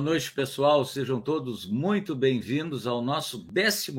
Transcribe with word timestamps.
Boa 0.00 0.12
noite, 0.12 0.32
pessoal. 0.32 0.82
Sejam 0.82 1.20
todos 1.20 1.66
muito 1.66 2.16
bem-vindos 2.16 2.86
ao 2.86 3.02
nosso 3.02 3.44
14 3.44 3.92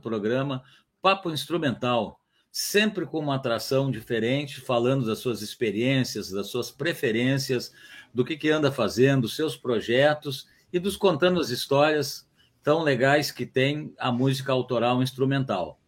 programa 0.00 0.64
Papo 1.02 1.30
Instrumental, 1.30 2.18
sempre 2.50 3.04
com 3.04 3.18
uma 3.18 3.34
atração 3.34 3.90
diferente, 3.90 4.62
falando 4.62 5.04
das 5.04 5.18
suas 5.18 5.42
experiências, 5.42 6.30
das 6.30 6.46
suas 6.46 6.70
preferências, 6.70 7.74
do 8.14 8.24
que, 8.24 8.38
que 8.38 8.48
anda 8.48 8.72
fazendo, 8.72 9.28
seus 9.28 9.54
projetos 9.54 10.48
e 10.72 10.78
dos 10.78 10.96
contando 10.96 11.38
as 11.38 11.50
histórias 11.50 12.26
tão 12.62 12.82
legais 12.82 13.30
que 13.30 13.44
tem 13.44 13.92
a 13.98 14.10
música 14.10 14.50
autoral 14.50 15.02
instrumental. 15.02 15.78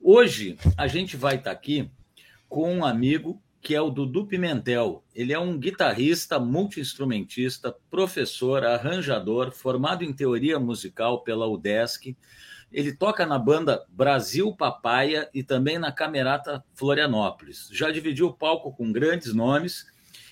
Hoje 0.00 0.56
a 0.74 0.86
gente 0.86 1.18
vai 1.18 1.34
estar 1.34 1.50
aqui 1.50 1.90
com 2.48 2.78
um 2.78 2.82
amigo 2.82 3.42
que 3.62 3.76
é 3.76 3.80
o 3.80 3.90
Dudu 3.90 4.26
Pimentel. 4.26 5.04
Ele 5.14 5.32
é 5.32 5.38
um 5.38 5.56
guitarrista, 5.56 6.38
multiinstrumentista, 6.40 7.74
professor, 7.88 8.64
arranjador, 8.64 9.52
formado 9.52 10.02
em 10.02 10.12
teoria 10.12 10.58
musical 10.58 11.22
pela 11.22 11.46
UDESC. 11.46 12.16
Ele 12.72 12.92
toca 12.92 13.24
na 13.24 13.38
banda 13.38 13.86
Brasil 13.88 14.52
Papaya 14.56 15.30
e 15.32 15.44
também 15.44 15.78
na 15.78 15.92
Camerata 15.92 16.64
Florianópolis. 16.74 17.68
Já 17.70 17.92
dividiu 17.92 18.26
o 18.26 18.34
palco 18.34 18.72
com 18.72 18.90
grandes 18.90 19.32
nomes 19.32 19.86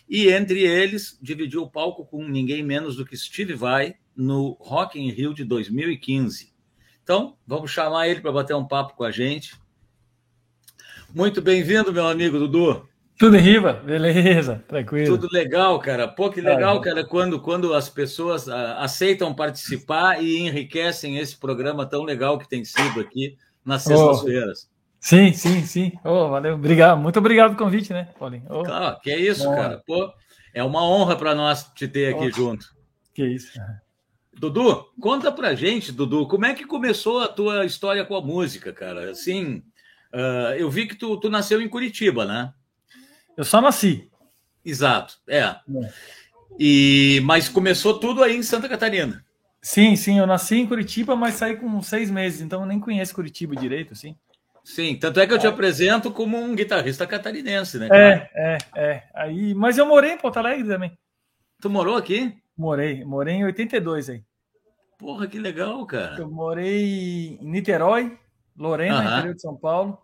e 0.09 0.29
entre 0.29 0.63
eles 0.63 1.17
dividiu 1.23 1.63
o 1.63 1.71
palco 1.71 2.05
com 2.05 2.27
ninguém 2.27 2.65
menos 2.65 2.97
do 2.97 3.07
que 3.07 3.17
Steve 3.17 3.55
Vai 3.55 3.95
no 4.17 4.57
Rock 4.59 4.99
in 4.99 5.09
Rio 5.11 5.33
de 5.33 5.45
2015. 5.45 6.53
Então, 7.05 7.37
vamos 7.47 7.71
chamar 7.71 8.09
ele 8.09 8.21
para 8.21 8.33
bater 8.33 8.57
um 8.57 8.67
papo 8.67 8.97
com 8.97 9.05
a 9.05 9.11
gente. 9.13 9.55
Muito 11.15 11.41
bem-vindo, 11.41 11.93
meu 11.93 12.09
amigo 12.09 12.39
Dudu. 12.39 12.90
Tudo 13.21 13.37
em 13.37 13.41
riba, 13.41 13.75
beleza, 13.75 14.65
tranquilo. 14.67 15.19
Tudo 15.19 15.31
legal, 15.31 15.79
cara. 15.79 16.09
Pô, 16.09 16.31
que 16.31 16.41
legal, 16.41 16.81
cara, 16.81 17.05
quando, 17.05 17.39
quando 17.39 17.75
as 17.75 17.87
pessoas 17.87 18.47
uh, 18.47 18.79
aceitam 18.79 19.35
participar 19.35 20.25
e 20.25 20.39
enriquecem 20.39 21.19
esse 21.19 21.37
programa 21.37 21.85
tão 21.85 22.03
legal 22.03 22.39
que 22.39 22.49
tem 22.49 22.65
sido 22.65 22.99
aqui 22.99 23.37
nas 23.63 23.83
sextas-feiras. 23.83 24.71
Oh, 24.71 24.97
sim, 24.99 25.35
sim, 25.35 25.63
sim. 25.67 25.93
Oh, 26.03 26.31
valeu, 26.31 26.55
obrigado. 26.55 26.99
Muito 26.99 27.19
obrigado 27.19 27.55
pelo 27.55 27.67
convite, 27.67 27.93
né, 27.93 28.09
Paulinho? 28.19 28.47
Oh. 28.49 28.63
Claro, 28.63 28.99
que 29.03 29.11
é 29.11 29.19
isso, 29.19 29.45
Bom. 29.45 29.55
cara. 29.55 29.83
Pô, 29.87 30.11
é 30.55 30.65
uma 30.65 30.83
honra 30.83 31.15
para 31.15 31.35
nós 31.35 31.71
te 31.75 31.87
ter 31.87 32.15
aqui 32.15 32.31
junto. 32.31 32.65
Que 33.13 33.27
isso. 33.27 33.53
Dudu, 34.33 34.87
conta 34.99 35.31
pra 35.31 35.55
gente, 35.55 35.93
Dudu, 35.93 36.27
como 36.27 36.47
é 36.47 36.55
que 36.55 36.65
começou 36.65 37.21
a 37.21 37.29
tua 37.29 37.67
história 37.67 38.03
com 38.03 38.17
a 38.17 38.23
música, 38.23 38.73
cara? 38.73 39.11
Assim, 39.11 39.63
uh, 40.15 40.55
eu 40.57 40.71
vi 40.71 40.87
que 40.87 40.95
tu, 40.95 41.21
tu 41.21 41.29
nasceu 41.29 41.61
em 41.61 41.69
Curitiba, 41.69 42.25
né? 42.25 42.55
Eu 43.41 43.45
só 43.47 43.59
nasci. 43.59 44.07
Exato, 44.63 45.19
é. 45.27 45.39
é. 45.39 45.57
E 46.59 47.23
mas 47.25 47.49
começou 47.49 47.99
tudo 47.99 48.23
aí 48.23 48.37
em 48.37 48.43
Santa 48.43 48.69
Catarina. 48.69 49.25
Sim, 49.63 49.97
sim, 49.97 50.19
eu 50.19 50.27
nasci 50.27 50.57
em 50.57 50.67
Curitiba, 50.67 51.17
mas 51.17 51.37
saí 51.37 51.57
com 51.57 51.81
seis 51.81 52.11
meses, 52.11 52.43
então 52.43 52.61
eu 52.61 52.67
nem 52.67 52.79
conheço 52.79 53.15
Curitiba 53.15 53.57
direito, 53.57 53.95
assim. 53.95 54.15
Sim, 54.63 54.95
tanto 54.95 55.21
é 55.21 55.27
que 55.27 55.33
eu 55.33 55.39
te 55.39 55.47
é. 55.47 55.49
apresento 55.49 56.11
como 56.11 56.37
um 56.37 56.55
guitarrista 56.55 57.07
catarinense, 57.07 57.79
né? 57.79 57.89
É, 57.91 58.31
é, 58.35 58.59
é. 58.77 59.03
Aí, 59.15 59.55
mas 59.55 59.79
eu 59.79 59.87
morei 59.87 60.13
em 60.13 60.19
Porto 60.19 60.37
Alegre 60.37 60.69
também. 60.69 60.93
Tu 61.63 61.71
morou 61.71 61.97
aqui? 61.97 62.37
Morei, 62.55 63.03
morei 63.07 63.37
em 63.37 63.45
82 63.47 64.11
aí. 64.11 64.23
Porra, 64.99 65.27
que 65.27 65.39
legal, 65.39 65.87
cara. 65.87 66.17
Eu 66.19 66.31
morei 66.31 67.39
em 67.41 67.51
Niterói, 67.51 68.19
Lorena, 68.55 68.99
uh 68.99 69.03
-huh. 69.03 69.13
interior 69.15 69.35
de 69.35 69.41
São 69.41 69.57
Paulo 69.57 69.99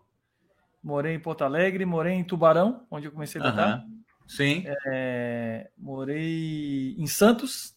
morei 0.83 1.13
em 1.13 1.19
Porto 1.19 1.43
Alegre, 1.43 1.85
morei 1.85 2.13
em 2.13 2.23
Tubarão, 2.23 2.85
onde 2.89 3.07
eu 3.07 3.11
comecei 3.11 3.41
a 3.41 3.43
cantar. 3.43 3.79
Uhum. 3.79 4.03
Sim. 4.27 4.63
É, 4.87 5.69
morei 5.77 6.95
em 6.97 7.07
Santos. 7.07 7.75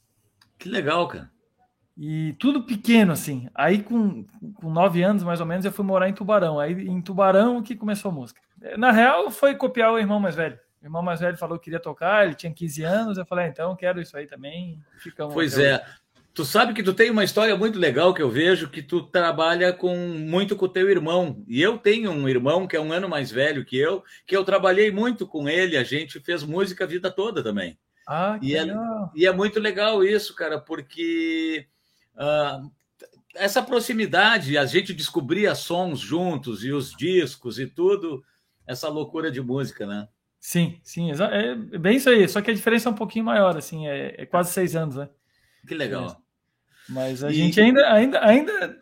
Que 0.59 0.69
legal, 0.69 1.07
cara. 1.09 1.31
E 1.97 2.35
tudo 2.39 2.65
pequeno, 2.65 3.13
assim. 3.13 3.49
Aí, 3.55 3.83
com, 3.83 4.25
com 4.55 4.71
nove 4.71 5.03
anos, 5.03 5.23
mais 5.23 5.41
ou 5.41 5.47
menos, 5.47 5.65
eu 5.65 5.73
fui 5.73 5.85
morar 5.85 6.09
em 6.09 6.15
Tubarão. 6.15 6.59
Aí, 6.59 6.73
em 6.73 7.01
Tubarão, 7.03 7.63
que 7.63 7.77
começou 7.77 8.11
a 8.11 8.15
música. 8.15 8.41
Na 8.77 8.91
real, 8.91 9.31
foi 9.31 9.55
copiar 9.55 9.93
o 9.93 9.99
irmão 9.99 10.19
mais 10.19 10.35
velho. 10.35 10.59
O 10.81 10.87
irmão 10.87 11.03
mais 11.03 11.21
velho 11.21 11.37
falou 11.37 11.59
que 11.59 11.65
queria 11.65 11.79
tocar, 11.79 12.25
ele 12.25 12.35
tinha 12.35 12.53
15 12.53 12.83
anos. 12.83 13.19
Eu 13.19 13.27
falei, 13.27 13.45
ah, 13.45 13.49
então, 13.49 13.77
quero 13.77 14.01
isso 14.01 14.17
aí 14.17 14.27
também. 14.27 14.81
Ficamos 14.97 15.35
pois 15.35 15.59
é. 15.59 15.85
Tu 16.33 16.45
sabe 16.45 16.73
que 16.73 16.83
tu 16.83 16.95
tem 16.95 17.11
uma 17.11 17.25
história 17.25 17.57
muito 17.57 17.79
legal 17.79 18.15
que 18.15 18.23
eu 18.23 18.31
vejo 18.31 18.69
que 18.69 18.83
tu 18.83 19.03
trabalha 19.03 19.73
com 19.73 19.97
muito 19.97 20.55
com 20.55 20.67
o 20.67 20.69
teu 20.69 20.89
irmão. 20.89 21.43
E 21.49 21.61
eu 21.61 21.77
tenho 21.77 22.11
um 22.13 22.29
irmão 22.29 22.69
que 22.69 22.77
é 22.77 22.81
um 22.81 22.93
ano 22.93 23.09
mais 23.09 23.31
velho 23.31 23.65
que 23.65 23.77
eu, 23.77 24.05
que 24.27 24.37
eu 24.37 24.45
trabalhei 24.45 24.93
muito 24.93 25.27
com 25.27 25.49
ele, 25.49 25.77
a 25.77 25.83
gente 25.83 26.21
fez 26.21 26.45
música 26.45 26.85
a 26.85 26.87
vida 26.87 27.11
toda 27.11 27.43
também. 27.43 27.77
Ah, 28.07 28.39
que 28.41 28.49
e, 28.49 28.57
é, 28.57 28.65
e 29.15 29.27
é 29.27 29.33
muito 29.33 29.59
legal 29.59 30.05
isso, 30.05 30.35
cara, 30.35 30.59
porque 30.59 31.67
uh, 32.15 32.71
essa 33.35 33.63
proximidade, 33.63 34.57
a 34.57 34.65
gente 34.67 34.93
descobria 34.93 35.55
sons 35.55 36.01
juntos 36.01 36.65
e 36.65 36.73
os 36.73 36.93
discos 36.93 37.59
e 37.59 37.67
tudo, 37.67 38.25
essa 38.67 38.89
loucura 38.89 39.31
de 39.31 39.41
música, 39.41 39.87
né? 39.87 40.09
Sim, 40.39 40.81
sim, 40.83 41.11
é 41.13 41.55
bem 41.79 41.97
isso 41.97 42.09
aí. 42.09 42.27
Só 42.29 42.41
que 42.41 42.51
a 42.51 42.55
diferença 42.55 42.89
é 42.89 42.93
um 42.93 42.97
pouquinho 42.97 43.25
maior, 43.25 43.57
assim, 43.57 43.87
é, 43.87 44.15
é 44.23 44.27
quase 44.27 44.53
seis 44.53 44.75
anos, 44.75 44.97
né? 44.97 45.09
Que 45.67 45.75
legal. 45.75 46.21
Mas 46.89 47.23
a 47.23 47.31
e... 47.31 47.35
gente 47.35 47.61
ainda, 47.61 47.93
ainda, 47.93 48.25
ainda, 48.25 48.79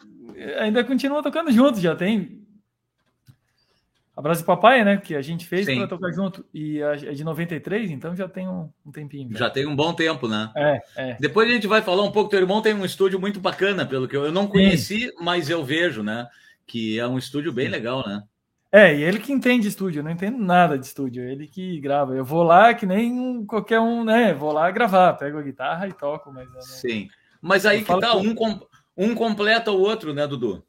ainda 0.58 0.84
continua 0.84 1.22
tocando 1.22 1.50
junto, 1.52 1.80
já 1.80 1.94
tem. 1.94 2.38
Abraço 4.18 4.44
Papai, 4.44 4.84
né? 4.84 4.96
Que 4.96 5.14
a 5.14 5.22
gente 5.22 5.46
fez 5.46 5.64
para 5.64 5.86
tocar 5.86 6.10
junto. 6.10 6.44
E 6.52 6.80
é 6.80 7.12
de 7.12 7.22
93, 7.22 7.88
então 7.92 8.16
já 8.16 8.28
tem 8.28 8.48
um, 8.48 8.68
um 8.84 8.90
tempinho. 8.90 9.30
Já. 9.30 9.38
já 9.38 9.50
tem 9.50 9.64
um 9.64 9.76
bom 9.76 9.94
tempo, 9.94 10.26
né? 10.26 10.50
É, 10.56 10.80
é. 10.96 11.16
Depois 11.20 11.48
a 11.48 11.52
gente 11.52 11.68
vai 11.68 11.82
falar 11.82 12.02
um 12.02 12.10
pouco. 12.10 12.28
Teu 12.28 12.40
irmão 12.40 12.60
tem 12.60 12.74
um 12.74 12.84
estúdio 12.84 13.20
muito 13.20 13.38
bacana, 13.38 13.86
pelo 13.86 14.08
que 14.08 14.16
eu, 14.16 14.24
eu 14.24 14.32
não 14.32 14.48
conheci, 14.48 15.02
Sim. 15.02 15.12
mas 15.20 15.48
eu 15.48 15.64
vejo, 15.64 16.02
né? 16.02 16.26
Que 16.66 16.98
é 16.98 17.06
um 17.06 17.16
estúdio 17.16 17.52
bem 17.52 17.66
Sim. 17.66 17.70
legal, 17.70 18.04
né? 18.04 18.24
É, 18.70 18.94
e 18.94 19.02
ele 19.02 19.18
que 19.18 19.32
entende 19.32 19.66
estúdio, 19.66 20.00
eu 20.00 20.04
não 20.04 20.10
entendo 20.10 20.36
nada 20.36 20.78
de 20.78 20.84
estúdio, 20.84 21.22
ele 21.22 21.46
que 21.46 21.80
grava. 21.80 22.14
Eu 22.14 22.24
vou 22.24 22.42
lá 22.42 22.74
que 22.74 22.84
nem 22.84 23.44
qualquer 23.46 23.80
um, 23.80 24.04
né? 24.04 24.34
Vou 24.34 24.52
lá 24.52 24.70
gravar, 24.70 25.14
pego 25.14 25.38
a 25.38 25.42
guitarra 25.42 25.88
e 25.88 25.92
toco, 25.92 26.30
mas. 26.30 26.52
Não... 26.52 26.60
Sim. 26.60 27.08
Mas 27.40 27.64
aí 27.64 27.80
eu 27.80 27.86
que 27.86 28.00
tá, 28.00 28.14
um, 28.14 28.34
com... 28.34 28.60
um 28.96 29.14
completa 29.14 29.70
o 29.70 29.80
outro, 29.80 30.12
né, 30.12 30.26
Dudu? 30.26 30.62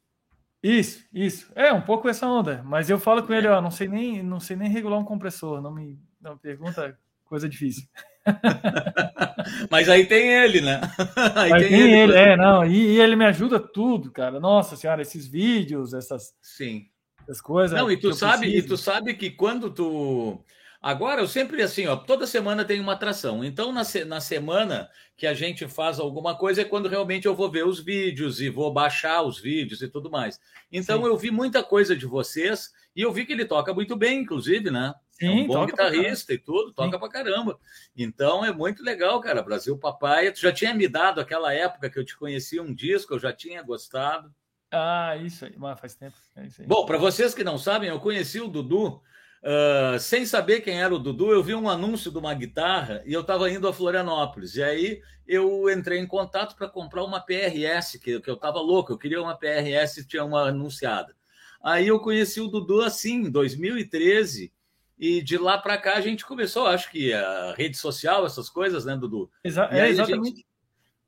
Isso, 0.64 1.06
isso. 1.14 1.52
É 1.56 1.74
um 1.74 1.82
pouco 1.82 2.08
essa 2.08 2.26
onda. 2.26 2.64
Mas 2.64 2.90
eu 2.90 3.00
falo 3.00 3.24
com 3.24 3.34
ele, 3.34 3.48
ó, 3.48 3.62
não 3.62 3.72
sei 3.72 3.90
nem, 3.90 4.24
não 4.24 4.40
sei 4.40 4.56
nem 4.56 4.70
regular 4.70 5.00
um 5.00 5.06
compressor, 5.06 5.62
não 5.62 5.74
me, 5.74 6.00
não 6.22 6.34
me 6.34 6.40
pergunta 6.40 6.98
coisa 7.26 7.50
difícil. 7.50 7.84
Mas 9.70 9.90
aí 9.90 10.06
tem 10.06 10.32
ele, 10.32 10.62
né? 10.62 10.80
Aí, 11.36 11.54
aí 11.54 11.62
tem, 11.62 11.70
tem, 11.70 11.82
ele, 11.82 12.12
ele 12.12 12.18
é, 12.18 12.38
não, 12.38 12.66
e, 12.66 12.96
e, 12.96 13.00
ele 13.00 13.16
me 13.16 13.26
ajuda 13.26 13.60
tudo, 13.60 14.12
cara. 14.12 14.40
Nossa 14.40 14.76
senhora, 14.76 15.02
esses 15.02 15.26
vídeos, 15.26 15.94
essas 15.94 16.34
Sim 16.42 16.86
as 17.30 17.42
coisas. 17.42 17.78
Não, 17.78 17.92
e 17.92 17.98
tu 17.98 18.14
sabe, 18.14 18.48
preciso. 18.48 18.66
e 18.66 18.68
tu 18.68 18.78
sabe 18.78 19.14
que 19.14 19.30
quando 19.30 19.70
tu 19.70 20.44
Agora, 20.82 21.22
eu 21.22 21.28
sempre 21.28 21.62
assim, 21.62 21.88
ó, 21.88 21.98
toda 21.98 22.26
semana 22.26 22.64
tem 22.64 22.80
uma 22.80 22.94
atração. 22.94 23.44
Então, 23.44 23.74
na, 23.74 23.84
se, 23.84 24.06
na 24.06 24.22
semana 24.22 24.90
que 25.18 25.28
a 25.28 25.34
gente 25.34 25.68
faz 25.68 26.00
alguma 26.00 26.38
coisa 26.38 26.62
é 26.62 26.66
quando 26.66 26.88
realmente 26.88 27.26
eu 27.26 27.36
vou 27.36 27.52
ver 27.52 27.66
os 27.66 27.82
vídeos 27.82 28.40
e 28.40 28.50
vou 28.50 28.72
baixar 28.72 29.22
os 29.22 29.38
vídeos 29.38 29.82
e 29.82 29.90
tudo 29.90 30.10
mais. 30.10 30.40
Então, 30.72 31.02
Sim. 31.02 31.08
eu 31.08 31.18
vi 31.18 31.32
muita 31.32 31.62
coisa 31.62 31.98
de 31.98 32.06
vocês 32.06 32.72
e 32.96 33.02
eu 33.02 33.12
vi 33.12 33.26
que 33.26 33.34
ele 33.34 33.44
toca 33.44 33.74
muito 33.74 33.98
bem, 33.98 34.22
inclusive, 34.22 34.72
né? 34.72 34.94
Sim, 35.12 35.28
é 35.28 35.32
um 35.32 35.48
bom 35.48 35.66
guitarrista 35.66 36.34
e 36.34 36.38
tudo, 36.38 36.72
toca 36.72 36.94
Sim. 36.94 37.00
pra 37.00 37.10
caramba. 37.10 37.60
Então, 37.94 38.46
é 38.46 38.54
muito 38.54 38.82
legal, 38.82 39.20
cara. 39.20 39.44
Brasil 39.44 39.78
Papai, 39.78 40.32
tu 40.32 40.40
já 40.40 40.54
tinha 40.54 40.74
me 40.74 40.88
dado 40.88 41.20
aquela 41.20 41.54
época 41.54 41.90
que 41.90 42.00
eu 42.00 42.06
te 42.06 42.18
conhecia 42.18 42.64
um 42.64 42.74
disco, 42.74 43.16
eu 43.16 43.20
já 43.20 43.34
tinha 43.34 43.62
gostado. 43.62 44.34
Ah, 44.72 45.18
isso 45.18 45.46
aí, 45.46 45.56
faz 45.78 45.96
tempo. 45.96 46.16
É 46.36 46.64
Bom, 46.66 46.86
para 46.86 46.98
vocês 46.98 47.34
que 47.34 47.44
não 47.44 47.58
sabem, 47.58 47.90
eu 47.90 48.00
conheci 48.00 48.40
o 48.40 48.48
Dudu 48.48 49.02
uh, 49.44 50.00
sem 50.00 50.26
saber 50.26 50.62
quem 50.62 50.82
era 50.82 50.94
o 50.94 51.00
Dudu. 51.00 51.32
Eu 51.32 51.44
vi 51.44 51.56
um 51.56 51.70
anúncio 51.70 52.12
de 52.12 52.18
uma 52.18 52.34
guitarra 52.34 53.02
e 53.06 53.14
eu 53.14 53.22
estava 53.22 53.50
indo 53.50 53.68
a 53.68 53.74
Florianópolis. 53.74 54.56
E 54.56 54.64
aí 54.64 55.02
eu 55.28 55.70
entrei 55.70 56.00
em 56.00 56.08
contato 56.08 56.56
para 56.56 56.68
comprar 56.68 57.04
uma 57.04 57.20
PRS, 57.20 58.00
que, 58.00 58.20
que 58.20 58.30
eu 58.30 58.36
estava 58.36 58.60
louco, 58.60 58.92
eu 58.92 58.98
queria 58.98 59.22
uma 59.22 59.38
PRS, 59.38 60.06
tinha 60.08 60.24
uma 60.24 60.50
anunciada. 60.50 61.16
Aí 61.62 61.88
eu 61.88 62.00
conheci 62.00 62.40
o 62.40 62.48
Dudu 62.48 62.82
assim, 62.82 63.16
em 63.16 63.32
2013. 63.32 64.52
E 64.98 65.22
de 65.22 65.38
lá 65.38 65.58
para 65.58 65.78
cá 65.78 65.96
a 65.96 66.02
gente 66.02 66.26
começou, 66.26 66.68
acho 66.68 66.92
que 66.92 67.14
a 67.14 67.54
rede 67.58 67.78
social, 67.78 68.26
essas 68.26 68.50
coisas, 68.50 68.84
né, 68.84 68.98
Dudu? 68.98 69.32
Exa 69.44 69.70
é, 69.72 69.88
exatamente. 69.88 70.38
Gente, 70.38 70.46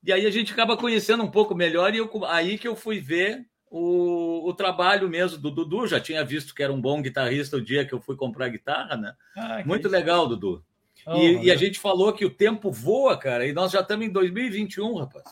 e 0.03 0.13
aí 0.13 0.25
a 0.25 0.31
gente 0.31 0.53
acaba 0.53 0.77
conhecendo 0.77 1.23
um 1.23 1.29
pouco 1.29 1.53
melhor, 1.53 1.93
e 1.93 1.97
eu, 1.97 2.09
aí 2.25 2.57
que 2.57 2.67
eu 2.67 2.75
fui 2.75 2.99
ver 2.99 3.45
o, 3.71 4.49
o 4.49 4.53
trabalho 4.53 5.09
mesmo 5.09 5.37
do 5.37 5.49
Dudu. 5.49 5.87
Já 5.87 5.99
tinha 5.99 6.23
visto 6.25 6.53
que 6.53 6.61
era 6.61 6.73
um 6.73 6.81
bom 6.81 7.01
guitarrista 7.01 7.55
o 7.55 7.61
dia 7.61 7.85
que 7.85 7.93
eu 7.93 8.01
fui 8.01 8.17
comprar 8.17 8.49
guitarra, 8.49 8.97
né? 8.97 9.13
Ah, 9.35 9.63
Muito 9.65 9.87
isso. 9.87 9.95
legal, 9.95 10.27
Dudu. 10.27 10.63
Oh, 11.07 11.15
e, 11.15 11.45
e, 11.45 11.51
a 11.51 11.55
gente 11.55 11.79
falou 11.79 12.13
que 12.13 12.25
o 12.25 12.29
tempo 12.29 12.69
voa, 12.69 13.17
cara, 13.17 13.47
e 13.47 13.53
nós 13.53 13.71
já 13.71 13.79
estamos 13.79 14.05
em 14.05 14.09
2021, 14.11 14.97
rapaz. 14.97 15.23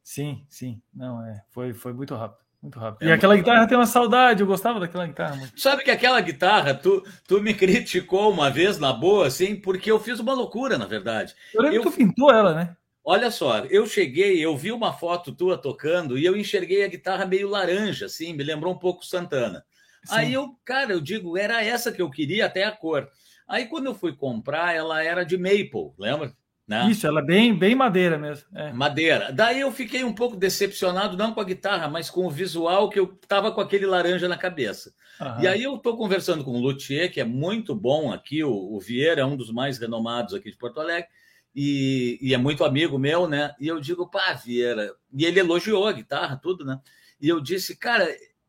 Sim, 0.00 0.44
sim. 0.48 0.80
Não, 0.94 1.24
é. 1.26 1.42
Foi, 1.48 1.74
foi 1.74 1.92
muito 1.92 2.14
rápido. 2.14 2.46
Muito 2.62 2.78
rápido. 2.78 3.02
É 3.02 3.10
e 3.10 3.12
aquela 3.12 3.34
guitarra 3.34 3.58
rápido. 3.58 3.70
tem 3.70 3.78
uma 3.78 3.86
saudade, 3.86 4.40
eu 4.40 4.46
gostava 4.46 4.78
daquela 4.78 5.06
guitarra. 5.06 5.50
Sabe 5.56 5.82
que 5.82 5.90
aquela 5.90 6.20
guitarra, 6.20 6.74
tu, 6.74 7.02
tu 7.26 7.40
me 7.40 7.54
criticou 7.54 8.30
uma 8.30 8.50
vez 8.50 8.78
na 8.78 8.92
boa, 8.92 9.26
assim, 9.26 9.56
porque 9.56 9.90
eu 9.90 9.98
fiz 9.98 10.20
uma 10.20 10.32
loucura, 10.32 10.78
na 10.78 10.86
verdade. 10.86 11.34
Eu 11.52 11.62
lembro 11.62 11.78
eu... 11.78 11.82
que 11.82 11.90
tu 11.90 11.96
pintou 11.96 12.30
ela, 12.30 12.54
né? 12.54 12.76
Olha 13.08 13.30
só, 13.30 13.58
eu 13.66 13.86
cheguei, 13.86 14.44
eu 14.44 14.56
vi 14.56 14.72
uma 14.72 14.92
foto 14.92 15.32
tua 15.32 15.56
tocando 15.56 16.18
e 16.18 16.24
eu 16.24 16.36
enxerguei 16.36 16.84
a 16.84 16.88
guitarra 16.88 17.24
meio 17.24 17.48
laranja, 17.48 18.06
assim, 18.06 18.32
me 18.32 18.42
lembrou 18.42 18.74
um 18.74 18.78
pouco 18.78 19.06
Santana. 19.06 19.64
Sim. 20.04 20.14
Aí 20.16 20.34
eu, 20.34 20.58
cara, 20.64 20.92
eu 20.92 21.00
digo, 21.00 21.38
era 21.38 21.62
essa 21.62 21.92
que 21.92 22.02
eu 22.02 22.10
queria, 22.10 22.46
até 22.46 22.64
a 22.64 22.72
cor. 22.72 23.08
Aí 23.46 23.66
quando 23.66 23.86
eu 23.86 23.94
fui 23.94 24.12
comprar, 24.12 24.74
ela 24.74 25.04
era 25.04 25.22
de 25.22 25.38
maple, 25.38 25.92
lembra? 25.96 26.34
Né? 26.66 26.90
Isso, 26.90 27.06
ela 27.06 27.20
é 27.20 27.24
bem, 27.24 27.56
bem 27.56 27.76
madeira 27.76 28.18
mesmo. 28.18 28.44
É. 28.52 28.72
Madeira. 28.72 29.32
Daí 29.32 29.60
eu 29.60 29.70
fiquei 29.70 30.02
um 30.02 30.12
pouco 30.12 30.36
decepcionado, 30.36 31.16
não 31.16 31.32
com 31.32 31.40
a 31.40 31.44
guitarra, 31.44 31.86
mas 31.86 32.10
com 32.10 32.26
o 32.26 32.30
visual 32.30 32.90
que 32.90 32.98
eu 32.98 33.06
tava 33.28 33.52
com 33.52 33.60
aquele 33.60 33.86
laranja 33.86 34.26
na 34.26 34.36
cabeça. 34.36 34.92
E 35.40 35.46
aí 35.46 35.62
eu 35.62 35.76
estou 35.76 35.96
conversando 35.96 36.42
com 36.42 36.50
o 36.50 36.60
Luthier, 36.60 37.12
que 37.12 37.20
é 37.20 37.24
muito 37.24 37.72
bom 37.72 38.12
aqui, 38.12 38.42
o, 38.42 38.50
o 38.52 38.80
Vieira 38.80 39.20
é 39.20 39.24
um 39.24 39.36
dos 39.36 39.52
mais 39.52 39.78
renomados 39.78 40.34
aqui 40.34 40.50
de 40.50 40.56
Porto 40.56 40.80
Alegre, 40.80 41.08
e, 41.58 42.18
e, 42.20 42.34
é 42.34 42.36
muito 42.36 42.62
amigo 42.62 42.98
meu, 42.98 43.26
né? 43.26 43.54
E 43.58 43.66
eu 43.66 43.80
digo, 43.80 44.06
pá, 44.06 44.34
Vieira. 44.34 44.94
E 45.10 45.24
ele 45.24 45.40
elogiou 45.40 45.86
a 45.88 45.92
guitarra, 45.92 46.36
tudo, 46.36 46.66
né? 46.66 46.78
E 47.18 47.30
eu 47.30 47.40
disse, 47.40 47.74
cara, 47.74 48.06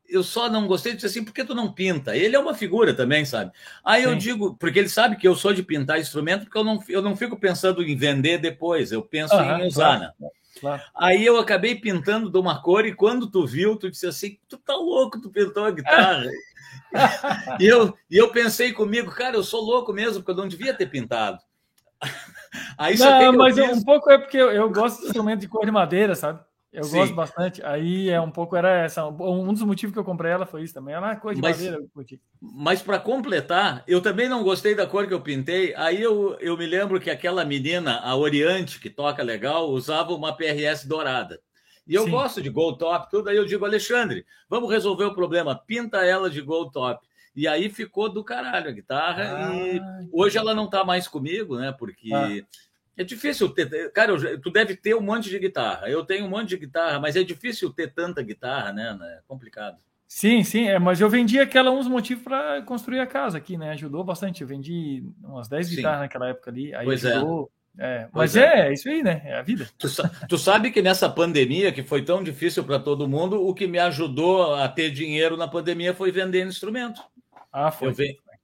eu 0.10 0.22
só 0.22 0.50
não 0.50 0.68
gostei 0.68 0.92
de 0.92 0.98
dizer 0.98 1.08
assim, 1.08 1.24
por 1.24 1.34
que 1.34 1.46
tu 1.46 1.56
não 1.56 1.72
pinta? 1.72 2.18
Ele 2.18 2.36
é 2.36 2.40
uma 2.40 2.54
figura 2.54 2.94
também, 2.94 3.24
sabe? 3.24 3.54
Aí 3.86 4.04
Sim. 4.04 4.10
eu 4.10 4.16
digo, 4.16 4.56
porque 4.56 4.80
ele 4.80 4.90
sabe 4.90 5.16
que 5.16 5.26
eu 5.26 5.36
sou 5.36 5.54
de 5.54 5.64
pintar 5.64 6.02
instrumento, 6.02 6.44
porque 6.44 6.58
eu 6.58 6.66
não, 6.66 6.84
eu 6.90 7.02
não 7.02 7.16
fico 7.16 7.40
pensando 7.40 7.82
em 7.82 7.96
vender 7.96 8.40
depois, 8.40 8.92
eu 8.92 9.02
penso 9.02 9.34
em 9.36 9.68
usar, 9.68 9.98
claro, 9.98 10.14
né? 10.20 10.30
Claro. 10.60 10.82
Aí 10.94 11.26
eu 11.26 11.38
acabei 11.38 11.76
pintando 11.76 12.30
de 12.30 12.38
uma 12.38 12.62
cor, 12.62 12.86
e 12.86 12.94
quando 12.94 13.32
tu 13.32 13.46
viu, 13.46 13.78
tu 13.78 13.90
disse 13.90 14.08
assim: 14.08 14.38
tu 14.50 14.58
tá 14.58 14.76
louco, 14.76 15.22
tu 15.22 15.30
pintou 15.30 15.64
a 15.64 15.72
guitarra. 15.72 16.26
e, 17.60 17.66
eu, 17.66 17.96
e 18.10 18.18
eu 18.18 18.32
pensei 18.32 18.74
comigo, 18.74 19.12
cara, 19.12 19.36
eu 19.36 19.44
sou 19.44 19.62
louco 19.62 19.94
mesmo, 19.94 20.16
porque 20.24 20.32
eu 20.32 20.44
não 20.44 20.48
devia 20.48 20.74
ter 20.74 20.88
pintado. 20.88 21.40
Aí, 22.78 22.98
não, 22.98 23.34
mas 23.34 23.58
um 23.58 23.84
pouco 23.84 24.10
é 24.10 24.18
porque 24.18 24.38
eu, 24.38 24.52
eu 24.52 24.70
gosto 24.70 25.02
de 25.02 25.08
instrumento 25.08 25.42
de 25.42 25.48
cor 25.48 25.66
de 25.66 25.72
madeira, 25.72 26.16
sabe? 26.16 26.40
Eu 26.72 26.84
Sim. 26.84 26.98
gosto 26.98 27.16
bastante. 27.16 27.64
Aí 27.64 28.10
é 28.10 28.20
um 28.20 28.30
pouco 28.30 28.56
era 28.56 28.70
essa. 28.70 29.06
Um 29.06 29.52
dos 29.54 29.64
motivos 29.64 29.94
que 29.94 30.00
eu 30.00 30.04
comprei 30.04 30.32
ela 30.32 30.46
foi 30.46 30.64
isso 30.64 30.74
também. 30.74 30.94
Ela 30.94 31.14
é 31.14 31.16
cor 31.16 31.34
de 31.34 31.42
mas, 31.42 31.58
madeira. 31.58 31.84
Mas 32.40 32.82
para 32.82 33.00
completar, 33.00 33.84
eu 33.88 34.02
também 34.02 34.28
não 34.28 34.44
gostei 34.44 34.76
da 34.76 34.86
cor 34.86 35.08
que 35.08 35.14
eu 35.14 35.22
pintei. 35.22 35.74
Aí 35.76 36.02
eu, 36.02 36.38
eu 36.40 36.58
me 36.58 36.66
lembro 36.66 37.00
que 37.00 37.10
aquela 37.10 37.46
menina, 37.46 38.00
a 38.04 38.16
Oriente, 38.16 38.80
que 38.80 38.90
toca 38.90 39.24
legal, 39.24 39.70
usava 39.70 40.14
uma 40.14 40.36
PRS 40.36 40.86
dourada. 40.88 41.40
E 41.88 41.96
eu 41.96 42.04
Sim. 42.04 42.12
gosto 42.12 42.42
de 42.42 42.50
gold 42.50 42.78
top, 42.78 43.10
tudo. 43.10 43.30
Aí 43.30 43.38
eu 43.38 43.46
digo, 43.46 43.66
Alexandre, 43.66 44.26
vamos 44.50 44.70
resolver 44.70 45.06
o 45.06 45.16
problema. 45.16 45.56
Pinta 45.56 46.06
ela 46.06 46.30
de 46.30 46.42
gold 46.42 46.72
top. 46.74 47.07
E 47.38 47.48
aí 47.48 47.70
ficou 47.70 48.10
do 48.10 48.24
caralho 48.24 48.68
a 48.68 48.74
guitarra. 48.74 49.50
Ah, 49.50 49.56
e 49.56 49.82
hoje 50.12 50.38
ela 50.38 50.54
não 50.54 50.66
está 50.66 50.84
mais 50.84 51.08
comigo, 51.08 51.58
né? 51.58 51.72
Porque. 51.72 52.14
Ah 52.14 52.30
é 52.98 53.04
difícil 53.04 53.48
ter. 53.50 53.92
Cara, 53.92 54.14
tu 54.40 54.50
deve 54.50 54.76
ter 54.76 54.96
um 54.96 55.02
monte 55.02 55.30
de 55.30 55.38
guitarra. 55.38 55.88
Eu 55.88 56.04
tenho 56.04 56.26
um 56.26 56.30
monte 56.30 56.50
de 56.50 56.58
guitarra, 56.58 57.00
mas 57.00 57.16
é 57.16 57.24
difícil 57.24 57.72
ter 57.72 57.94
tanta 57.94 58.24
guitarra, 58.24 58.74
né? 58.74 58.98
É 59.02 59.20
complicado. 59.28 59.78
Sim, 60.08 60.44
sim, 60.44 60.68
é, 60.68 60.80
mas 60.80 61.00
eu 61.00 61.10
vendi 61.10 61.38
aquela 61.38 61.70
uns 61.70 61.88
motivos 61.88 62.24
para 62.24 62.62
construir 62.64 63.00
a 63.00 63.06
casa 63.06 63.38
aqui, 63.38 63.56
né? 63.56 63.72
Ajudou 63.72 64.04
bastante. 64.04 64.42
Eu 64.42 64.48
vendi 64.48 65.04
umas 65.24 65.48
10 65.48 65.70
guitarras 65.70 66.00
naquela 66.00 66.30
época 66.30 66.50
ali. 66.50 66.74
Aí 66.74 66.86
pois 66.86 67.06
é. 67.06 67.12
ajudou. 67.14 67.52
é. 67.54 67.58
É, 67.80 68.08
mas 68.12 68.36
é. 68.36 68.70
é. 68.70 68.74
isso 68.74 68.90
aí, 68.90 69.04
né? 69.04 69.22
É 69.24 69.38
a 69.38 69.44
vida. 69.44 69.70
Tu, 69.78 69.88
tu 70.28 70.38
sabe 70.40 70.72
que 70.72 70.82
nessa 70.82 71.08
pandemia, 71.08 71.72
que 71.72 71.84
foi 71.84 72.02
tão 72.02 72.24
difícil 72.24 72.64
para 72.64 72.80
todo 72.80 73.08
mundo, 73.08 73.46
o 73.46 73.54
que 73.54 73.68
me 73.68 73.78
ajudou 73.78 74.56
a 74.56 74.68
ter 74.68 74.90
dinheiro 74.90 75.38
na 75.38 75.48
pandemia 75.48 75.94
foi 75.94 76.12
vender 76.12 76.48
instrumento. 76.48 77.00
Ah, 77.52 77.72
foi. 77.72 77.90
Eu, 77.90 77.96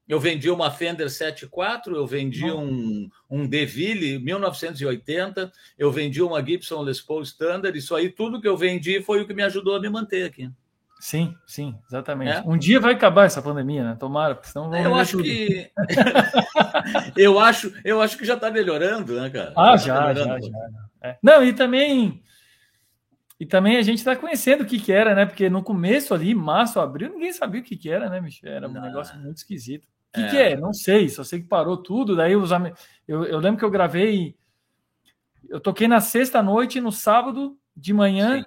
eu 0.07 0.19
vendi 0.19 0.49
uma 0.49 0.69
Fender 0.69 1.09
74, 1.09 1.95
eu 1.95 2.05
vendi 2.05 2.51
um, 2.51 3.09
um 3.29 3.47
DeVille 3.47 4.19
1980, 4.19 5.51
eu 5.77 5.91
vendi 5.91 6.21
uma 6.21 6.45
Gibson 6.45 6.81
Les 6.81 7.01
Paul 7.01 7.21
Standard, 7.21 7.77
isso 7.77 7.95
aí, 7.95 8.09
tudo 8.09 8.41
que 8.41 8.47
eu 8.47 8.57
vendi 8.57 9.01
foi 9.01 9.21
o 9.21 9.27
que 9.27 9.33
me 9.33 9.43
ajudou 9.43 9.75
a 9.75 9.79
me 9.79 9.89
manter 9.89 10.25
aqui. 10.25 10.51
Sim, 10.99 11.35
sim, 11.45 11.75
exatamente. 11.85 12.31
É? 12.31 12.41
Um 12.45 12.57
dia 12.57 12.79
vai 12.79 12.93
acabar 12.93 13.25
essa 13.25 13.41
pandemia, 13.41 13.83
né? 13.83 13.97
Tomara, 13.99 14.39
senão 14.43 14.73
Eu 14.73 14.95
acho 14.95 15.17
tudo. 15.17 15.23
que 15.23 15.69
eu 17.17 17.39
acho, 17.39 17.73
eu 17.83 18.01
acho 18.01 18.17
que 18.17 18.23
já 18.25 18.35
está 18.35 18.49
melhorando, 18.49 19.19
né, 19.19 19.29
cara? 19.29 19.51
Ah, 19.55 19.75
já, 19.75 20.13
já, 20.13 20.23
já. 20.23 20.39
já. 20.39 20.59
É. 21.01 21.17
Não, 21.21 21.43
e 21.43 21.51
também 21.51 22.23
e 23.43 23.45
também 23.45 23.75
a 23.75 23.81
gente 23.81 23.97
está 23.97 24.15
conhecendo 24.15 24.61
o 24.61 24.65
que, 24.65 24.79
que 24.79 24.89
era, 24.89 25.13
né? 25.13 25.25
Porque 25.25 25.49
no 25.49 25.61
começo 25.61 26.13
ali, 26.13 26.33
março, 26.33 26.79
abril, 26.79 27.09
ninguém 27.09 27.33
sabia 27.33 27.59
o 27.59 27.63
que, 27.63 27.75
que 27.75 27.89
era, 27.89 28.09
né, 28.09 28.21
Michel? 28.21 28.49
Era 28.49 28.69
um 28.69 28.71
Não. 28.71 28.81
negócio 28.81 29.19
muito 29.19 29.35
esquisito. 29.35 29.83
O 29.83 30.13
que 30.13 30.21
é. 30.21 30.29
que 30.29 30.37
é? 30.37 30.55
Não 30.55 30.71
sei, 30.71 31.09
só 31.09 31.25
sei 31.25 31.41
que 31.41 31.47
parou 31.49 31.75
tudo. 31.75 32.15
Daí 32.15 32.37
os 32.37 32.51
eu, 33.05 33.25
eu 33.25 33.39
lembro 33.39 33.59
que 33.59 33.65
eu 33.65 33.69
gravei. 33.69 34.37
Eu 35.49 35.59
toquei 35.59 35.89
na 35.89 35.99
sexta 35.99 36.41
noite, 36.41 36.79
no 36.79 36.89
sábado 36.89 37.59
de 37.75 37.91
manhã, 37.91 38.37
Sim. 38.37 38.45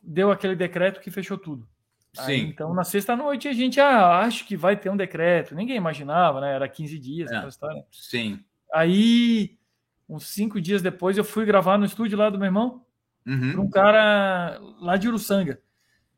deu 0.00 0.30
aquele 0.30 0.54
decreto 0.54 1.00
que 1.00 1.10
fechou 1.10 1.36
tudo. 1.36 1.66
Sim. 2.12 2.22
Aí, 2.22 2.40
então, 2.40 2.72
na 2.72 2.84
sexta 2.84 3.16
noite, 3.16 3.48
a 3.48 3.52
gente 3.52 3.80
ah, 3.80 4.20
acha 4.20 4.44
que 4.44 4.56
vai 4.56 4.76
ter 4.76 4.90
um 4.90 4.96
decreto. 4.96 5.56
Ninguém 5.56 5.76
imaginava, 5.76 6.40
né? 6.40 6.54
Era 6.54 6.68
15 6.68 6.96
dias 7.00 7.32
é. 7.32 7.48
Sim. 7.90 8.38
Aí, 8.72 9.58
uns 10.08 10.28
cinco 10.28 10.60
dias 10.60 10.82
depois, 10.82 11.18
eu 11.18 11.24
fui 11.24 11.44
gravar 11.44 11.76
no 11.76 11.84
estúdio 11.84 12.16
lá 12.16 12.30
do 12.30 12.38
meu 12.38 12.46
irmão, 12.46 12.86
uhum. 13.32 13.52
para 13.52 13.60
um 13.60 13.70
cara 13.70 14.58
lá 14.80 14.96
de 14.96 15.08
Uruçanga. 15.08 15.60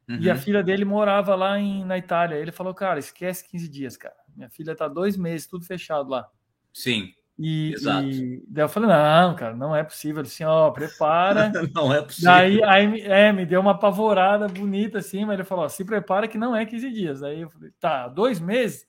Uhum. 0.09 0.19
E 0.21 0.31
a 0.31 0.35
uhum. 0.35 0.41
filha 0.41 0.63
dele 0.63 0.85
morava 0.85 1.35
lá 1.35 1.59
em, 1.59 1.85
na 1.85 1.97
Itália. 1.97 2.37
Ele 2.37 2.53
falou, 2.53 2.75
cara, 2.75 2.99
esquece 2.99 3.49
15 3.49 3.69
dias, 3.69 3.97
cara. 3.97 4.15
Minha 4.35 4.51
filha 4.51 4.75
tá 4.75 4.89
dois 4.89 5.17
meses, 5.17 5.47
tudo 5.47 5.65
fechado 5.65 6.11
lá. 6.11 6.29
Sim. 6.73 7.13
E, 7.39 7.73
Exato. 7.73 8.09
E 8.09 8.45
daí 8.47 8.65
eu 8.65 8.69
falei, 8.69 8.89
não, 8.89 9.35
cara, 9.35 9.57
não 9.57 9.75
é 9.75 9.83
possível. 9.83 10.23
Assim, 10.23 10.45
ó, 10.45 10.71
prepara. 10.71 11.51
não 11.75 11.93
é 11.93 12.03
possível. 12.03 12.31
Daí 12.31 12.63
aí, 12.63 13.01
é, 13.03 13.33
me 13.33 13.47
deu 13.47 13.61
uma 13.61 13.73
apavorada 13.73 14.49
bonita 14.49 14.99
assim, 14.99 15.25
mas 15.25 15.35
ele 15.35 15.45
falou, 15.45 15.65
ó, 15.65 15.69
se 15.69 15.85
prepara 15.85 16.29
que 16.29 16.39
não 16.39 16.55
é 16.55 16.65
15 16.67 16.91
dias. 16.91 17.23
Aí 17.23 17.41
eu 17.41 17.51
falei, 17.51 17.71
tá, 17.81 18.09
dois 18.09 18.39
meses? 18.39 18.87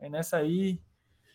Aí 0.00 0.08
nessa 0.08 0.38
aí. 0.38 0.80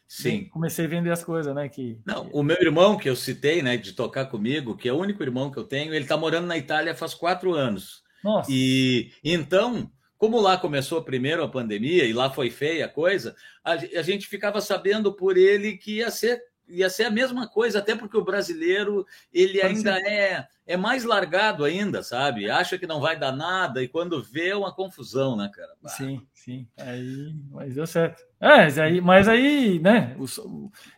Sim. 0.10 0.46
Comecei 0.46 0.86
a 0.86 0.88
vender 0.88 1.12
as 1.12 1.24
coisas, 1.24 1.54
né? 1.54 1.70
Que... 1.70 2.00
Não, 2.04 2.28
o 2.34 2.42
meu 2.42 2.58
irmão 2.60 2.98
que 2.98 3.08
eu 3.08 3.16
citei, 3.16 3.62
né, 3.62 3.78
de 3.78 3.94
tocar 3.94 4.26
comigo, 4.26 4.76
que 4.76 4.90
é 4.90 4.92
o 4.92 4.98
único 4.98 5.22
irmão 5.22 5.52
que 5.52 5.60
eu 5.60 5.64
tenho, 5.64 5.94
ele 5.94 6.06
tá 6.06 6.18
morando 6.18 6.48
na 6.48 6.58
Itália 6.58 6.96
faz 6.96 7.14
quatro 7.14 7.54
anos. 7.54 8.02
Nossa. 8.24 8.50
E 8.52 9.12
então, 9.24 9.90
como 10.18 10.42
lá 10.42 10.58
começou 10.58 11.04
primeiro 11.04 11.44
a 11.44 11.48
pandemia 11.48 12.06
e 12.06 12.12
lá 12.12 12.32
foi 12.32 12.50
feia 12.50 12.86
a 12.86 12.90
coisa, 12.90 13.36
a, 13.64 13.74
a 13.74 14.02
gente 14.02 14.28
ficava 14.28 14.60
sabendo 14.60 15.14
por 15.14 15.38
ele 15.38 15.78
que 15.78 15.98
ia 15.98 16.10
ser 16.10 16.42
ia 16.70 16.90
ser 16.90 17.06
a 17.06 17.12
mesma 17.12 17.48
coisa, 17.48 17.80
até 17.80 17.96
porque 17.96 18.18
o 18.18 18.24
brasileiro 18.24 19.06
ele 19.34 19.62
ainda 19.62 20.00
é, 20.00 20.48
é 20.66 20.78
mais 20.78 21.04
largado 21.04 21.66
ainda, 21.66 22.04
sabe? 22.04 22.50
Acha 22.50 22.78
que 22.78 22.88
não 22.88 23.02
vai 23.02 23.18
dar 23.18 23.32
nada 23.32 23.84
e 23.84 23.88
quando 23.88 24.24
vê 24.24 24.50
é 24.50 24.56
uma 24.56 24.74
confusão, 24.74 25.36
né, 25.36 25.50
cara? 25.54 25.74
Bah. 25.82 25.90
Sim, 25.90 26.26
sim. 26.34 26.68
Aí, 26.78 27.36
mas 27.52 27.74
deu 27.74 27.88
certo. 27.88 28.22
É, 28.40 28.58
mas 28.58 28.80
aí, 28.80 29.02
mas 29.02 29.28
aí 29.28 29.80
né? 29.80 30.16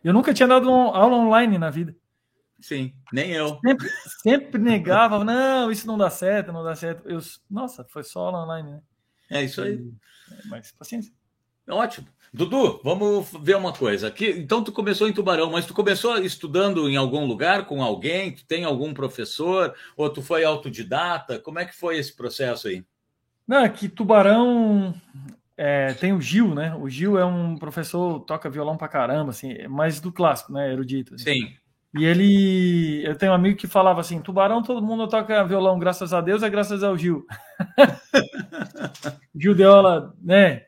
Eu 0.04 0.14
nunca 0.14 0.34
tinha 0.34 0.48
dado 0.48 0.70
aula 0.70 1.16
online 1.16 1.58
na 1.58 1.70
vida. 1.70 1.96
Sim, 2.60 2.94
nem 3.12 3.32
eu. 3.32 3.60
Sempre, 3.66 3.90
sempre 4.22 4.62
negava, 4.62 5.24
não, 5.24 5.72
isso 5.72 5.88
não 5.88 5.98
dá 5.98 6.10
certo, 6.10 6.52
não 6.52 6.64
dá 6.64 6.76
certo. 6.76 7.10
Eu, 7.10 7.20
nossa, 7.50 7.84
foi 7.86 8.04
só 8.04 8.26
aula 8.26 8.44
online, 8.44 8.72
né? 8.72 8.82
É 9.32 9.44
isso 9.44 9.62
aí. 9.62 9.80
Mas 10.46 10.72
paciência. 10.72 11.12
Ótimo. 11.72 12.08
Dudu, 12.34 12.80
vamos 12.82 13.30
ver 13.42 13.58
uma 13.58 13.74
coisa. 13.74 14.08
Aqui, 14.08 14.30
então 14.30 14.64
tu 14.64 14.72
começou 14.72 15.08
em 15.08 15.14
Tubarão, 15.14 15.52
mas 15.52 15.66
tu 15.66 15.74
começou 15.74 16.18
estudando 16.18 16.90
em 16.90 16.96
algum 16.96 17.26
lugar 17.26 17.66
com 17.66 17.84
alguém? 17.84 18.32
Tu 18.32 18.46
tem 18.46 18.64
algum 18.64 18.94
professor? 18.94 19.74
Ou 19.98 20.10
tu 20.10 20.22
foi 20.22 20.46
autodidata? 20.46 21.40
Como 21.40 21.60
é 21.60 21.66
que 21.66 21.76
foi 21.76 21.98
esse 21.98 22.16
processo 22.16 22.70
aí? 22.70 22.86
Não, 23.46 23.58
é 23.58 23.68
que 23.68 23.90
Tubarão 23.90 24.94
é, 25.58 25.94
tem 25.94 26.14
o 26.14 26.22
Gil, 26.22 26.56
né? 26.56 26.74
O 26.74 26.88
Gil 26.88 27.20
é 27.20 27.26
um 27.26 27.58
professor, 27.58 28.22
toca 28.22 28.50
violão 28.50 28.78
pra 28.78 28.88
caramba, 28.88 29.32
assim, 29.32 29.68
mais 29.68 30.00
do 30.00 30.10
clássico, 30.10 30.54
né? 30.54 30.72
Erudito. 30.72 31.16
Assim. 31.16 31.26
Sim. 31.26 31.54
E 31.94 32.06
ele. 32.06 33.06
Eu 33.06 33.18
tenho 33.18 33.34
um 33.34 33.36
amigo 33.36 33.58
que 33.58 33.68
falava 33.68 34.00
assim: 34.00 34.22
Tubarão, 34.22 34.64
todo 34.64 34.82
mundo 34.82 35.06
toca 35.10 35.44
violão, 35.44 35.78
graças 35.78 36.14
a 36.14 36.22
Deus, 36.22 36.42
é 36.42 36.50
graças 36.50 36.82
ao 36.82 36.98
Gil. 36.98 37.26
Gil 39.36 39.54
de 39.54 39.64
aula, 39.66 40.16
né? 40.24 40.64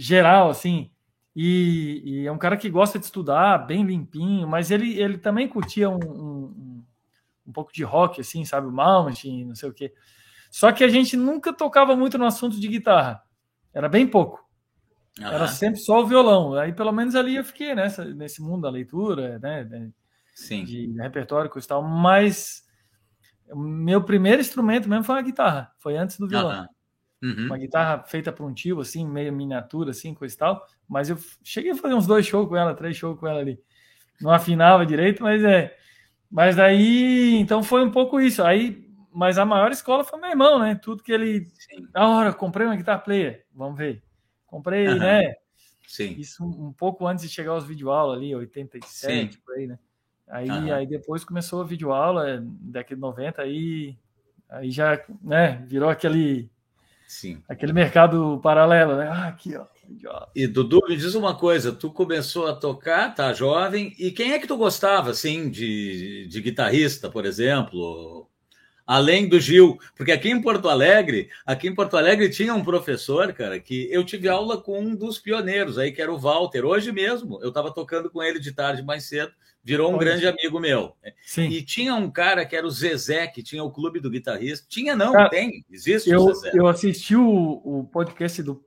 Geral, 0.00 0.50
assim. 0.50 0.90
E, 1.34 2.02
e, 2.04 2.26
é 2.26 2.32
um 2.32 2.38
cara 2.38 2.56
que 2.56 2.70
gosta 2.70 2.98
de 2.98 3.04
estudar, 3.04 3.58
bem 3.58 3.84
limpinho, 3.84 4.46
mas 4.46 4.70
ele, 4.70 4.98
ele 4.98 5.18
também 5.18 5.48
curtia 5.48 5.88
um, 5.88 5.98
um, 5.98 6.84
um 7.46 7.52
pouco 7.52 7.72
de 7.72 7.84
rock, 7.84 8.20
assim, 8.20 8.44
sabe? 8.44 8.66
O 8.66 8.72
Malmsteen, 8.72 9.44
não 9.44 9.54
sei 9.54 9.68
o 9.68 9.72
quê. 9.72 9.92
Só 10.50 10.72
que 10.72 10.82
a 10.82 10.88
gente 10.88 11.16
nunca 11.16 11.52
tocava 11.52 11.94
muito 11.94 12.18
no 12.18 12.24
assunto 12.24 12.58
de 12.58 12.68
guitarra. 12.68 13.22
Era 13.72 13.88
bem 13.88 14.06
pouco. 14.06 14.44
Era 15.20 15.48
sempre 15.48 15.80
só 15.80 16.00
o 16.00 16.06
violão. 16.06 16.54
Aí, 16.54 16.72
pelo 16.72 16.92
menos 16.92 17.14
ali 17.14 17.36
eu 17.36 17.44
fiquei 17.44 17.74
nessa, 17.74 18.04
nesse 18.04 18.40
mundo 18.40 18.62
da 18.62 18.70
leitura, 18.70 19.38
né? 19.40 19.90
Sim. 20.34 20.64
de 20.64 20.92
repertório 21.00 21.50
e 21.54 21.66
tal, 21.66 21.82
mas 21.82 22.64
meu 23.54 24.02
primeiro 24.02 24.40
instrumento 24.40 24.88
mesmo 24.88 25.04
foi 25.04 25.18
a 25.18 25.22
guitarra, 25.22 25.72
foi 25.78 25.96
antes 25.96 26.16
do 26.18 26.28
violão. 26.28 26.60
Uhum. 26.60 26.68
Uma 27.46 27.58
guitarra 27.58 28.04
feita 28.04 28.32
por 28.32 28.46
um 28.46 28.54
tio, 28.54 28.80
assim, 28.80 29.06
meio 29.06 29.32
miniatura, 29.32 29.90
assim, 29.90 30.14
coisa 30.14 30.34
e 30.34 30.38
tal. 30.38 30.66
Mas 30.88 31.10
eu 31.10 31.18
cheguei 31.42 31.72
a 31.72 31.76
fazer 31.76 31.94
uns 31.94 32.06
dois 32.06 32.26
shows 32.26 32.48
com 32.48 32.56
ela, 32.56 32.74
três 32.74 32.96
shows 32.96 33.18
com 33.18 33.26
ela 33.26 33.40
ali. 33.40 33.60
Não 34.20 34.30
afinava 34.30 34.86
direito, 34.86 35.22
mas 35.22 35.42
é. 35.44 35.76
Mas 36.30 36.56
daí, 36.56 37.36
então 37.36 37.62
foi 37.62 37.84
um 37.84 37.90
pouco 37.90 38.20
isso. 38.20 38.42
Aí, 38.42 38.88
mas 39.12 39.38
a 39.38 39.44
maior 39.44 39.70
escola 39.72 40.04
foi 40.04 40.20
meu 40.20 40.30
irmão, 40.30 40.58
né? 40.58 40.74
Tudo 40.74 41.02
que 41.02 41.12
ele. 41.12 41.46
Sim. 41.46 41.88
Na 41.92 42.08
hora, 42.08 42.32
comprei 42.32 42.66
uma 42.66 42.76
guitarra 42.76 43.00
player, 43.00 43.46
vamos 43.52 43.78
ver. 43.78 44.02
Comprei, 44.46 44.88
uhum. 44.88 44.98
né? 44.98 45.34
Sim. 45.86 46.14
Isso 46.18 46.44
um, 46.44 46.68
um, 46.68 46.72
pouco 46.72 47.06
antes 47.06 47.24
de 47.24 47.30
chegar 47.30 47.52
aos 47.52 47.64
videoaulas 47.64 48.18
ali, 48.18 48.34
87, 48.34 49.32
Sim. 49.32 49.40
por 49.44 49.54
aí, 49.56 49.66
né? 49.66 49.78
Aí, 50.28 50.50
uhum. 50.50 50.74
aí 50.74 50.86
depois 50.86 51.24
começou 51.24 51.62
a 51.62 51.66
videoaula, 51.66 52.42
década 52.42 52.94
de 52.94 53.00
90, 53.00 53.42
aí, 53.42 53.96
aí 54.50 54.70
já 54.70 55.02
né, 55.22 55.64
virou 55.66 55.88
aquele, 55.88 56.50
Sim. 57.08 57.42
aquele 57.48 57.72
mercado 57.72 58.38
paralelo, 58.42 58.94
né? 58.94 59.08
Ah, 59.10 59.28
aqui, 59.28 59.56
ó. 59.56 59.64
E 60.36 60.46
Dudu, 60.46 60.82
me 60.86 60.94
diz 60.94 61.14
uma 61.14 61.34
coisa, 61.34 61.72
tu 61.72 61.90
começou 61.90 62.46
a 62.46 62.52
tocar, 62.52 63.14
tá 63.14 63.32
jovem, 63.32 63.94
e 63.98 64.10
quem 64.10 64.32
é 64.32 64.38
que 64.38 64.46
tu 64.46 64.58
gostava, 64.58 65.10
assim, 65.10 65.48
de, 65.48 66.26
de 66.28 66.40
guitarrista, 66.42 67.08
por 67.08 67.24
exemplo? 67.24 68.28
Além 68.86 69.26
do 69.26 69.40
Gil, 69.40 69.78
porque 69.96 70.12
aqui 70.12 70.28
em 70.28 70.40
Porto 70.40 70.68
Alegre, 70.68 71.30
aqui 71.46 71.68
em 71.68 71.74
Porto 71.74 71.96
Alegre 71.96 72.28
tinha 72.28 72.54
um 72.54 72.62
professor, 72.62 73.32
cara, 73.32 73.58
que 73.58 73.88
eu 73.90 74.04
tive 74.04 74.28
aula 74.28 74.60
com 74.60 74.78
um 74.78 74.94
dos 74.94 75.18
pioneiros 75.18 75.78
aí, 75.78 75.90
que 75.90 76.02
era 76.02 76.12
o 76.12 76.18
Walter. 76.18 76.66
Hoje 76.66 76.92
mesmo, 76.92 77.38
eu 77.42 77.48
estava 77.48 77.72
tocando 77.72 78.10
com 78.10 78.22
ele 78.22 78.38
de 78.38 78.52
tarde 78.52 78.82
mais 78.82 79.04
cedo, 79.04 79.32
virou 79.62 79.88
um 79.88 79.92
Pode 79.94 80.04
grande 80.04 80.26
amigo 80.26 80.58
meu. 80.58 80.96
Sim. 81.24 81.48
E 81.48 81.62
tinha 81.62 81.94
um 81.94 82.10
cara 82.10 82.44
que 82.46 82.56
era 82.56 82.66
o 82.66 82.70
Zezé, 82.70 83.26
que 83.26 83.42
tinha 83.42 83.62
o 83.62 83.70
clube 83.70 84.00
do 84.00 84.10
guitarrista. 84.10 84.66
Tinha, 84.68 84.96
não, 84.96 85.28
tem, 85.28 85.64
existe 85.70 86.10
eu, 86.10 86.20
o 86.20 86.34
Zezé. 86.34 86.50
Eu 86.54 86.66
assisti 86.66 87.16
o, 87.16 87.60
o 87.64 87.84
podcast 87.84 88.42
do 88.42 88.64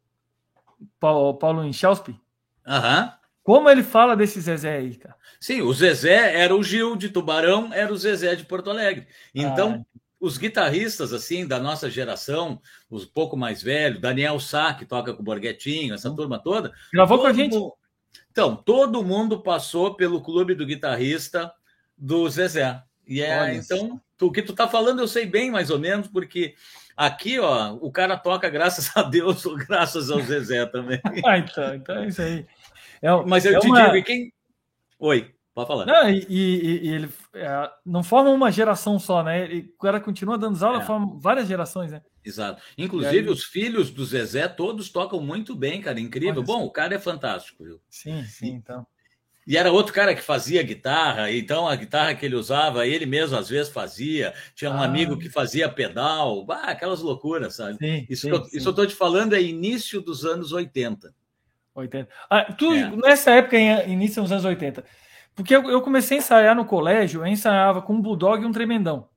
Paulo, 0.99 1.33
Paulo 1.35 1.65
Inchauspe. 1.65 2.19
Aham. 2.65 3.13
Como 3.43 3.69
ele 3.69 3.81
fala 3.81 4.15
desse 4.15 4.39
Zezé 4.39 4.77
aí, 4.77 4.95
cara? 4.95 5.15
Sim, 5.39 5.61
o 5.61 5.73
Zezé 5.73 6.39
era 6.39 6.55
o 6.55 6.63
Gil 6.63 6.95
de 6.95 7.09
Tubarão, 7.09 7.73
era 7.73 7.91
o 7.91 7.97
Zezé 7.97 8.35
de 8.35 8.45
Porto 8.45 8.69
Alegre. 8.69 9.07
Então, 9.33 9.83
ah. 9.83 9.99
os 10.19 10.37
guitarristas, 10.37 11.11
assim, 11.11 11.47
da 11.47 11.59
nossa 11.59 11.89
geração, 11.89 12.61
os 12.89 13.03
pouco 13.03 13.35
mais 13.35 13.63
velhos, 13.63 13.99
Daniel 13.99 14.39
Sá, 14.39 14.73
que 14.75 14.85
toca 14.85 15.13
com 15.13 15.21
o 15.21 15.25
Borghetinho, 15.25 15.95
essa 15.95 16.11
hum. 16.11 16.15
turma 16.15 16.37
toda. 16.37 16.71
Gravou 16.93 17.17
com 17.17 17.27
a 17.27 17.33
gente? 17.33 17.57
Então, 18.31 18.55
todo 18.55 19.03
mundo 19.03 19.41
passou 19.43 19.95
pelo 19.95 20.21
clube 20.21 20.55
do 20.55 20.65
guitarrista 20.65 21.51
do 21.97 22.29
Zezé. 22.29 22.81
E 23.05 23.21
é, 23.21 23.41
Olha 23.41 23.53
então, 23.55 24.01
tu, 24.17 24.27
o 24.27 24.31
que 24.31 24.41
tu 24.41 24.53
tá 24.53 24.67
falando 24.67 24.99
eu 24.99 25.07
sei 25.07 25.25
bem, 25.25 25.51
mais 25.51 25.69
ou 25.69 25.77
menos, 25.77 26.07
porque 26.07 26.55
Aqui, 26.95 27.39
ó, 27.39 27.73
o 27.81 27.91
cara 27.91 28.17
toca 28.17 28.49
graças 28.49 28.95
a 28.95 29.01
Deus 29.01 29.45
ou 29.45 29.55
graças 29.55 30.11
ao 30.11 30.19
Zezé 30.21 30.65
também. 30.65 31.01
ah, 31.25 31.37
então, 31.37 31.73
então 31.73 31.97
é 31.97 32.07
isso 32.07 32.21
aí. 32.21 32.45
É, 33.01 33.09
Mas 33.25 33.45
eu 33.45 33.55
é 33.55 33.59
te 33.59 33.67
uma... 33.67 33.89
digo, 33.89 34.05
quem. 34.05 34.31
Oi, 34.99 35.33
pode 35.53 35.67
falar. 35.67 35.85
Não, 35.85 36.09
e, 36.09 36.25
e, 36.29 36.87
e 36.87 36.93
ele 36.93 37.09
é, 37.33 37.71
não 37.85 38.03
forma 38.03 38.29
uma 38.29 38.51
geração 38.51 38.97
só, 38.97 39.23
né? 39.23 39.43
Ele, 39.43 39.73
o 39.77 39.81
cara 39.81 39.99
continua 39.99 40.37
dando 40.37 40.63
aula, 40.63 40.81
é. 40.81 40.85
forma 40.85 41.19
várias 41.19 41.47
gerações, 41.47 41.91
né? 41.91 42.01
Exato. 42.23 42.61
Inclusive, 42.77 43.27
aí... 43.27 43.29
os 43.29 43.43
filhos 43.43 43.89
do 43.89 44.05
Zezé 44.05 44.47
todos 44.47 44.89
tocam 44.89 45.19
muito 45.21 45.55
bem, 45.55 45.81
cara. 45.81 45.99
Incrível. 45.99 46.43
Bom, 46.43 46.63
o 46.63 46.71
cara 46.71 46.95
é 46.95 46.99
fantástico, 46.99 47.63
viu? 47.63 47.81
Sim, 47.89 48.23
sim, 48.23 48.49
então. 48.49 48.85
E 49.45 49.57
era 49.57 49.71
outro 49.71 49.91
cara 49.91 50.13
que 50.13 50.21
fazia 50.21 50.61
guitarra, 50.61 51.31
então 51.31 51.67
a 51.67 51.75
guitarra 51.75 52.13
que 52.13 52.25
ele 52.25 52.35
usava, 52.35 52.85
ele 52.85 53.07
mesmo 53.07 53.35
às 53.35 53.49
vezes 53.49 53.71
fazia. 53.71 54.33
Tinha 54.53 54.69
um 54.69 54.79
ah. 54.79 54.85
amigo 54.85 55.17
que 55.17 55.29
fazia 55.29 55.67
pedal, 55.67 56.45
bah, 56.45 56.65
aquelas 56.65 57.01
loucuras, 57.01 57.55
sabe? 57.55 57.77
Sim, 57.77 58.05
isso, 58.07 58.21
sim, 58.21 58.29
que 58.29 58.35
eu, 58.35 58.45
sim. 58.45 58.57
isso 58.57 58.69
eu 58.69 58.73
tô 58.73 58.85
te 58.85 58.93
falando 58.93 59.33
é 59.33 59.41
início 59.41 59.99
dos 59.99 60.25
anos 60.25 60.51
80. 60.51 61.13
80. 61.73 62.09
Ah, 62.29 62.53
tu, 62.53 62.71
é. 62.71 62.95
nessa 62.95 63.31
época, 63.31 63.57
início 63.57 64.21
dos 64.21 64.31
anos 64.31 64.45
80. 64.45 64.83
Porque 65.35 65.55
eu, 65.55 65.69
eu, 65.69 65.81
comecei 65.81 66.17
a 66.17 66.19
ensaiar 66.19 66.55
no 66.55 66.65
colégio, 66.65 67.21
eu 67.21 67.27
ensaiava 67.27 67.81
com 67.81 67.93
um 67.93 68.01
bulldog 68.01 68.43
e 68.43 68.45
um 68.45 68.51
tremendão. 68.51 69.09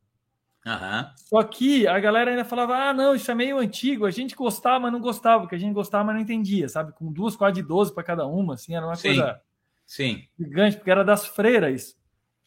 Aham. 0.66 1.12
Só 1.16 1.42
que 1.42 1.86
a 1.86 1.98
galera 1.98 2.30
ainda 2.30 2.44
falava: 2.44 2.76
ah, 2.76 2.94
não, 2.94 3.14
isso 3.14 3.30
é 3.30 3.34
meio 3.34 3.58
antigo, 3.58 4.06
a 4.06 4.10
gente 4.10 4.34
gostava, 4.34 4.80
mas 4.80 4.92
não 4.92 5.00
gostava, 5.00 5.42
porque 5.42 5.56
a 5.56 5.58
gente 5.58 5.74
gostava, 5.74 6.04
mas 6.04 6.14
não 6.14 6.22
entendia, 6.22 6.68
sabe? 6.68 6.92
Com 6.92 7.12
duas 7.12 7.36
quadras 7.36 7.62
de 7.62 7.68
12 7.68 7.92
para 7.92 8.02
cada 8.02 8.26
uma, 8.26 8.54
assim, 8.54 8.74
era 8.74 8.86
uma 8.86 8.96
Sim. 8.96 9.08
coisa 9.08 9.40
Sim. 9.86 10.24
Gigante, 10.38 10.76
porque 10.76 10.90
era 10.90 11.04
das 11.04 11.26
freiras. 11.26 11.96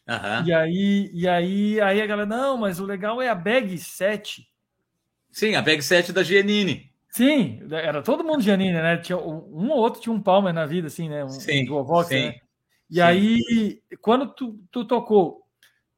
Uhum. 0.08 0.46
E 0.46 0.52
aí, 0.52 1.10
e 1.12 1.28
aí, 1.28 1.80
aí 1.80 2.02
a 2.02 2.06
galera, 2.06 2.28
não, 2.28 2.56
mas 2.56 2.80
o 2.80 2.84
legal 2.84 3.20
é 3.20 3.28
a 3.28 3.34
Bag 3.34 3.76
7. 3.76 4.48
Sim, 5.30 5.54
a 5.54 5.62
Bag 5.62 5.82
7 5.82 6.12
da 6.12 6.22
Giannini. 6.22 6.90
Sim, 7.10 7.60
era 7.70 8.02
todo 8.02 8.24
mundo 8.24 8.42
Giannini, 8.42 8.72
né? 8.72 8.96
Tinha 8.98 9.18
um 9.18 9.70
ou 9.70 9.78
outro 9.78 10.00
tinha 10.00 10.12
um 10.12 10.20
Palmer 10.20 10.52
na 10.52 10.66
vida, 10.66 10.88
assim, 10.88 11.08
né? 11.08 11.24
Um, 11.24 11.30
sim, 11.30 11.70
um 11.70 11.82
Vox, 11.82 12.08
sim, 12.08 12.26
né? 12.26 12.34
E 12.90 13.00
aí, 13.00 13.82
quando 14.00 14.28
tu, 14.28 14.58
tu 14.70 14.84
tocou, 14.84 15.42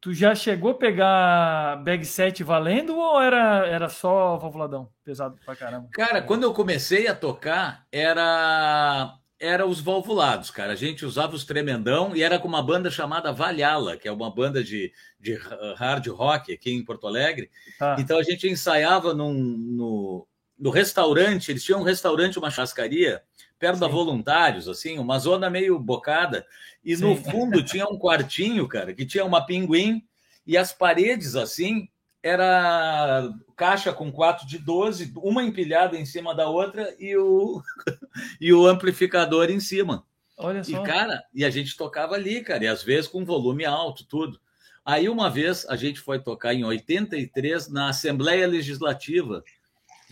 tu 0.00 0.12
já 0.12 0.34
chegou 0.34 0.72
a 0.72 0.74
pegar 0.74 1.82
Bag 1.84 2.04
7 2.04 2.42
valendo 2.42 2.96
ou 2.96 3.20
era, 3.20 3.66
era 3.66 3.88
só 3.88 4.36
valvuladão? 4.36 4.90
Pesado 5.04 5.38
pra 5.44 5.54
caramba. 5.54 5.88
Cara, 5.92 6.22
quando 6.22 6.42
eu 6.42 6.52
comecei 6.52 7.06
a 7.06 7.14
tocar, 7.14 7.86
era 7.92 9.16
era 9.42 9.66
os 9.66 9.80
valvulados, 9.80 10.50
cara. 10.50 10.74
A 10.74 10.76
gente 10.76 11.06
usava 11.06 11.34
os 11.34 11.46
tremendão 11.46 12.14
e 12.14 12.22
era 12.22 12.38
com 12.38 12.46
uma 12.46 12.62
banda 12.62 12.90
chamada 12.90 13.32
Valhalla, 13.32 13.96
que 13.96 14.06
é 14.06 14.12
uma 14.12 14.30
banda 14.30 14.62
de, 14.62 14.92
de 15.18 15.32
hard 15.76 16.06
rock 16.08 16.52
aqui 16.52 16.70
em 16.70 16.84
Porto 16.84 17.06
Alegre. 17.06 17.50
Ah. 17.80 17.96
Então 17.98 18.18
a 18.18 18.22
gente 18.22 18.46
ensaiava 18.46 19.14
num, 19.14 19.32
no, 19.32 20.28
no 20.58 20.70
restaurante, 20.70 21.50
eles 21.50 21.64
tinham 21.64 21.80
um 21.80 21.84
restaurante, 21.84 22.38
uma 22.38 22.50
chascaria, 22.50 23.22
perto 23.60 23.74
Sim. 23.74 23.80
da 23.80 23.86
Voluntários, 23.86 24.66
assim, 24.66 24.98
uma 24.98 25.20
zona 25.20 25.48
meio 25.48 25.78
bocada. 25.78 26.44
E 26.82 26.96
Sim. 26.96 27.04
no 27.04 27.16
fundo 27.16 27.62
tinha 27.62 27.86
um 27.86 27.98
quartinho, 27.98 28.66
cara, 28.66 28.92
que 28.92 29.06
tinha 29.06 29.24
uma 29.24 29.46
pinguim 29.46 30.02
e 30.44 30.56
as 30.56 30.72
paredes, 30.72 31.36
assim, 31.36 31.88
era 32.22 33.30
caixa 33.54 33.92
com 33.92 34.10
quatro 34.10 34.46
de 34.46 34.58
12, 34.58 35.12
uma 35.16 35.44
empilhada 35.44 35.96
em 35.96 36.04
cima 36.04 36.34
da 36.34 36.48
outra 36.48 36.92
e 36.98 37.16
o, 37.16 37.62
e 38.40 38.52
o 38.52 38.66
amplificador 38.66 39.50
em 39.50 39.60
cima. 39.60 40.04
Olha 40.36 40.64
só. 40.64 40.82
E, 40.82 40.86
cara, 40.86 41.22
e 41.34 41.44
a 41.44 41.50
gente 41.50 41.76
tocava 41.76 42.14
ali, 42.14 42.42
cara, 42.42 42.64
e 42.64 42.66
às 42.66 42.82
vezes 42.82 43.06
com 43.06 43.24
volume 43.24 43.64
alto, 43.64 44.04
tudo. 44.04 44.40
Aí, 44.82 45.08
uma 45.08 45.28
vez, 45.28 45.66
a 45.68 45.76
gente 45.76 46.00
foi 46.00 46.18
tocar 46.18 46.54
em 46.54 46.64
83 46.64 47.68
na 47.68 47.90
Assembleia 47.90 48.46
Legislativa 48.48 49.44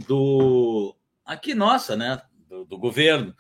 do. 0.07 0.95
Aqui, 1.25 1.55
nossa, 1.55 1.97
né? 1.97 2.21
Do, 2.59 2.65
do, 2.65 2.79
governo. 2.79 3.35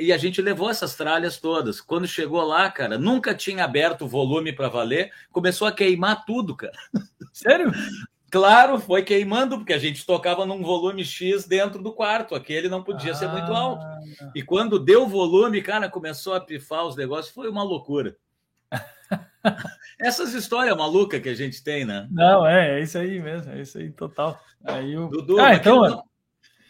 E 0.00 0.12
a 0.12 0.16
gente 0.16 0.42
levou 0.42 0.70
essas 0.70 0.94
tralhas 0.94 1.38
todas. 1.38 1.80
Quando 1.80 2.08
chegou 2.08 2.42
lá, 2.42 2.70
cara, 2.70 2.98
nunca 2.98 3.34
tinha 3.34 3.64
aberto 3.64 4.02
o 4.02 4.08
volume 4.08 4.52
para 4.52 4.68
valer, 4.68 5.12
começou 5.30 5.68
a 5.68 5.72
queimar 5.72 6.24
tudo, 6.24 6.56
cara. 6.56 6.76
Sério? 7.32 7.70
Claro, 8.28 8.80
foi 8.80 9.04
queimando, 9.04 9.56
porque 9.56 9.72
a 9.72 9.78
gente 9.78 10.04
tocava 10.04 10.44
num 10.44 10.60
volume 10.60 11.04
X 11.04 11.46
dentro 11.46 11.80
do 11.80 11.92
quarto, 11.92 12.34
aquele 12.34 12.68
não 12.68 12.82
podia 12.82 13.12
ah. 13.12 13.14
ser 13.14 13.28
muito 13.28 13.52
alto. 13.52 13.84
Ah. 13.84 14.00
E 14.34 14.42
quando 14.42 14.80
deu 14.80 15.06
volume, 15.06 15.62
cara, 15.62 15.88
começou 15.88 16.34
a 16.34 16.40
pifar 16.40 16.84
os 16.84 16.96
negócios, 16.96 17.32
foi 17.32 17.48
uma 17.48 17.62
loucura. 17.62 18.16
Essas 19.98 20.34
histórias 20.34 20.76
malucas 20.76 21.22
que 21.22 21.28
a 21.28 21.34
gente 21.34 21.62
tem, 21.62 21.84
né? 21.84 22.08
Não, 22.10 22.44
é, 22.44 22.80
é 22.80 22.82
isso 22.82 22.98
aí 22.98 23.20
mesmo, 23.20 23.52
é 23.52 23.60
isso 23.60 23.78
aí, 23.78 23.90
total. 23.92 24.38
Aí 24.64 24.98
o... 24.98 25.06
Dudu, 25.06 25.38
ah, 25.38 25.54
então... 25.54 26.04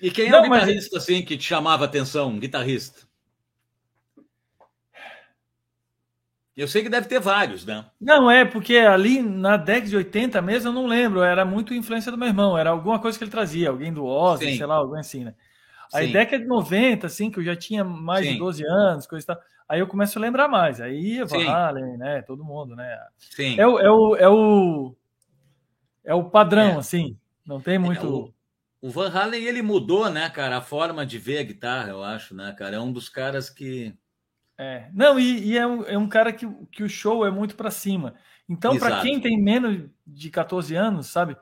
E 0.01 0.11
quem 0.11 0.31
não, 0.31 0.39
é 0.39 0.41
o 0.41 0.45
guitarrista 0.45 0.91
mas... 0.93 1.03
assim 1.03 1.23
que 1.23 1.37
te 1.37 1.45
chamava 1.45 1.85
atenção, 1.85 2.29
um 2.29 2.39
guitarrista? 2.39 3.07
Eu 6.57 6.67
sei 6.67 6.83
que 6.83 6.89
deve 6.89 7.07
ter 7.07 7.21
vários, 7.21 7.67
né? 7.67 7.85
Não, 8.01 8.31
é, 8.31 8.43
porque 8.43 8.79
ali 8.79 9.21
na 9.21 9.59
década 9.59 9.89
de 9.89 9.97
80 9.97 10.41
mesmo, 10.41 10.71
eu 10.71 10.73
não 10.73 10.87
lembro, 10.87 11.23
era 11.23 11.45
muito 11.45 11.75
influência 11.75 12.11
do 12.11 12.17
meu 12.17 12.29
irmão, 12.29 12.57
era 12.57 12.71
alguma 12.71 12.99
coisa 12.99 13.19
que 13.19 13.25
ele 13.25 13.31
trazia, 13.31 13.69
alguém 13.69 13.93
do 13.93 14.07
Ozzy, 14.07 14.57
sei 14.57 14.65
lá, 14.65 14.77
alguém 14.77 15.01
assim, 15.01 15.25
né? 15.25 15.35
Aí 15.93 16.07
Sim. 16.07 16.13
década 16.15 16.43
de 16.43 16.49
90, 16.49 17.07
assim, 17.07 17.31
que 17.31 17.39
eu 17.39 17.45
já 17.45 17.55
tinha 17.55 17.85
mais 17.85 18.25
Sim. 18.25 18.33
de 18.33 18.39
12 18.39 18.65
anos, 18.67 19.07
coisa 19.07 19.23
e 19.23 19.27
tal, 19.27 19.39
aí 19.69 19.81
eu 19.81 19.87
começo 19.87 20.19
a 20.19 20.23
lembrar 20.23 20.49
mais, 20.49 20.81
aí 20.81 21.23
Van 21.25 21.47
Halen, 21.47 21.99
né, 21.99 22.23
todo 22.23 22.43
mundo, 22.43 22.75
né? 22.75 22.99
Sim. 23.19 23.61
É 23.61 23.67
o, 23.67 23.79
é 23.79 23.91
o, 23.91 24.17
é 24.17 24.29
o, 24.29 24.97
é 26.05 26.15
o 26.15 26.25
padrão, 26.25 26.71
é. 26.71 26.77
assim, 26.77 27.19
não 27.45 27.61
tem 27.61 27.79
muito... 27.79 28.07
É, 28.07 28.09
o, 28.09 28.36
o 28.87 28.91
Van 28.91 29.11
Halen, 29.11 29.45
ele 29.45 29.63
mudou, 29.63 30.09
né, 30.09 30.31
cara, 30.31 30.59
a 30.59 30.61
forma 30.61 31.05
de 31.05 31.19
ver 31.19 31.39
a 31.39 31.43
guitarra, 31.43 31.91
eu 31.91 32.05
acho, 32.05 32.37
né, 32.37 32.55
cara, 32.57 32.77
é 32.77 32.81
um 32.81 32.93
dos 32.93 33.09
caras 33.09 33.51
que 33.51 33.93
é, 34.57 34.89
não, 34.95 35.19
e, 35.19 35.49
e 35.49 35.59
é, 35.59 35.67
um, 35.67 35.85
é, 35.85 35.99
um, 35.99 36.09
cara 36.09 36.33
que, 36.33 36.49
que 36.71 36.85
o 36.85 36.89
show 36.89 37.27
é 37.27 37.31
muito 37.31 37.57
para 37.57 37.71
cima. 37.71 38.15
Então, 38.49 38.79
para 38.79 39.03
quem 39.03 39.21
tem 39.21 39.37
menos 39.39 39.91
de 40.07 40.31
14 40.31 40.75
anos, 40.77 41.09
sabe, 41.09 41.37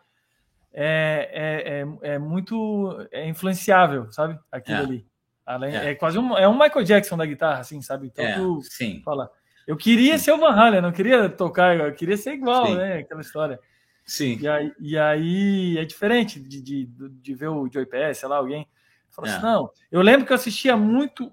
é, 0.73 1.85
é, 2.03 2.09
é, 2.09 2.15
é 2.15 2.19
muito 2.19 3.07
é 3.13 3.29
influenciável, 3.29 4.11
sabe, 4.11 4.39
aquilo 4.51 4.79
é. 4.79 4.81
ali. 4.81 5.07
Além, 5.45 5.77
é. 5.77 5.91
é. 5.91 5.95
quase 5.95 6.19
um, 6.19 6.37
é 6.39 6.49
um 6.49 6.59
Michael 6.59 6.83
Jackson 6.83 7.19
da 7.19 7.27
guitarra, 7.27 7.61
assim, 7.61 7.83
sabe? 7.83 8.07
Então, 8.07 8.59
sim. 8.63 9.03
Fala, 9.05 9.31
eu 9.67 9.77
queria 9.77 10.17
sim. 10.17 10.25
ser 10.25 10.33
o 10.33 10.39
Van 10.39 10.55
Halen, 10.55 10.81
não 10.81 10.93
queria 10.93 11.29
tocar, 11.29 11.77
eu 11.77 11.95
queria 11.95 12.17
ser 12.17 12.33
igual, 12.33 12.69
sim. 12.69 12.77
né? 12.77 13.01
Aquela 13.01 13.21
história. 13.21 13.61
Sim. 14.05 14.39
E 14.39 14.49
aí, 14.49 14.73
e 14.79 14.99
aí 14.99 15.79
é 15.79 15.85
diferente 15.85 16.39
de, 16.39 16.61
de, 16.61 16.87
de 16.87 17.35
ver 17.35 17.49
o 17.49 17.69
Joey 17.71 17.87
Pass, 17.87 18.19
sei 18.19 18.29
lá, 18.29 18.37
alguém. 18.37 18.69
Fala 19.11 19.29
assim, 19.29 19.43
não, 19.43 19.71
eu 19.91 20.03
lembro 20.03 20.27
que 20.27 20.33
eu 20.33 20.37
assistia 20.37 20.77
muito 20.77 21.33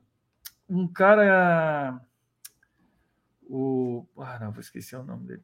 um 0.69 0.87
cara. 0.87 1.99
O. 3.49 4.05
Ah, 4.17 4.39
não, 4.39 4.51
vou 4.51 4.61
esquecer 4.61 4.95
o 4.95 5.03
nome 5.03 5.27
dele. 5.27 5.43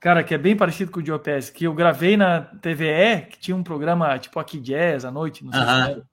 Cara, 0.00 0.22
que 0.22 0.34
é 0.34 0.38
bem 0.38 0.56
parecido 0.56 0.92
com 0.92 1.00
o 1.00 1.04
Joe 1.04 1.18
Pass, 1.18 1.50
que 1.50 1.64
eu 1.64 1.74
gravei 1.74 2.16
na 2.16 2.42
TVE, 2.42 3.26
que 3.30 3.38
tinha 3.38 3.56
um 3.56 3.64
programa 3.64 4.16
tipo 4.18 4.38
aqui 4.38 4.60
Jazz 4.60 5.04
à 5.04 5.10
noite, 5.10 5.44
não 5.44 5.52
sei 5.52 5.60
uh 5.60 5.64
-huh. 5.64 5.84
se 5.84 5.90
era. 5.90 6.08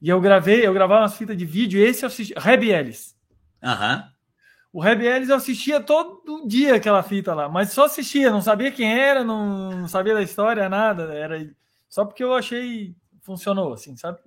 E 0.00 0.08
eu 0.08 0.20
gravei, 0.20 0.64
eu 0.64 0.72
gravava 0.72 1.02
umas 1.02 1.16
fitas 1.16 1.36
de 1.36 1.44
vídeo, 1.44 1.80
esse 1.80 2.04
eu 2.04 2.06
assisti, 2.06 2.34
Reb 2.36 2.64
Ellis. 2.64 3.16
Aham. 3.62 3.96
Uh 3.96 4.02
-huh. 4.02 4.17
O 4.78 4.80
Reb 4.80 5.02
Ellis 5.02 5.28
eu 5.28 5.34
assistia 5.34 5.80
todo 5.80 6.46
dia 6.46 6.76
aquela 6.76 7.02
fita 7.02 7.34
lá, 7.34 7.48
mas 7.48 7.72
só 7.72 7.86
assistia, 7.86 8.30
não 8.30 8.40
sabia 8.40 8.70
quem 8.70 8.96
era, 8.96 9.24
não, 9.24 9.72
não 9.72 9.88
sabia 9.88 10.14
da 10.14 10.22
história, 10.22 10.68
nada. 10.68 11.12
Era 11.12 11.50
só 11.88 12.04
porque 12.04 12.22
eu 12.22 12.32
achei 12.32 12.94
funcionou, 13.22 13.72
assim, 13.72 13.96
sabe? 13.96 14.20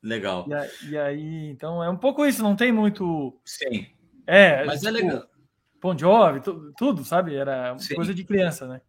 Legal. 0.00 0.46
E 0.46 0.54
aí, 0.54 0.70
e 0.90 0.96
aí, 0.96 1.50
então 1.50 1.82
é 1.82 1.90
um 1.90 1.96
pouco 1.96 2.24
isso, 2.24 2.40
não 2.40 2.54
tem 2.54 2.70
muito. 2.70 3.36
Sim. 3.44 3.88
É, 4.24 4.64
mas 4.64 4.78
tipo, 4.78 4.90
é 4.90 4.92
legal. 4.92 5.26
Bon 5.82 5.98
Jovi, 5.98 6.40
tudo, 6.40 6.72
tudo, 6.78 7.04
sabe? 7.04 7.34
Era 7.34 7.76
Sim. 7.76 7.96
coisa 7.96 8.14
de 8.14 8.22
criança, 8.22 8.68
né? 8.68 8.80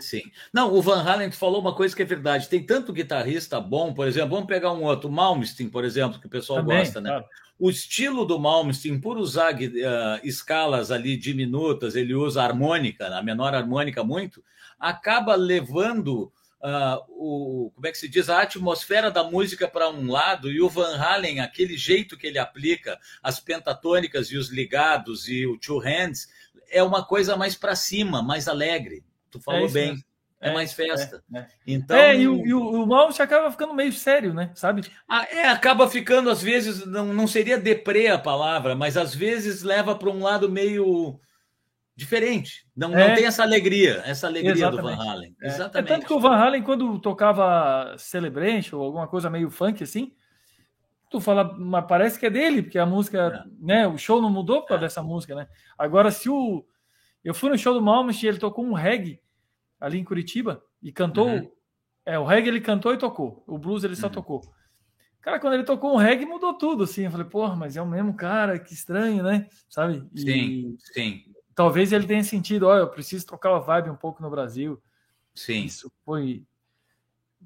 Sim. 0.00 0.22
Não, 0.52 0.74
o 0.74 0.82
Van 0.82 1.04
Halen 1.04 1.30
falou 1.30 1.60
uma 1.60 1.72
coisa 1.72 1.94
que 1.94 2.02
é 2.02 2.04
verdade. 2.04 2.48
Tem 2.48 2.66
tanto 2.66 2.92
guitarrista 2.92 3.60
bom, 3.60 3.94
por 3.94 4.08
exemplo, 4.08 4.30
vamos 4.30 4.48
pegar 4.48 4.72
um 4.72 4.82
outro, 4.82 5.08
Malmsteen, 5.08 5.70
por 5.70 5.84
exemplo, 5.84 6.18
que 6.18 6.26
o 6.26 6.30
pessoal 6.30 6.58
Também, 6.58 6.78
gosta, 6.78 7.00
né? 7.00 7.10
Claro. 7.10 7.26
O 7.58 7.68
estilo 7.68 8.24
do 8.24 8.38
Malmsteen, 8.38 9.00
por 9.00 9.18
usar 9.18 9.54
uh, 9.54 9.58
escalas 10.22 10.90
ali 10.90 11.16
diminutas, 11.16 11.96
ele 11.96 12.14
usa 12.14 12.42
harmônica, 12.42 13.06
a 13.06 13.22
menor 13.22 13.54
harmônica 13.54 14.04
muito, 14.04 14.44
acaba 14.78 15.34
levando 15.34 16.32
uh, 16.62 17.02
o 17.08 17.72
como 17.74 17.86
é 17.86 17.90
que 17.90 17.98
se 17.98 18.08
diz 18.08 18.28
a 18.28 18.42
atmosfera 18.42 19.10
da 19.10 19.24
música 19.24 19.66
para 19.66 19.88
um 19.90 20.10
lado 20.10 20.50
e 20.50 20.60
o 20.60 20.68
Van 20.68 20.96
Halen 20.96 21.40
aquele 21.40 21.76
jeito 21.76 22.16
que 22.16 22.26
ele 22.26 22.38
aplica 22.38 22.98
as 23.22 23.40
pentatônicas 23.40 24.30
e 24.30 24.36
os 24.36 24.48
ligados 24.50 25.28
e 25.28 25.46
o 25.46 25.58
two 25.58 25.78
hands 25.78 26.28
é 26.70 26.82
uma 26.82 27.04
coisa 27.04 27.36
mais 27.36 27.54
para 27.56 27.74
cima 27.74 28.22
mais 28.22 28.48
alegre. 28.48 29.04
Tu 29.30 29.40
falou 29.40 29.66
é 29.66 29.70
bem 29.70 30.04
é, 30.40 30.50
é, 30.50 30.54
mais 30.54 30.72
festa. 30.72 31.22
É, 31.34 31.38
é. 31.38 31.46
Então, 31.66 31.96
é, 31.96 32.16
e 32.16 32.28
o, 32.28 32.46
e 32.46 32.54
o, 32.54 32.86
o 32.86 32.94
acaba 32.94 33.50
ficando 33.50 33.74
meio 33.74 33.92
sério, 33.92 34.32
né? 34.32 34.50
Sabe? 34.54 34.82
Ah, 35.08 35.26
é, 35.30 35.48
acaba 35.48 35.88
ficando, 35.88 36.30
às 36.30 36.40
vezes, 36.40 36.86
não, 36.86 37.06
não 37.06 37.26
seria 37.26 37.58
deprê 37.58 38.08
a 38.08 38.18
palavra, 38.18 38.74
mas 38.74 38.96
às 38.96 39.14
vezes 39.14 39.62
leva 39.62 39.94
para 39.94 40.10
um 40.10 40.22
lado 40.22 40.48
meio 40.48 41.18
diferente. 41.96 42.64
Não, 42.76 42.96
é. 42.96 43.08
não 43.08 43.14
tem 43.16 43.26
essa 43.26 43.42
alegria, 43.42 44.02
essa 44.06 44.28
alegria 44.28 44.52
Exatamente. 44.52 44.96
do 44.96 44.96
Van 44.96 45.10
Halen. 45.10 45.36
É. 45.42 45.46
Exatamente. 45.48 45.90
É 45.90 45.94
tanto 45.94 46.06
que 46.06 46.12
o 46.12 46.20
Van 46.20 46.36
Halen, 46.36 46.62
quando 46.62 46.98
tocava 47.00 47.96
Celebration 47.98 48.76
ou 48.76 48.84
alguma 48.84 49.08
coisa 49.08 49.28
meio 49.28 49.50
funk 49.50 49.82
assim, 49.82 50.12
tu 51.10 51.20
fala, 51.20 51.52
mas 51.58 51.84
parece 51.88 52.16
que 52.16 52.26
é 52.26 52.30
dele, 52.30 52.62
porque 52.62 52.78
a 52.78 52.86
música, 52.86 53.44
é. 53.44 53.50
né? 53.60 53.88
O 53.88 53.98
show 53.98 54.22
não 54.22 54.30
mudou 54.30 54.60
por 54.60 54.68
causa 54.68 54.84
é. 54.84 54.86
dessa 54.86 55.02
música, 55.02 55.34
né? 55.34 55.48
Agora, 55.76 56.12
se 56.12 56.30
o. 56.30 56.64
Eu 57.24 57.34
fui 57.34 57.50
no 57.50 57.58
show 57.58 57.74
do 57.74 57.82
Malmsteen 57.82 58.26
e 58.26 58.30
ele 58.30 58.38
tocou 58.38 58.64
um 58.64 58.72
reggae 58.72 59.20
ali 59.80 59.98
em 59.98 60.04
Curitiba 60.04 60.62
e 60.82 60.92
cantou. 60.92 61.28
Uhum. 61.28 61.50
É, 62.04 62.18
o 62.18 62.24
reggae 62.24 62.48
ele 62.48 62.60
cantou 62.60 62.92
e 62.94 62.98
tocou. 62.98 63.44
O 63.46 63.58
blues 63.58 63.84
ele 63.84 63.96
só 63.96 64.06
uhum. 64.06 64.12
tocou. 64.12 64.40
Cara, 65.20 65.38
quando 65.38 65.54
ele 65.54 65.64
tocou 65.64 65.92
um 65.92 65.98
reggae, 65.98 66.24
mudou 66.24 66.54
tudo, 66.54 66.84
assim. 66.84 67.04
Eu 67.04 67.10
falei, 67.10 67.26
porra, 67.26 67.54
mas 67.54 67.76
é 67.76 67.82
o 67.82 67.86
mesmo 67.86 68.14
cara, 68.14 68.58
que 68.58 68.72
estranho, 68.72 69.22
né? 69.22 69.48
Sabe? 69.68 70.08
E... 70.14 70.20
Sim, 70.20 70.76
sim 70.78 71.24
talvez 71.58 71.92
ele 71.92 72.06
tenha 72.06 72.22
sentido, 72.22 72.68
olha, 72.68 72.82
eu 72.82 72.88
preciso 72.88 73.26
trocar 73.26 73.52
a 73.52 73.58
vibe 73.58 73.90
um 73.90 73.96
pouco 73.96 74.22
no 74.22 74.30
Brasil. 74.30 74.80
Sim. 75.34 75.64
Isso 75.64 75.90
foi 76.04 76.46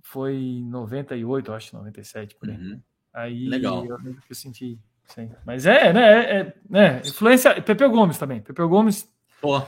foi 0.03 0.35
em 0.35 0.69
98, 0.69 1.51
acho, 1.51 1.75
97 1.75 2.37
por 2.37 2.51
aí. 2.51 2.57
Uhum. 2.57 2.81
Aí 3.11 3.49
Legal. 3.49 3.87
eu 3.87 3.97
lembro 3.97 4.21
que 4.21 4.33
eu 4.33 4.37
senti, 4.37 4.79
sim. 5.07 5.31
Mas 5.47 5.65
é, 5.65 5.95
né, 5.95 6.13
é, 6.13 6.41
é 6.41 6.55
né, 6.69 7.01
influência, 7.03 7.63
Pepeu 7.63 7.91
Gomes 7.91 8.19
também. 8.19 8.43
Pepeu 8.43 8.69
Gomes 8.69 9.11
Pô. 9.41 9.63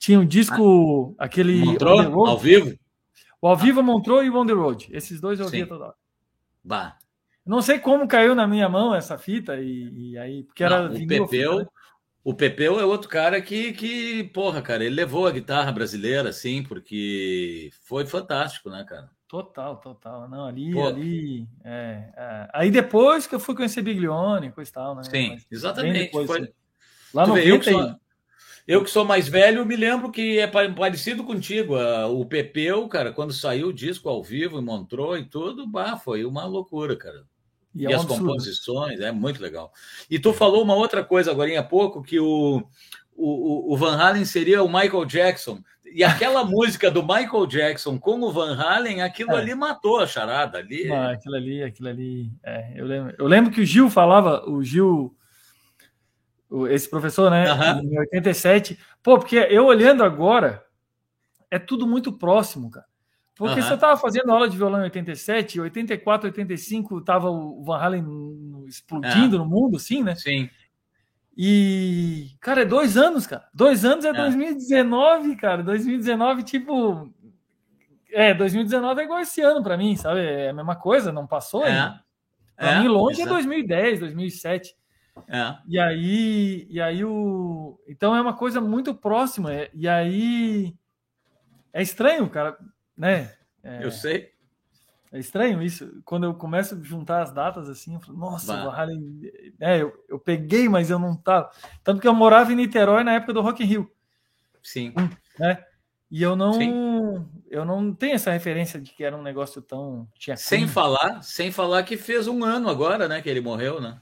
Tinha 0.00 0.18
um 0.18 0.24
disco, 0.24 1.14
ah. 1.18 1.26
aquele 1.26 1.62
Montrou, 1.62 2.26
ao 2.26 2.38
vivo? 2.38 2.74
O 3.40 3.46
ao 3.46 3.56
vivo 3.56 3.82
Montrou 3.82 4.24
e 4.24 4.30
o 4.30 4.36
On 4.36 4.46
The 4.46 4.54
Road. 4.54 4.88
Esses 4.90 5.20
dois 5.20 5.38
eu 5.38 5.44
ouvia 5.44 5.66
toda 5.66 5.84
hora. 5.84 5.94
Bah. 6.64 6.96
Não 7.44 7.60
sei 7.60 7.78
como 7.78 8.08
caiu 8.08 8.34
na 8.34 8.46
minha 8.46 8.68
mão 8.68 8.94
essa 8.94 9.18
fita 9.18 9.60
e, 9.60 10.12
e 10.12 10.18
aí, 10.18 10.42
porque 10.44 10.64
era 10.64 10.88
Não, 10.88 10.94
o 10.94 11.06
Pepeu, 11.06 11.28
fita, 11.28 11.54
né? 11.54 11.66
O 12.24 12.34
Pepeu 12.34 12.80
é 12.80 12.84
outro 12.84 13.10
cara 13.10 13.42
que, 13.42 13.72
que, 13.72 14.24
porra, 14.24 14.62
cara, 14.62 14.84
ele 14.84 14.94
levou 14.94 15.26
a 15.26 15.32
guitarra 15.32 15.70
brasileira, 15.70 16.30
assim, 16.30 16.62
porque 16.62 17.70
foi 17.82 18.06
fantástico, 18.06 18.70
né, 18.70 18.84
cara? 18.88 19.10
Total, 19.28 19.76
total. 19.76 20.28
Não, 20.28 20.46
ali, 20.46 20.72
Pô. 20.72 20.86
ali. 20.86 21.46
É, 21.62 22.10
é. 22.16 22.48
Aí 22.54 22.70
depois 22.70 23.26
que 23.26 23.34
eu 23.34 23.40
fui 23.40 23.54
conhecer 23.54 23.82
Biglione, 23.82 24.50
coisa 24.50 24.70
e 24.70 24.74
tal, 24.74 24.94
né? 24.94 25.02
Sim, 25.02 25.30
Mas, 25.30 25.46
exatamente. 25.50 26.06
Depois, 26.06 26.26
foi... 26.26 26.40
Assim. 26.40 26.52
Lá 27.12 27.26
no 27.26 27.38
eu, 27.38 27.58
que 27.58 27.70
sou, 27.70 28.00
eu 28.70 28.84
que 28.84 28.90
sou 28.90 29.04
mais 29.04 29.26
velho, 29.28 29.66
me 29.66 29.74
lembro 29.74 30.12
que 30.12 30.38
é 30.38 30.46
parecido 30.46 31.24
contigo. 31.24 31.74
O 32.08 32.24
Pepeu, 32.24 32.86
cara, 32.86 33.10
quando 33.12 33.32
saiu 33.32 33.66
o 33.66 33.72
disco 33.72 34.08
ao 34.08 34.22
vivo 34.22 34.60
e 34.60 34.62
montou 34.62 35.18
e 35.18 35.24
tudo, 35.24 35.66
bah, 35.66 35.96
foi 35.96 36.24
uma 36.24 36.46
loucura, 36.46 36.94
cara. 36.94 37.24
E, 37.74 37.84
é 37.84 37.90
e 37.90 37.92
as 37.92 38.04
composições, 38.04 39.00
é 39.00 39.10
muito 39.10 39.42
legal. 39.42 39.72
E 40.08 40.20
tu 40.20 40.32
falou 40.32 40.62
uma 40.62 40.76
outra 40.76 41.02
coisa 41.02 41.32
agora 41.32 41.58
há 41.58 41.64
pouco, 41.64 42.00
que 42.00 42.20
o, 42.20 42.62
o, 43.16 43.74
o 43.74 43.76
Van 43.76 43.96
Halen 43.96 44.24
seria 44.24 44.62
o 44.62 44.68
Michael 44.68 45.04
Jackson. 45.04 45.58
E 45.92 46.04
aquela 46.04 46.44
música 46.46 46.92
do 46.92 47.02
Michael 47.02 47.46
Jackson 47.46 47.98
com 47.98 48.20
o 48.20 48.30
Van 48.30 48.54
Halen, 48.54 49.02
aquilo 49.02 49.32
é. 49.32 49.38
ali 49.38 49.52
matou 49.52 49.98
a 49.98 50.06
charada 50.06 50.58
ali. 50.58 50.88
Ah, 50.92 51.10
aquilo 51.10 51.34
ali, 51.34 51.60
aquilo 51.60 51.88
ali. 51.88 52.30
É, 52.44 52.72
eu, 52.76 52.86
lembro, 52.86 53.14
eu 53.18 53.26
lembro 53.26 53.50
que 53.50 53.62
o 53.62 53.66
Gil 53.66 53.90
falava, 53.90 54.48
o 54.48 54.62
Gil, 54.62 55.12
esse 56.68 56.88
professor, 56.88 57.30
né, 57.30 57.44
em 57.82 57.98
87. 57.98 58.78
Pô, 59.02 59.18
porque 59.18 59.36
eu 59.36 59.66
olhando 59.66 60.02
agora, 60.02 60.64
é 61.50 61.58
tudo 61.58 61.86
muito 61.86 62.12
próximo, 62.12 62.70
cara. 62.70 62.86
Porque 63.34 63.58
uhum. 63.58 63.66
você 63.66 63.74
estava 63.74 63.96
fazendo 63.96 64.30
aula 64.30 64.48
de 64.48 64.56
violão 64.56 64.80
em 64.80 64.84
87, 64.84 65.60
84, 65.60 66.28
85, 66.28 66.98
estava 66.98 67.30
o 67.30 67.64
Van 67.64 67.78
Halen 67.78 68.04
explodindo 68.68 69.38
no 69.38 69.46
mundo, 69.46 69.78
sim, 69.78 70.02
né? 70.02 70.14
Sim. 70.14 70.50
E, 71.34 72.32
cara, 72.38 72.62
é 72.62 72.64
dois 72.66 72.98
anos, 72.98 73.26
cara. 73.26 73.48
Dois 73.54 73.82
anos 73.82 74.04
é, 74.04 74.08
é 74.08 74.12
2019, 74.12 75.36
cara. 75.36 75.62
2019, 75.62 76.42
tipo. 76.42 77.10
É, 78.12 78.34
2019 78.34 79.00
é 79.00 79.04
igual 79.04 79.20
esse 79.20 79.40
ano 79.40 79.62
para 79.62 79.78
mim, 79.78 79.96
sabe? 79.96 80.20
É 80.20 80.50
a 80.50 80.52
mesma 80.52 80.76
coisa, 80.76 81.10
não 81.10 81.26
passou 81.26 81.64
é. 81.64 81.70
ainda. 81.70 82.04
Pra 82.56 82.72
é, 82.72 82.80
mim, 82.80 82.88
longe 82.88 83.22
exato. 83.22 83.30
é 83.30 83.40
2010, 83.40 84.00
2007. 84.00 84.76
É. 85.28 85.56
E 85.66 85.78
aí, 85.78 86.66
e 86.70 86.80
aí 86.80 87.04
o. 87.04 87.78
Então 87.88 88.14
é 88.14 88.20
uma 88.20 88.34
coisa 88.34 88.60
muito 88.60 88.94
próxima. 88.94 89.52
É, 89.52 89.70
e 89.74 89.88
aí. 89.88 90.74
É 91.72 91.82
estranho, 91.82 92.28
cara 92.28 92.58
né? 93.00 93.32
É, 93.64 93.82
eu 93.82 93.90
sei. 93.90 94.30
É 95.10 95.18
estranho 95.18 95.62
isso. 95.62 96.02
Quando 96.04 96.24
eu 96.24 96.34
começo 96.34 96.74
a 96.74 96.82
juntar 96.82 97.22
as 97.22 97.32
datas 97.32 97.68
assim, 97.68 97.94
eu 97.94 98.00
falo, 98.00 98.18
nossa, 98.18 98.52
o 98.66 98.70
Harlem. 98.70 99.22
É, 99.58 99.80
eu, 99.80 100.04
eu 100.06 100.18
peguei, 100.18 100.68
mas 100.68 100.90
eu 100.90 100.98
não 100.98 101.16
tava. 101.16 101.50
Tanto 101.82 102.00
que 102.00 102.06
eu 102.06 102.14
morava 102.14 102.52
em 102.52 102.56
Niterói 102.56 103.02
na 103.02 103.14
época 103.14 103.32
do 103.32 103.40
Rock 103.40 103.64
in 103.64 103.66
Rio. 103.66 103.90
Sim. 104.62 104.92
Né? 105.38 105.64
E 106.10 106.22
eu 106.22 106.36
não, 106.36 106.52
Sim. 106.52 107.26
eu 107.48 107.64
não 107.64 107.94
tenho 107.94 108.14
essa 108.14 108.30
referência 108.30 108.78
de 108.78 108.92
que 108.92 109.02
era 109.02 109.16
um 109.16 109.22
negócio 109.22 109.62
tão. 109.62 110.06
Tinha 110.14 110.36
sem 110.36 110.68
falar, 110.68 111.22
sem 111.22 111.50
falar 111.50 111.82
que 111.84 111.96
fez 111.96 112.28
um 112.28 112.44
ano 112.44 112.68
agora, 112.68 113.08
né? 113.08 113.22
Que 113.22 113.30
ele 113.30 113.40
morreu, 113.40 113.80
né? 113.80 113.98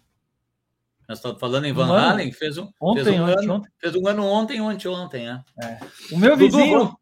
Nós 1.09 1.19
estamos 1.19 1.41
falando 1.41 1.65
em 1.65 1.73
Van 1.73 1.87
um 1.87 1.95
Halen, 1.95 2.31
fez 2.33 2.59
um, 2.59 2.69
ontem, 2.79 3.05
fez 3.05 3.19
um 3.19 3.25
ano, 3.25 3.55
ontem. 3.55 3.71
fez 3.79 3.97
um 3.97 4.07
ano 4.07 4.25
ontem, 4.27 4.61
ontem, 4.61 4.89
ontem, 4.89 5.29
é. 5.29 5.43
é. 5.63 5.79
O 6.13 6.19
meu 6.19 6.37
vizinho, 6.37 6.95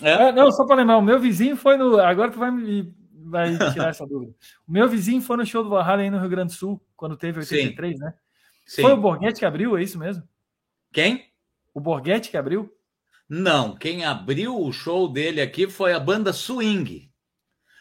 é? 0.00 0.10
é? 0.10 0.32
não, 0.32 0.52
só 0.52 0.64
para 0.64 0.76
lembrar, 0.76 0.98
o 0.98 1.02
meu 1.02 1.18
vizinho 1.18 1.56
foi 1.56 1.76
no. 1.76 1.98
Agora 1.98 2.30
tu 2.30 2.38
vai 2.38 2.50
me 2.52 2.94
vai 3.30 3.56
tirar 3.72 3.88
essa 3.88 4.06
dúvida. 4.06 4.32
O 4.68 4.72
meu 4.72 4.88
vizinho 4.88 5.20
foi 5.20 5.36
no 5.36 5.44
show 5.44 5.64
do 5.64 5.70
Valhalla 5.70 6.02
aí 6.02 6.10
no 6.10 6.20
Rio 6.20 6.28
Grande 6.28 6.52
do 6.52 6.58
Sul, 6.58 6.80
quando 6.96 7.16
teve 7.16 7.40
83, 7.40 7.96
Sim. 7.96 8.04
né? 8.04 8.14
Sim. 8.66 8.82
Foi 8.82 8.92
o 8.92 8.96
Borghetti 8.96 9.40
que 9.40 9.46
abriu, 9.46 9.76
é 9.76 9.82
isso 9.82 9.98
mesmo? 9.98 10.22
Quem? 10.92 11.26
O 11.74 11.80
Borghetti 11.80 12.30
que 12.30 12.36
abriu? 12.36 12.72
Não, 13.28 13.76
quem 13.76 14.04
abriu 14.04 14.60
o 14.60 14.72
show 14.72 15.08
dele 15.08 15.40
aqui 15.40 15.68
foi 15.68 15.92
a 15.92 16.00
banda 16.00 16.32
Swing. 16.32 17.10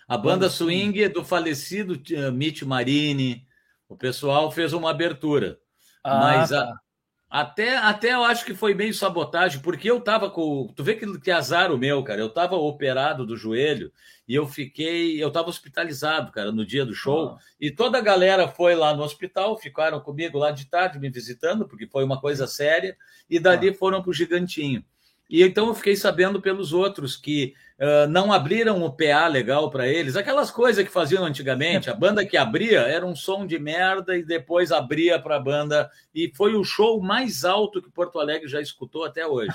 A 0.07 0.17
banda 0.17 0.49
Swing 0.49 1.07
do 1.09 1.23
falecido 1.23 1.93
uh, 1.93 2.31
Mitch 2.31 2.63
Marini. 2.63 3.47
O 3.89 3.97
pessoal 3.97 4.51
fez 4.51 4.71
uma 4.71 4.91
abertura. 4.91 5.59
Ah, 6.03 6.19
Mas 6.19 6.49
tá. 6.51 6.61
a, 6.61 7.41
até, 7.41 7.77
até 7.77 8.13
eu 8.13 8.23
acho 8.23 8.45
que 8.45 8.53
foi 8.53 8.73
meio 8.73 8.93
sabotagem, 8.93 9.59
porque 9.61 9.89
eu 9.89 9.99
tava 9.99 10.29
com. 10.29 10.71
Tu 10.75 10.83
vê 10.83 10.95
que, 10.95 11.19
que 11.19 11.31
azar 11.31 11.71
o 11.71 11.77
meu, 11.77 12.03
cara. 12.03 12.21
Eu 12.21 12.29
tava 12.29 12.55
operado 12.55 13.25
do 13.25 13.35
joelho 13.35 13.91
e 14.27 14.35
eu 14.35 14.47
fiquei. 14.47 15.21
Eu 15.21 15.31
tava 15.31 15.49
hospitalizado, 15.49 16.31
cara, 16.31 16.51
no 16.51 16.65
dia 16.65 16.85
do 16.85 16.93
show. 16.93 17.29
Ah. 17.29 17.37
E 17.59 17.71
toda 17.71 17.97
a 17.97 18.01
galera 18.01 18.47
foi 18.47 18.75
lá 18.75 18.93
no 18.93 19.03
hospital, 19.03 19.57
ficaram 19.57 19.99
comigo 19.99 20.37
lá 20.37 20.51
de 20.51 20.65
tarde 20.65 20.99
me 20.99 21.09
visitando, 21.09 21.67
porque 21.67 21.87
foi 21.87 22.03
uma 22.03 22.21
coisa 22.21 22.45
séria, 22.45 22.95
e 23.27 23.39
dali 23.39 23.69
ah. 23.69 23.73
foram 23.73 24.03
pro 24.03 24.13
Gigantinho. 24.13 24.85
E 25.29 25.43
então 25.43 25.67
eu 25.67 25.75
fiquei 25.75 25.95
sabendo 25.95 26.41
pelos 26.41 26.73
outros 26.73 27.15
que 27.15 27.53
uh, 27.79 28.07
não 28.09 28.31
abriram 28.31 28.83
o 28.83 28.91
PA 28.91 29.27
legal 29.27 29.69
para 29.69 29.87
eles, 29.87 30.15
aquelas 30.15 30.51
coisas 30.51 30.83
que 30.85 30.91
faziam 30.91 31.23
antigamente. 31.23 31.89
A 31.89 31.95
banda 31.95 32.25
que 32.25 32.37
abria 32.37 32.81
era 32.81 33.05
um 33.05 33.15
som 33.15 33.45
de 33.45 33.57
merda 33.57 34.17
e 34.17 34.23
depois 34.23 34.71
abria 34.71 35.19
para 35.19 35.37
a 35.37 35.39
banda. 35.39 35.89
E 36.13 36.31
foi 36.35 36.55
o 36.55 36.63
show 36.63 37.01
mais 37.01 37.45
alto 37.45 37.81
que 37.81 37.89
Porto 37.89 38.19
Alegre 38.19 38.47
já 38.47 38.61
escutou 38.61 39.05
até 39.05 39.25
hoje. 39.25 39.53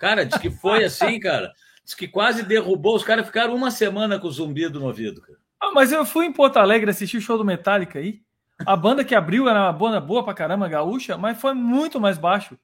Cara, 0.00 0.24
diz 0.24 0.38
que 0.38 0.50
foi 0.50 0.84
assim, 0.84 1.18
cara. 1.18 1.52
Diz 1.84 1.94
que 1.94 2.06
quase 2.06 2.42
derrubou. 2.42 2.96
Os 2.96 3.04
caras 3.04 3.26
ficaram 3.26 3.54
uma 3.54 3.70
semana 3.70 4.18
com 4.18 4.28
o 4.28 4.30
zumbido 4.30 4.78
no 4.78 4.86
ouvido, 4.86 5.20
cara. 5.20 5.38
Ah, 5.60 5.72
mas 5.72 5.90
eu 5.90 6.04
fui 6.04 6.26
em 6.26 6.32
Porto 6.32 6.58
Alegre 6.58 6.90
assistir 6.90 7.16
o 7.16 7.20
show 7.20 7.38
do 7.38 7.44
Metallica 7.44 7.98
aí. 7.98 8.20
A 8.64 8.76
banda 8.76 9.04
que 9.04 9.14
abriu 9.14 9.48
era 9.48 9.62
uma 9.64 9.72
banda 9.72 10.00
boa 10.00 10.24
pra 10.24 10.34
caramba, 10.34 10.68
gaúcha, 10.68 11.16
mas 11.16 11.38
foi 11.38 11.54
muito 11.54 12.00
mais 12.00 12.18
baixo. 12.18 12.58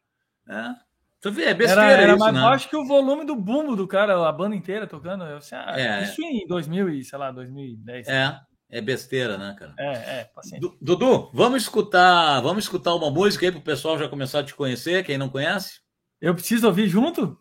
É. 0.48 0.74
Tu 1.22 1.30
vê, 1.30 1.44
é 1.44 1.54
besteira 1.54 1.82
Era, 1.92 2.02
era 2.02 2.10
isso, 2.14 2.18
mais 2.18 2.34
né? 2.34 2.40
baixo 2.42 2.68
que 2.68 2.76
o 2.76 2.84
volume 2.84 3.24
do 3.24 3.36
bumbo 3.36 3.76
do 3.76 3.86
cara, 3.86 4.28
a 4.28 4.32
banda 4.32 4.56
inteira 4.56 4.88
tocando. 4.88 5.22
Eu, 5.24 5.36
assim, 5.36 5.54
ah, 5.54 5.78
É. 5.78 6.02
Isso 6.02 6.20
em 6.20 6.44
2000 6.48 6.88
e, 6.90 7.04
sei 7.04 7.16
lá, 7.16 7.30
2010. 7.30 8.08
É, 8.08 8.40
é 8.68 8.80
besteira, 8.80 9.38
né, 9.38 9.54
cara? 9.56 9.72
é, 9.78 10.20
é 10.20 10.24
paciente. 10.34 10.60
Du- 10.60 10.76
Dudu, 10.80 11.30
vamos 11.32 11.62
escutar, 11.62 12.40
vamos 12.40 12.64
escutar 12.64 12.92
uma 12.96 13.08
música 13.08 13.46
aí 13.46 13.52
pro 13.52 13.60
pessoal 13.60 13.96
já 13.96 14.08
começar 14.08 14.40
a 14.40 14.44
te 14.44 14.52
conhecer, 14.52 15.04
quem 15.04 15.16
não 15.16 15.28
conhece? 15.28 15.80
Eu 16.20 16.34
preciso 16.34 16.66
ouvir 16.66 16.88
junto? 16.88 17.38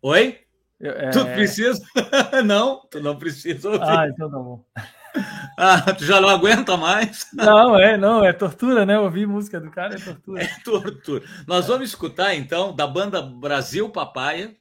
Oi? 0.00 0.38
Eu- 0.78 0.92
é- 0.92 1.10
Tu 1.10 1.24
precisa? 1.26 1.82
não, 2.46 2.86
tu 2.88 3.00
não 3.00 3.18
precisa 3.18 3.68
ouvir. 3.68 3.82
Ah, 3.82 4.06
então 4.08 4.30
tá 4.30 4.38
bom. 4.38 4.64
Ah, 5.58 5.92
tu 5.92 6.04
já 6.04 6.20
não 6.20 6.28
aguenta 6.30 6.76
mais? 6.76 7.28
Não, 7.34 7.78
é, 7.78 7.96
não, 7.96 8.24
é 8.24 8.32
tortura, 8.32 8.86
né? 8.86 8.98
Ouvir 8.98 9.26
música 9.26 9.60
do 9.60 9.70
cara 9.70 9.94
é 9.94 9.98
tortura. 9.98 10.48
Tortura. 10.64 11.24
Nós 11.46 11.66
vamos 11.66 11.88
escutar, 11.90 12.34
então, 12.34 12.74
da 12.74 12.86
banda 12.86 13.20
Brasil 13.20 13.88
Papaya, 13.90 14.56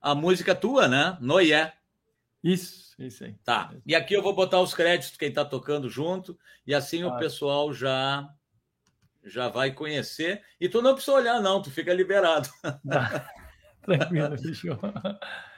a 0.00 0.14
música 0.14 0.54
tua, 0.54 0.86
né? 0.86 1.16
Noé. 1.20 1.72
Isso, 2.42 2.94
isso 2.98 3.24
aí. 3.24 3.34
Tá. 3.42 3.72
E 3.86 3.94
aqui 3.94 4.12
eu 4.14 4.22
vou 4.22 4.34
botar 4.34 4.60
os 4.60 4.74
créditos 4.74 5.16
quem 5.16 5.32
tá 5.32 5.44
tocando 5.44 5.88
junto, 5.88 6.38
e 6.66 6.74
assim 6.74 7.02
o 7.04 7.10
Tá. 7.10 7.16
pessoal 7.16 7.72
já 7.72 8.28
já 9.24 9.48
vai 9.48 9.72
conhecer. 9.72 10.42
E 10.60 10.68
tu 10.68 10.82
não 10.82 10.92
precisa 10.94 11.16
olhar, 11.16 11.40
não, 11.40 11.62
tu 11.62 11.70
fica 11.70 11.94
liberado. 11.94 12.48
Tá. 12.86 13.26
Tranquilo, 13.82 14.36
fechou. 14.38 14.78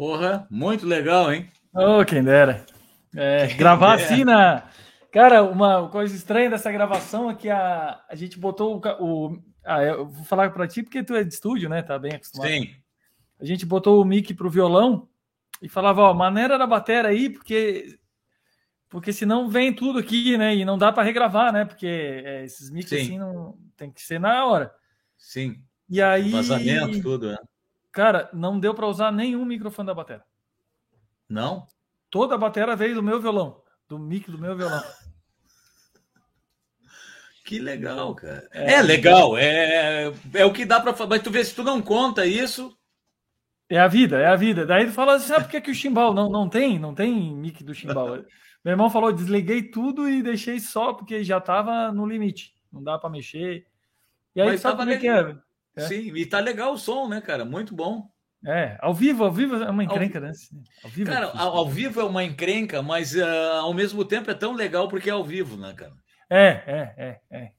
Porra, 0.00 0.46
muito 0.50 0.86
legal, 0.86 1.30
hein? 1.30 1.50
Oh, 1.74 2.02
quem 2.06 2.24
dera. 2.24 2.64
É, 3.14 3.48
quem 3.48 3.58
gravar 3.58 3.96
dera. 3.96 4.08
assim 4.08 4.24
na. 4.24 4.66
Cara, 5.12 5.42
uma 5.42 5.90
coisa 5.90 6.16
estranha 6.16 6.48
dessa 6.48 6.72
gravação 6.72 7.30
é 7.30 7.34
que 7.34 7.50
a, 7.50 8.02
a 8.08 8.14
gente 8.14 8.38
botou 8.38 8.80
o. 8.82 9.04
o 9.04 9.42
ah, 9.62 9.82
eu 9.82 10.08
vou 10.08 10.24
falar 10.24 10.48
para 10.52 10.66
ti 10.66 10.82
porque 10.82 11.02
tu 11.02 11.14
é 11.14 11.22
de 11.22 11.34
estúdio, 11.34 11.68
né? 11.68 11.82
Tá 11.82 11.98
bem 11.98 12.14
acostumado. 12.14 12.50
Sim. 12.50 12.74
A 13.38 13.44
gente 13.44 13.66
botou 13.66 14.00
o 14.00 14.04
mic 14.06 14.32
pro 14.32 14.48
violão 14.48 15.06
e 15.60 15.68
falava, 15.68 16.00
ó, 16.00 16.14
maneira 16.14 16.56
da 16.56 16.66
bateria 16.66 17.10
aí, 17.10 17.28
porque 17.28 17.98
porque 18.88 19.12
senão 19.12 19.50
vem 19.50 19.70
tudo 19.70 19.98
aqui, 19.98 20.38
né? 20.38 20.56
E 20.56 20.64
não 20.64 20.78
dá 20.78 20.90
para 20.90 21.02
regravar, 21.02 21.52
né? 21.52 21.66
Porque 21.66 21.86
é, 21.86 22.44
esses 22.44 22.70
mix 22.70 22.90
assim 22.90 23.18
não 23.18 23.54
tem 23.76 23.90
que 23.90 24.00
ser 24.00 24.18
na 24.18 24.46
hora. 24.46 24.72
Sim. 25.18 25.62
E 25.90 26.00
aí 26.00 26.30
vazamento 26.30 27.02
tudo, 27.02 27.32
né? 27.32 27.36
Cara, 27.92 28.30
não 28.32 28.58
deu 28.58 28.74
para 28.74 28.86
usar 28.86 29.10
nenhum 29.10 29.44
microfone 29.44 29.86
da 29.86 29.94
bateria. 29.94 30.24
Não? 31.28 31.66
Toda 32.10 32.34
a 32.34 32.38
bateria 32.38 32.76
veio 32.76 32.94
do 32.94 33.02
meu 33.02 33.20
violão, 33.20 33.62
do 33.88 33.98
mic 33.98 34.30
do 34.30 34.38
meu 34.38 34.56
violão. 34.56 34.82
Que 37.42 37.58
legal, 37.58 38.14
cara. 38.14 38.48
É, 38.52 38.74
é 38.74 38.82
legal, 38.82 39.36
é, 39.36 40.12
é 40.34 40.44
o 40.44 40.52
que 40.52 40.64
dá 40.64 40.78
para 40.78 40.94
fazer. 40.94 41.10
Mas 41.10 41.22
tu 41.22 41.32
vê, 41.32 41.44
se 41.44 41.52
tu 41.52 41.64
não 41.64 41.82
conta 41.82 42.24
isso. 42.24 42.78
É 43.68 43.76
a 43.76 43.88
vida, 43.88 44.20
é 44.20 44.26
a 44.26 44.36
vida. 44.36 44.64
Daí 44.64 44.86
tu 44.86 44.92
fala, 44.92 45.18
sabe 45.18 45.46
por 45.46 45.50
que, 45.50 45.60
que 45.60 45.70
o 45.72 45.74
chimbal 45.74 46.14
não, 46.14 46.30
não 46.30 46.48
tem? 46.48 46.78
Não 46.78 46.94
tem 46.94 47.34
mic 47.34 47.64
do 47.64 47.74
chimbal. 47.74 48.18
Meu 48.64 48.72
irmão 48.72 48.88
falou, 48.88 49.10
desliguei 49.10 49.64
tudo 49.64 50.08
e 50.08 50.22
deixei 50.22 50.60
só, 50.60 50.92
porque 50.92 51.24
já 51.24 51.38
estava 51.38 51.90
no 51.90 52.06
limite. 52.06 52.54
Não 52.72 52.84
dá 52.84 52.96
para 52.96 53.10
mexer. 53.10 53.66
E 54.36 54.40
aí, 54.40 54.50
Mas 54.50 54.60
sabe 54.60 54.76
como 54.76 54.90
é 54.90 54.96
que 54.96 55.08
é? 55.08 55.36
É? 55.80 55.88
Sim, 55.88 56.12
e 56.14 56.26
tá 56.26 56.40
legal 56.40 56.72
o 56.72 56.78
som, 56.78 57.08
né, 57.08 57.20
cara? 57.20 57.44
Muito 57.44 57.74
bom. 57.74 58.08
É, 58.46 58.78
ao 58.80 58.94
vivo, 58.94 59.24
ao 59.24 59.32
vivo 59.32 59.56
é 59.56 59.70
uma 59.70 59.84
encrenca, 59.84 60.18
ao... 60.18 60.24
né? 60.24 60.32
Ao 60.82 60.90
vivo 60.90 61.10
é 61.10 61.14
cara, 61.14 61.26
é 61.26 61.38
ao, 61.38 61.56
ao, 61.58 61.68
vivo 61.68 62.00
é 62.00 62.04
uma 62.04 62.24
encrenca, 62.24 62.80
mas 62.80 63.14
uh, 63.14 63.22
ao 63.60 63.74
mesmo 63.74 64.02
tempo 64.02 64.30
é 64.30 64.34
tão 64.34 64.54
legal 64.54 64.88
porque 64.88 65.10
é 65.10 65.12
ao 65.12 65.22
vivo, 65.22 65.58
né, 65.58 65.74
cara? 65.74 65.92
É, 66.30 66.46
é, 66.46 66.94
é, 66.96 67.20
é. 67.30 67.50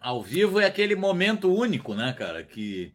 Ao 0.00 0.22
vivo 0.22 0.60
é 0.60 0.66
aquele 0.66 0.94
momento 0.94 1.52
único, 1.52 1.94
né, 1.94 2.12
cara? 2.12 2.44
Que, 2.44 2.94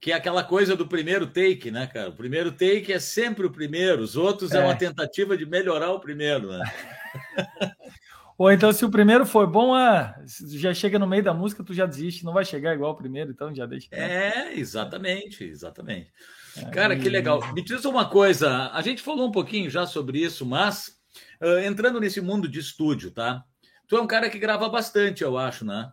que 0.00 0.10
é 0.10 0.14
aquela 0.14 0.42
coisa 0.42 0.74
do 0.74 0.88
primeiro 0.88 1.26
take, 1.26 1.70
né, 1.70 1.86
cara? 1.86 2.08
O 2.08 2.16
primeiro 2.16 2.52
take 2.52 2.90
é 2.90 2.98
sempre 2.98 3.46
o 3.46 3.52
primeiro, 3.52 4.02
os 4.02 4.16
outros 4.16 4.52
é, 4.52 4.58
é 4.58 4.60
uma 4.64 4.76
tentativa 4.76 5.36
de 5.36 5.44
melhorar 5.44 5.92
o 5.92 6.00
primeiro, 6.00 6.50
né? 6.50 6.64
Ou 8.38 8.52
então, 8.52 8.72
se 8.72 8.84
o 8.84 8.90
primeiro 8.90 9.26
for 9.26 9.48
bom, 9.48 9.74
ah, 9.74 10.14
já 10.52 10.72
chega 10.72 10.96
no 10.96 11.08
meio 11.08 11.24
da 11.24 11.34
música, 11.34 11.64
tu 11.64 11.74
já 11.74 11.84
desiste, 11.84 12.24
não 12.24 12.32
vai 12.32 12.44
chegar 12.44 12.72
igual 12.72 12.92
o 12.92 12.96
primeiro, 12.96 13.32
então 13.32 13.52
já 13.52 13.66
deixa. 13.66 13.88
É, 13.90 14.54
exatamente, 14.56 15.42
exatamente. 15.42 16.12
É, 16.56 16.64
cara, 16.66 16.96
que 16.96 17.08
legal. 17.08 17.52
Me 17.52 17.64
diz 17.64 17.84
uma 17.84 18.08
coisa, 18.08 18.70
a 18.72 18.80
gente 18.80 19.02
falou 19.02 19.26
um 19.26 19.32
pouquinho 19.32 19.68
já 19.68 19.84
sobre 19.86 20.20
isso, 20.20 20.46
mas 20.46 21.00
uh, 21.42 21.58
entrando 21.66 21.98
nesse 21.98 22.20
mundo 22.20 22.48
de 22.48 22.60
estúdio, 22.60 23.10
tá? 23.10 23.44
Tu 23.88 23.96
é 23.96 24.00
um 24.00 24.06
cara 24.06 24.30
que 24.30 24.38
grava 24.38 24.68
bastante, 24.68 25.24
eu 25.24 25.36
acho, 25.36 25.64
né? 25.64 25.90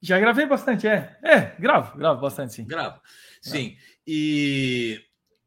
Já 0.00 0.20
gravei 0.20 0.46
bastante, 0.46 0.86
é. 0.86 1.18
É, 1.24 1.56
gravo, 1.58 1.98
gravo 1.98 2.20
bastante, 2.20 2.54
sim. 2.54 2.64
Gravo, 2.64 3.00
sim. 3.40 3.76
E, 4.06 5.00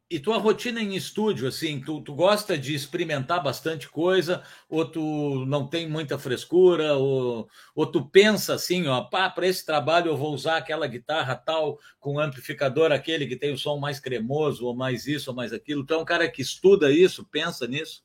e 0.10 0.20
tua 0.20 0.38
rotina 0.38 0.80
em 0.80 0.96
estúdio, 0.96 1.48
assim, 1.48 1.82
tu, 1.82 2.00
tu 2.00 2.14
gosta 2.14 2.56
de 2.58 2.76
experimentar 2.76 3.42
bastante 3.42 3.90
coisa, 3.90 4.44
ou 4.70 4.86
tu 4.86 5.46
não 5.48 5.66
tem 5.66 5.90
muita 5.90 6.20
frescura, 6.20 6.94
ou, 6.94 7.48
ou 7.74 7.86
tu 7.88 8.06
pensa 8.06 8.54
assim, 8.54 8.88
ó, 8.88 9.02
pá, 9.02 9.30
para 9.30 9.48
esse 9.48 9.66
trabalho 9.66 10.10
eu 10.12 10.18
vou 10.18 10.32
usar 10.32 10.58
aquela 10.58 10.86
guitarra 10.86 11.36
tal, 11.36 11.80
com 12.00 12.20
amplificador 12.20 12.92
aquele 12.92 13.26
que 13.26 13.36
tem 13.36 13.52
o 13.52 13.58
som 13.58 13.78
mais 13.78 14.00
cremoso, 14.00 14.68
ou 14.68 14.76
mais 14.76 15.08
isso, 15.08 15.32
ou 15.32 15.36
mais 15.36 15.52
aquilo. 15.52 15.84
Tu 15.84 15.94
é 15.94 15.98
um 15.98 16.06
cara 16.06 16.30
que 16.30 16.42
estuda 16.42 16.92
isso, 16.92 17.28
pensa 17.32 17.68
nisso? 17.68 18.04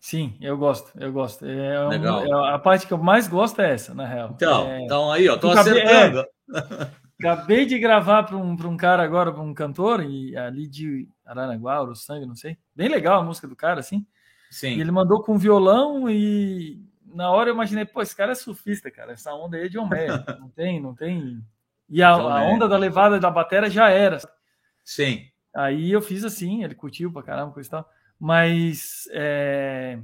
Sim, 0.00 0.36
eu 0.40 0.56
gosto, 0.56 0.92
eu 1.00 1.12
gosto. 1.12 1.46
É 1.46 1.86
Legal. 1.88 2.22
Um, 2.22 2.44
é, 2.44 2.54
a 2.54 2.58
parte 2.58 2.86
que 2.86 2.92
eu 2.92 2.98
mais 2.98 3.28
gosto 3.28 3.60
é 3.60 3.72
essa, 3.72 3.94
na 3.94 4.06
real. 4.06 4.30
Então, 4.34 4.68
é... 4.68 4.82
então 4.82 5.12
aí, 5.12 5.28
ó, 5.28 5.36
tô 5.36 5.50
acabei, 5.50 5.82
acertando. 5.82 6.20
É, 6.20 7.05
acabei 7.18 7.66
de 7.66 7.78
gravar 7.78 8.24
para 8.24 8.36
um, 8.36 8.52
um 8.52 8.76
cara 8.76 9.02
agora, 9.02 9.32
para 9.32 9.42
um 9.42 9.54
cantor, 9.54 10.02
e 10.02 10.36
ali 10.36 10.66
de 10.66 11.08
Aranaguá, 11.24 11.82
o 11.82 11.94
Sangue, 11.94 12.26
não 12.26 12.34
sei. 12.34 12.56
Bem 12.74 12.88
legal 12.88 13.20
a 13.20 13.24
música 13.24 13.48
do 13.48 13.56
cara, 13.56 13.80
assim. 13.80 14.06
Sim. 14.50 14.76
E 14.76 14.80
ele 14.80 14.90
mandou 14.90 15.22
com 15.22 15.36
violão 15.36 16.08
e 16.08 16.80
na 17.04 17.30
hora 17.30 17.50
eu 17.50 17.54
imaginei, 17.54 17.84
pô, 17.84 18.02
esse 18.02 18.14
cara 18.14 18.32
é 18.32 18.34
surfista, 18.34 18.90
cara. 18.90 19.12
Essa 19.12 19.32
onda 19.32 19.56
aí 19.56 19.64
é 19.64 19.68
de 19.68 19.78
Homero. 19.78 20.22
não 20.38 20.48
tem, 20.50 20.80
não 20.80 20.94
tem. 20.94 21.42
E 21.88 22.02
a, 22.02 22.10
a 22.10 22.42
onda 22.42 22.68
da 22.68 22.76
levada 22.76 23.18
da 23.18 23.30
bateria 23.30 23.70
já 23.70 23.88
era. 23.88 24.18
Sim. 24.84 25.26
Aí 25.54 25.90
eu 25.90 26.02
fiz 26.02 26.24
assim, 26.24 26.62
ele 26.62 26.74
curtiu 26.74 27.12
pra 27.12 27.22
caramba, 27.22 27.52
coisa 27.52 27.68
e 27.68 27.70
tal. 27.70 27.90
Mas 28.18 29.08
é, 29.12 29.98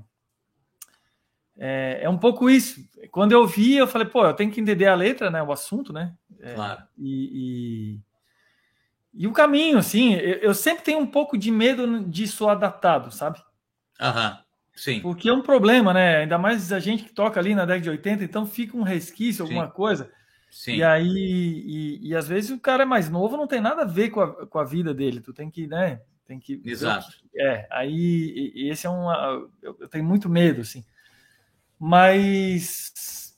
é, 1.64 2.00
é, 2.02 2.10
um 2.10 2.18
pouco 2.18 2.50
isso. 2.50 2.84
Quando 3.12 3.30
eu 3.30 3.46
vi, 3.46 3.76
eu 3.76 3.86
falei, 3.86 4.08
pô, 4.08 4.26
eu 4.26 4.34
tenho 4.34 4.50
que 4.50 4.60
entender 4.60 4.88
a 4.88 4.96
letra, 4.96 5.30
né? 5.30 5.40
O 5.40 5.52
assunto, 5.52 5.92
né? 5.92 6.12
É, 6.40 6.54
claro. 6.54 6.82
E, 6.98 8.00
e, 9.14 9.22
e, 9.22 9.26
o 9.28 9.32
caminho, 9.32 9.78
assim, 9.78 10.14
eu, 10.14 10.38
eu, 10.38 10.54
sempre 10.54 10.82
tenho 10.82 10.98
um 10.98 11.06
pouco 11.06 11.38
de 11.38 11.52
medo 11.52 12.02
de 12.02 12.26
soar 12.26 12.56
adaptado, 12.56 13.12
sabe? 13.12 13.40
Aham. 14.00 14.40
Sim. 14.74 14.98
Porque 15.00 15.28
é 15.28 15.32
um 15.32 15.42
problema, 15.42 15.94
né? 15.94 16.16
Ainda 16.16 16.36
mais 16.36 16.72
a 16.72 16.80
gente 16.80 17.04
que 17.04 17.12
toca 17.12 17.38
ali 17.38 17.54
na 17.54 17.64
década 17.64 17.84
de 17.84 17.90
80, 17.90 18.24
então 18.24 18.44
fica 18.44 18.76
um 18.76 18.82
resquício, 18.82 19.44
alguma 19.44 19.66
Sim. 19.66 19.72
coisa. 19.72 20.10
Sim. 20.50 20.76
E 20.78 20.82
aí, 20.82 21.06
e, 21.06 22.08
e, 22.08 22.16
às 22.16 22.26
vezes 22.26 22.50
o 22.50 22.58
cara 22.58 22.82
é 22.82 22.86
mais 22.86 23.08
novo, 23.08 23.36
não 23.36 23.46
tem 23.46 23.60
nada 23.60 23.82
a 23.82 23.86
ver 23.86 24.10
com 24.10 24.20
a, 24.20 24.46
com 24.48 24.58
a 24.58 24.64
vida 24.64 24.92
dele. 24.92 25.20
Tu 25.20 25.32
tem 25.32 25.48
que, 25.48 25.68
né? 25.68 26.00
Tem 26.26 26.40
que. 26.40 26.60
Exato. 26.64 27.06
É, 27.36 27.68
aí 27.70 28.52
e 28.52 28.68
esse 28.68 28.84
é 28.84 28.90
um. 28.90 29.12
Eu, 29.62 29.76
eu 29.78 29.88
tenho 29.88 30.04
muito 30.04 30.28
medo, 30.28 30.62
assim. 30.62 30.84
Mas. 31.84 33.36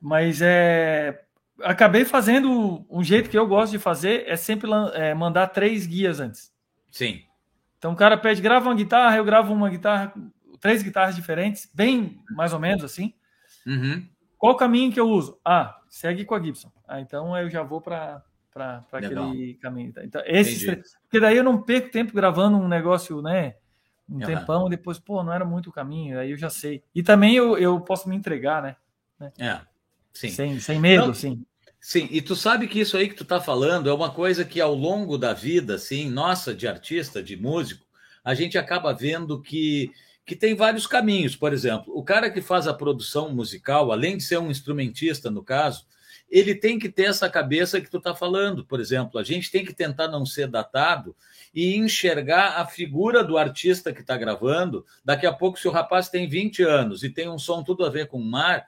Mas 0.00 0.40
é. 0.40 1.24
Acabei 1.60 2.04
fazendo 2.04 2.86
um 2.88 3.02
jeito 3.02 3.28
que 3.28 3.36
eu 3.36 3.48
gosto 3.48 3.72
de 3.72 3.80
fazer 3.80 4.22
é 4.28 4.36
sempre 4.36 4.70
é, 4.94 5.12
mandar 5.12 5.48
três 5.48 5.84
guias 5.84 6.20
antes. 6.20 6.52
Sim. 6.92 7.24
Então 7.76 7.92
o 7.92 7.96
cara 7.96 8.16
pede, 8.16 8.40
grava 8.40 8.68
uma 8.68 8.76
guitarra, 8.76 9.16
eu 9.16 9.24
gravo 9.24 9.52
uma 9.52 9.68
guitarra, 9.68 10.14
três 10.60 10.84
guitarras 10.84 11.16
diferentes, 11.16 11.68
bem 11.74 12.22
mais 12.30 12.52
ou 12.52 12.60
menos 12.60 12.84
assim. 12.84 13.12
Uhum. 13.66 14.06
Qual 14.36 14.52
o 14.52 14.56
caminho 14.56 14.92
que 14.92 15.00
eu 15.00 15.08
uso? 15.08 15.36
Ah, 15.44 15.80
segue 15.88 16.24
com 16.24 16.36
a 16.36 16.40
Gibson. 16.40 16.70
Ah, 16.86 17.00
então 17.00 17.36
eu 17.36 17.50
já 17.50 17.64
vou 17.64 17.80
para 17.80 18.22
para 18.52 18.84
aquele 18.92 19.54
caminho. 19.54 19.92
Então, 20.04 20.22
esses 20.26 20.64
porque 21.02 21.18
daí 21.18 21.36
eu 21.36 21.44
não 21.44 21.60
perco 21.60 21.90
tempo 21.90 22.14
gravando 22.14 22.56
um 22.56 22.68
negócio, 22.68 23.20
né? 23.20 23.56
Um 24.08 24.14
uhum. 24.14 24.20
tempão, 24.20 24.68
depois, 24.68 24.98
pô, 24.98 25.22
não 25.22 25.32
era 25.32 25.44
muito 25.44 25.68
o 25.68 25.72
caminho, 25.72 26.18
aí 26.18 26.30
eu 26.30 26.36
já 26.36 26.48
sei. 26.48 26.82
E 26.94 27.02
também 27.02 27.34
eu, 27.34 27.58
eu 27.58 27.78
posso 27.80 28.08
me 28.08 28.16
entregar, 28.16 28.62
né? 28.62 28.76
É, 29.38 29.60
sim. 30.12 30.30
Sem, 30.30 30.60
sem 30.60 30.80
medo, 30.80 31.02
então, 31.02 31.14
sim. 31.14 31.44
Sim, 31.80 32.08
e 32.10 32.20
tu 32.20 32.34
sabe 32.34 32.66
que 32.66 32.80
isso 32.80 32.96
aí 32.96 33.08
que 33.08 33.14
tu 33.14 33.24
tá 33.24 33.40
falando 33.40 33.88
é 33.88 33.92
uma 33.92 34.10
coisa 34.10 34.44
que 34.44 34.60
ao 34.60 34.74
longo 34.74 35.16
da 35.16 35.32
vida, 35.32 35.76
assim, 35.76 36.08
nossa, 36.10 36.54
de 36.54 36.66
artista, 36.66 37.22
de 37.22 37.36
músico, 37.36 37.86
a 38.24 38.34
gente 38.34 38.58
acaba 38.58 38.92
vendo 38.92 39.40
que, 39.40 39.90
que 40.26 40.34
tem 40.34 40.54
vários 40.54 40.86
caminhos. 40.86 41.36
Por 41.36 41.52
exemplo, 41.52 41.96
o 41.96 42.02
cara 42.02 42.30
que 42.30 42.42
faz 42.42 42.66
a 42.66 42.74
produção 42.74 43.32
musical, 43.34 43.92
além 43.92 44.16
de 44.16 44.24
ser 44.24 44.38
um 44.38 44.50
instrumentista, 44.50 45.30
no 45.30 45.42
caso, 45.42 45.86
ele 46.30 46.54
tem 46.54 46.78
que 46.78 46.88
ter 46.88 47.04
essa 47.04 47.28
cabeça 47.28 47.80
que 47.80 47.90
tu 47.90 47.98
está 47.98 48.14
falando. 48.14 48.64
Por 48.64 48.80
exemplo, 48.80 49.18
a 49.18 49.24
gente 49.24 49.50
tem 49.50 49.64
que 49.64 49.72
tentar 49.72 50.08
não 50.08 50.26
ser 50.26 50.46
datado 50.46 51.16
e 51.54 51.76
enxergar 51.76 52.60
a 52.60 52.66
figura 52.66 53.24
do 53.24 53.38
artista 53.38 53.92
que 53.92 54.02
está 54.02 54.16
gravando. 54.16 54.84
Daqui 55.04 55.26
a 55.26 55.32
pouco, 55.32 55.58
se 55.58 55.66
o 55.66 55.72
rapaz 55.72 56.08
tem 56.08 56.28
20 56.28 56.62
anos 56.62 57.02
e 57.02 57.10
tem 57.10 57.28
um 57.28 57.38
som 57.38 57.62
tudo 57.62 57.84
a 57.84 57.90
ver 57.90 58.08
com 58.08 58.18
o 58.18 58.24
mar, 58.24 58.66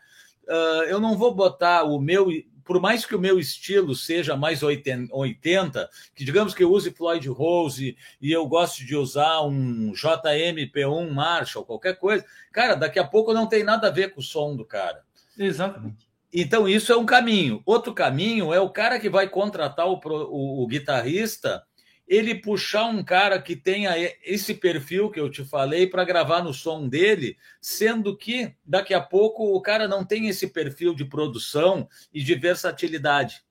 uh, 0.48 0.84
eu 0.84 0.98
não 0.98 1.16
vou 1.16 1.34
botar 1.34 1.84
o 1.84 2.00
meu. 2.00 2.28
Por 2.64 2.80
mais 2.80 3.04
que 3.04 3.16
o 3.16 3.20
meu 3.20 3.38
estilo 3.38 3.96
seja 3.96 4.36
mais 4.36 4.62
80, 4.62 5.90
que 6.14 6.24
digamos 6.24 6.54
que 6.54 6.62
eu 6.62 6.70
use 6.70 6.92
Floyd 6.92 7.28
Rose 7.28 7.96
e 8.20 8.30
eu 8.30 8.46
gosto 8.46 8.86
de 8.86 8.94
usar 8.94 9.40
um 9.42 9.92
JMP1 9.92 11.10
Marshall, 11.10 11.64
qualquer 11.64 11.96
coisa, 11.96 12.24
cara, 12.52 12.76
daqui 12.76 13.00
a 13.00 13.04
pouco 13.04 13.34
não 13.34 13.48
tem 13.48 13.64
nada 13.64 13.88
a 13.88 13.90
ver 13.90 14.14
com 14.14 14.20
o 14.20 14.22
som 14.22 14.54
do 14.54 14.64
cara. 14.64 15.02
Exatamente. 15.36 16.09
Então, 16.32 16.68
isso 16.68 16.92
é 16.92 16.96
um 16.96 17.06
caminho. 17.06 17.60
Outro 17.66 17.92
caminho 17.92 18.54
é 18.54 18.60
o 18.60 18.70
cara 18.70 19.00
que 19.00 19.10
vai 19.10 19.28
contratar 19.28 19.88
o, 19.88 20.00
o, 20.04 20.62
o, 20.62 20.66
guitarrista, 20.66 21.64
ele 22.06 22.36
puxar 22.36 22.86
um 22.86 23.02
cara 23.02 23.40
que 23.40 23.56
tenha 23.56 23.94
esse 24.24 24.54
perfil 24.54 25.10
que 25.10 25.18
eu 25.18 25.28
te 25.28 25.44
falei 25.44 25.86
para 25.86 26.04
gravar 26.04 26.42
no 26.42 26.54
som 26.54 26.88
dele, 26.88 27.36
sendo 27.60 28.16
que 28.16 28.54
daqui 28.64 28.94
a 28.94 29.00
pouco 29.00 29.56
o 29.56 29.60
cara 29.60 29.88
não 29.88 30.04
tem 30.04 30.28
esse 30.28 30.48
perfil 30.48 30.94
de 30.94 31.04
produção 31.04 31.88
e 32.12 32.22
de 32.22 32.34
versatilidade. 32.34 33.42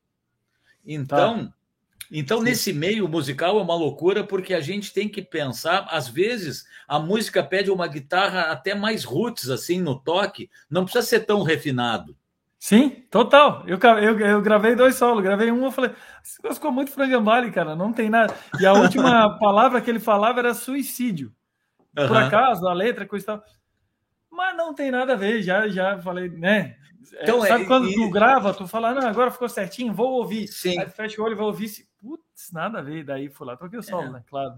Então, 0.86 1.48
tá. 1.48 1.54
então 2.12 2.42
nesse 2.42 2.74
meio 2.74 3.08
musical 3.08 3.60
é 3.60 3.62
uma 3.62 3.76
loucura 3.76 4.26
porque 4.26 4.54
a 4.54 4.62
gente 4.62 4.92
tem 4.94 5.08
que 5.08 5.22
pensar, 5.22 5.88
às 5.90 6.10
vezes 6.10 6.66
a 6.86 7.00
música 7.00 7.42
pede 7.42 7.72
uma 7.72 7.88
guitarra 7.88 8.52
até 8.52 8.76
mais 8.76 9.04
roots 9.06 9.50
assim 9.50 9.82
no 9.82 9.98
toque, 9.98 10.50
não 10.70 10.84
precisa 10.84 11.06
ser 11.06 11.22
tão 11.22 11.44
refinado. 11.44 12.19
Sim, 12.60 12.90
total. 13.10 13.64
Eu, 13.66 13.80
eu, 14.02 14.20
eu 14.20 14.42
gravei 14.42 14.76
dois 14.76 14.96
solos, 14.96 15.24
gravei 15.24 15.50
um, 15.50 15.64
eu 15.64 15.72
falei, 15.72 15.92
ficou 16.54 16.74
muito 16.74 16.92
frangambale, 16.92 17.52
cara, 17.52 17.74
não 17.74 17.94
tem 17.94 18.10
nada. 18.10 18.36
E 18.60 18.66
a 18.66 18.74
última 18.74 19.38
palavra 19.40 19.80
que 19.80 19.90
ele 19.90 20.00
falava 20.00 20.40
era 20.40 20.54
suicídio. 20.54 21.34
Uhum. 21.98 22.08
Por 22.08 22.18
acaso, 22.18 22.68
a 22.68 22.74
letra, 22.74 23.06
coisa 23.06 23.24
e 23.24 23.26
tal. 23.28 23.44
Mas 24.30 24.58
não 24.58 24.74
tem 24.74 24.92
nada 24.92 25.14
a 25.14 25.16
ver, 25.16 25.42
já, 25.42 25.70
já 25.70 25.98
falei, 26.00 26.30
né? 26.30 26.76
É, 27.14 27.24
então, 27.24 27.42
Sabe 27.42 27.64
é, 27.64 27.66
quando 27.66 27.90
e... 27.90 27.96
tu 27.96 28.10
grava, 28.10 28.54
tu 28.54 28.68
fala, 28.68 28.94
não, 28.94 29.08
agora 29.08 29.32
ficou 29.32 29.48
certinho, 29.48 29.94
vou 29.94 30.12
ouvir. 30.12 30.48
Sim. 30.50 30.78
Aí 30.80 30.90
fecha 30.90 31.22
o 31.22 31.24
olho 31.24 31.34
e 31.34 31.38
vai 31.38 31.46
ouvir. 31.46 31.70
Putz, 31.98 32.52
nada 32.52 32.80
a 32.80 32.82
ver. 32.82 33.06
Daí 33.06 33.30
fui 33.30 33.48
lá, 33.48 33.56
toquei 33.56 33.80
o 33.80 33.84
solo, 33.84 34.08
é. 34.08 34.12
né? 34.12 34.24
Claro. 34.30 34.54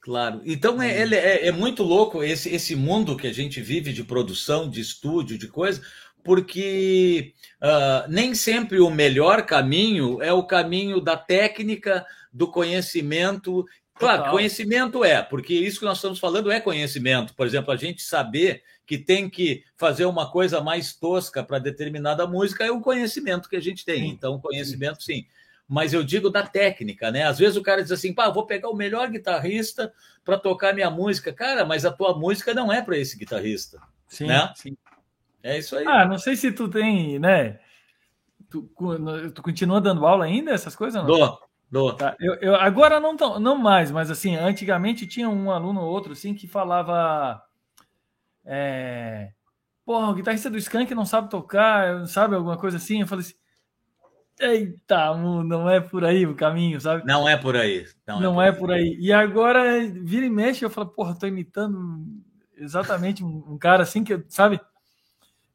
Claro. 0.00 0.40
Então 0.44 0.80
é, 0.80 1.02
é, 1.02 1.14
é, 1.14 1.46
é, 1.48 1.52
muito 1.52 1.82
louco 1.82 2.22
esse, 2.22 2.48
esse 2.54 2.76
mundo 2.76 3.16
que 3.16 3.26
a 3.26 3.32
gente 3.32 3.60
vive 3.60 3.92
de 3.92 4.04
produção, 4.04 4.70
de 4.70 4.80
estúdio, 4.80 5.36
de 5.36 5.48
coisa, 5.48 5.82
porque 6.28 7.32
uh, 7.62 8.06
nem 8.06 8.34
sempre 8.34 8.80
o 8.80 8.90
melhor 8.90 9.46
caminho 9.46 10.22
é 10.22 10.30
o 10.30 10.42
caminho 10.42 11.00
da 11.00 11.16
técnica, 11.16 12.04
do 12.30 12.52
conhecimento. 12.52 13.64
Claro, 13.94 14.18
Total. 14.18 14.32
conhecimento 14.34 15.02
é, 15.02 15.22
porque 15.22 15.54
isso 15.54 15.78
que 15.78 15.86
nós 15.86 15.96
estamos 15.96 16.18
falando 16.18 16.52
é 16.52 16.60
conhecimento. 16.60 17.34
Por 17.34 17.46
exemplo, 17.46 17.72
a 17.72 17.76
gente 17.76 18.02
saber 18.02 18.62
que 18.86 18.98
tem 18.98 19.30
que 19.30 19.64
fazer 19.74 20.04
uma 20.04 20.30
coisa 20.30 20.60
mais 20.60 20.92
tosca 20.92 21.42
para 21.42 21.58
determinada 21.58 22.26
música 22.26 22.62
é 22.62 22.70
o 22.70 22.82
conhecimento 22.82 23.48
que 23.48 23.56
a 23.56 23.62
gente 23.62 23.82
tem. 23.82 24.00
Sim. 24.00 24.08
Então, 24.08 24.38
conhecimento 24.38 25.02
sim. 25.02 25.22
sim 25.22 25.26
mas 25.66 25.94
eu 25.94 26.04
digo 26.04 26.28
da 26.28 26.46
técnica, 26.46 27.10
né? 27.10 27.24
Às 27.24 27.38
vezes 27.38 27.56
o 27.56 27.62
cara 27.62 27.82
diz 27.82 27.90
assim, 27.90 28.12
pá, 28.12 28.28
vou 28.28 28.44
pegar 28.44 28.68
o 28.68 28.76
melhor 28.76 29.08
guitarrista 29.10 29.90
para 30.22 30.38
tocar 30.38 30.74
minha 30.74 30.90
música. 30.90 31.32
Cara, 31.32 31.64
mas 31.64 31.86
a 31.86 31.90
tua 31.90 32.14
música 32.18 32.52
não 32.52 32.70
é 32.70 32.82
para 32.82 32.98
esse 32.98 33.16
guitarrista. 33.16 33.80
Sim, 34.06 34.26
né? 34.26 34.52
sim. 34.56 34.76
É 35.42 35.58
isso 35.58 35.76
aí. 35.76 35.86
Ah, 35.86 36.06
não 36.06 36.18
sei 36.18 36.36
se 36.36 36.52
tu 36.52 36.68
tem, 36.68 37.18
né? 37.18 37.58
Tu, 38.50 38.62
tu 39.34 39.42
continua 39.42 39.80
dando 39.80 40.06
aula 40.06 40.24
ainda, 40.24 40.50
essas 40.50 40.74
coisas? 40.74 41.00
Não? 41.02 41.06
Dou, 41.06 41.38
dou. 41.70 41.94
Tá. 41.94 42.16
Eu, 42.18 42.34
eu, 42.36 42.54
agora 42.56 42.98
não, 42.98 43.16
tão, 43.16 43.38
não 43.38 43.56
mais, 43.56 43.90
mas 43.90 44.10
assim, 44.10 44.36
antigamente 44.36 45.06
tinha 45.06 45.28
um 45.28 45.50
aluno 45.50 45.80
ou 45.80 45.88
outro 45.88 46.12
assim 46.12 46.34
que 46.34 46.46
falava. 46.46 47.42
É, 48.44 49.30
Porra, 49.84 50.10
o 50.10 50.14
guitarrista 50.14 50.50
do 50.50 50.58
Skank 50.58 50.94
não 50.94 51.06
sabe 51.06 51.30
tocar, 51.30 52.06
sabe 52.06 52.34
alguma 52.34 52.58
coisa 52.58 52.76
assim? 52.76 53.00
Eu 53.00 53.06
falei 53.06 53.24
assim 53.24 53.34
Eita, 54.40 55.16
não 55.16 55.68
é 55.68 55.80
por 55.80 56.04
aí 56.04 56.26
o 56.26 56.34
caminho, 56.34 56.80
sabe? 56.80 57.04
Não 57.04 57.28
é 57.28 57.36
por 57.36 57.56
aí. 57.56 57.86
Não, 58.06 58.18
é 58.18 58.22
não 58.22 58.42
é, 58.42 58.52
por, 58.52 58.56
é 58.56 58.58
por 58.58 58.70
aí. 58.72 58.96
E 59.00 59.12
agora, 59.12 59.62
vira 60.02 60.26
e 60.26 60.30
mexe, 60.30 60.64
eu 60.64 60.70
falo, 60.70 60.88
porra, 60.88 61.18
tô 61.18 61.26
imitando 61.26 62.04
exatamente 62.56 63.24
um, 63.24 63.44
um 63.48 63.58
cara 63.58 63.82
assim 63.82 64.04
que, 64.04 64.22
sabe? 64.28 64.60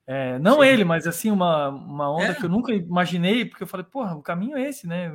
É, 0.05 0.37
não 0.39 0.61
Sim. 0.61 0.67
ele, 0.67 0.83
mas 0.83 1.07
assim, 1.07 1.31
uma, 1.31 1.69
uma 1.69 2.11
onda 2.11 2.31
é. 2.31 2.33
que 2.33 2.43
eu 2.43 2.49
nunca 2.49 2.73
imaginei, 2.73 3.45
porque 3.45 3.63
eu 3.63 3.67
falei, 3.67 3.85
porra, 3.85 4.15
o 4.15 4.21
caminho 4.21 4.57
é 4.57 4.67
esse, 4.67 4.85
né? 4.85 5.13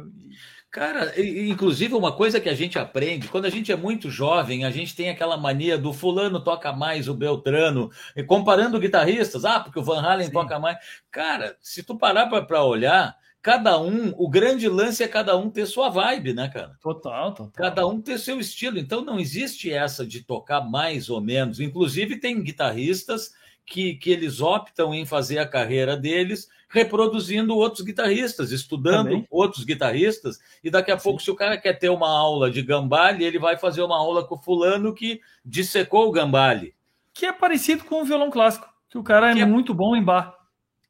Cara, 0.71 1.13
inclusive 1.21 1.95
uma 1.95 2.13
coisa 2.13 2.41
que 2.41 2.49
a 2.49 2.55
gente 2.55 2.79
aprende, 2.79 3.29
quando 3.29 3.45
a 3.45 3.51
gente 3.51 3.71
é 3.71 3.77
muito 3.77 4.11
jovem, 4.11 4.65
a 4.65 4.71
gente 4.71 4.97
tem 4.97 5.11
aquela 5.11 5.37
mania 5.37 5.77
do 5.77 5.93
fulano 5.93 6.43
toca 6.43 6.73
mais 6.73 7.09
o 7.09 7.15
Beltrano, 7.15 7.91
e 8.17 8.23
comparando 8.23 8.81
guitarristas, 8.81 9.45
ah, 9.45 9.61
porque 9.61 9.79
o 9.79 9.83
Van 9.83 10.01
Halen 10.01 10.27
Sim. 10.27 10.33
toca 10.33 10.59
mais. 10.59 10.79
Cara, 11.11 11.57
se 11.61 11.83
tu 11.83 11.97
parar 11.97 12.27
para 12.27 12.65
olhar, 12.65 13.15
cada 13.43 13.81
um, 13.81 14.13
o 14.17 14.29
grande 14.29 14.69
lance 14.69 15.03
é 15.03 15.09
cada 15.09 15.37
um 15.37 15.51
ter 15.51 15.67
sua 15.67 15.91
vibe, 15.91 16.33
né, 16.33 16.49
cara? 16.49 16.77
Total, 16.81 17.35
total. 17.35 17.53
Cada 17.53 17.87
um 17.87 18.01
ter 18.01 18.19
seu 18.19 18.41
estilo. 18.41 18.79
Então 18.79 19.03
não 19.03 19.19
existe 19.21 19.73
essa 19.73 20.07
de 20.07 20.23
tocar 20.23 20.61
mais 20.61 21.09
ou 21.09 21.21
menos. 21.21 21.61
Inclusive, 21.61 22.21
tem 22.21 22.43
guitarristas 22.43 23.33
que, 23.69 23.95
que 23.95 24.11
eles 24.11 24.41
optam 24.41 24.95
em 24.95 25.05
fazer 25.05 25.39
a 25.39 25.47
carreira 25.47 25.97
deles 25.97 26.49
reproduzindo 26.71 27.57
outros 27.57 27.83
guitarristas, 27.83 28.53
estudando 28.53 29.07
Também. 29.07 29.27
outros 29.31 29.65
guitarristas, 29.65 30.39
e 30.63 30.71
daqui 30.71 30.91
a 30.91 30.99
Sim. 30.99 31.05
pouco, 31.05 31.23
se 31.23 31.31
o 31.31 31.35
cara 31.35 31.57
quer 31.57 31.73
ter 31.75 31.89
uma 31.89 32.11
aula 32.11 32.51
de 32.51 32.61
gambale, 32.61 33.25
ele 33.25 33.39
vai 33.39 33.57
fazer 33.57 33.83
uma 33.83 33.97
aula 33.97 34.27
com 34.27 34.35
o 34.35 34.39
fulano 34.39 34.95
que 34.95 35.21
dissecou 35.43 36.07
o 36.07 36.13
gambale. 36.13 36.75
Que 37.15 37.25
é 37.25 37.33
parecido 37.33 37.85
com 37.85 38.03
o 38.03 38.05
violão 38.05 38.31
clássico, 38.31 38.69
que 38.91 38.99
o 38.99 39.03
cara 39.03 39.33
é, 39.33 39.41
é 39.41 39.47
muito 39.47 39.73
bom 39.73 39.97
em 39.97 40.03
bar 40.03 40.37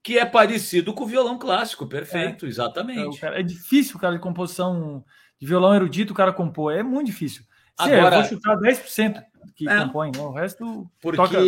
que 0.00 0.18
é 0.18 0.24
parecido 0.24 0.94
com 0.94 1.04
o 1.04 1.06
violão 1.06 1.38
clássico, 1.38 1.86
perfeito, 1.86 2.46
é, 2.46 2.48
exatamente. 2.48 3.18
É, 3.18 3.20
cara, 3.20 3.40
é 3.40 3.42
difícil 3.42 3.96
o 3.96 3.98
cara 3.98 4.14
de 4.14 4.20
composição 4.22 5.04
de 5.38 5.46
violão 5.46 5.74
erudito 5.74 6.14
o 6.14 6.16
cara 6.16 6.32
compor, 6.32 6.72
é 6.72 6.82
muito 6.82 7.08
difícil. 7.08 7.42
Agora, 7.76 8.16
eu 8.16 8.20
vou 8.22 8.30
chutar 8.30 8.56
10% 8.56 9.22
que 9.54 9.68
é, 9.68 9.84
compõe, 9.84 10.12
o 10.16 10.30
resto 10.30 10.90
porque 11.02 11.16
toca 11.16 11.38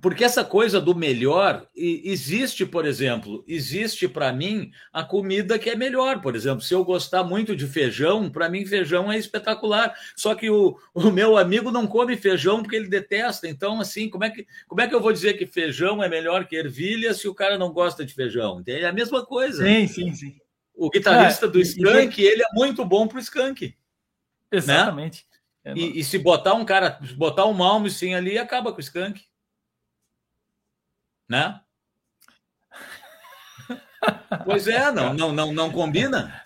porque 0.00 0.24
essa 0.24 0.44
coisa 0.44 0.80
do 0.80 0.94
melhor 0.94 1.66
existe, 1.76 2.64
por 2.64 2.86
exemplo, 2.86 3.44
existe 3.46 4.08
para 4.08 4.32
mim 4.32 4.70
a 4.92 5.04
comida 5.04 5.58
que 5.58 5.68
é 5.68 5.76
melhor. 5.76 6.22
Por 6.22 6.34
exemplo, 6.34 6.62
se 6.62 6.72
eu 6.72 6.84
gostar 6.84 7.22
muito 7.22 7.54
de 7.54 7.66
feijão, 7.66 8.30
para 8.30 8.48
mim 8.48 8.64
feijão 8.64 9.12
é 9.12 9.18
espetacular. 9.18 9.94
Só 10.16 10.34
que 10.34 10.48
o, 10.48 10.78
o 10.94 11.10
meu 11.10 11.36
amigo 11.36 11.70
não 11.70 11.86
come 11.86 12.16
feijão 12.16 12.62
porque 12.62 12.76
ele 12.76 12.88
detesta. 12.88 13.46
Então, 13.46 13.80
assim, 13.80 14.08
como 14.08 14.24
é 14.24 14.30
que 14.30 14.46
como 14.66 14.80
é 14.80 14.88
que 14.88 14.94
eu 14.94 15.00
vou 15.00 15.12
dizer 15.12 15.34
que 15.34 15.46
feijão 15.46 16.02
é 16.02 16.08
melhor 16.08 16.46
que 16.46 16.56
ervilha 16.56 17.12
se 17.12 17.28
o 17.28 17.34
cara 17.34 17.58
não 17.58 17.72
gosta 17.72 18.04
de 18.04 18.14
feijão? 18.14 18.62
É 18.66 18.86
a 18.86 18.92
mesma 18.92 19.24
coisa. 19.24 19.64
Sim, 19.64 19.86
sim, 19.86 20.14
sim. 20.14 20.36
O 20.74 20.88
guitarrista 20.88 21.44
é, 21.44 21.48
do 21.50 21.60
Skank, 21.60 22.20
e... 22.20 22.24
ele 22.24 22.42
é 22.42 22.54
muito 22.54 22.84
bom 22.84 23.06
pro 23.06 23.20
Skank. 23.20 23.66
Né? 23.66 23.72
Exatamente. 24.50 25.26
Né? 25.64 25.72
É, 25.72 25.74
e, 25.76 26.00
e, 26.00 26.04
se 26.04 26.18
botar 26.18 26.54
um 26.54 26.64
cara, 26.64 26.98
botar 27.18 27.44
um 27.44 27.52
Malmsteen 27.52 28.14
ali, 28.14 28.38
acaba 28.38 28.72
com 28.72 28.78
o 28.78 28.80
Skank 28.80 29.20
né? 31.30 31.60
pois 34.44 34.66
é, 34.66 34.90
não, 34.90 35.14
não, 35.14 35.32
não, 35.32 35.52
não 35.52 35.70
combina. 35.70 36.44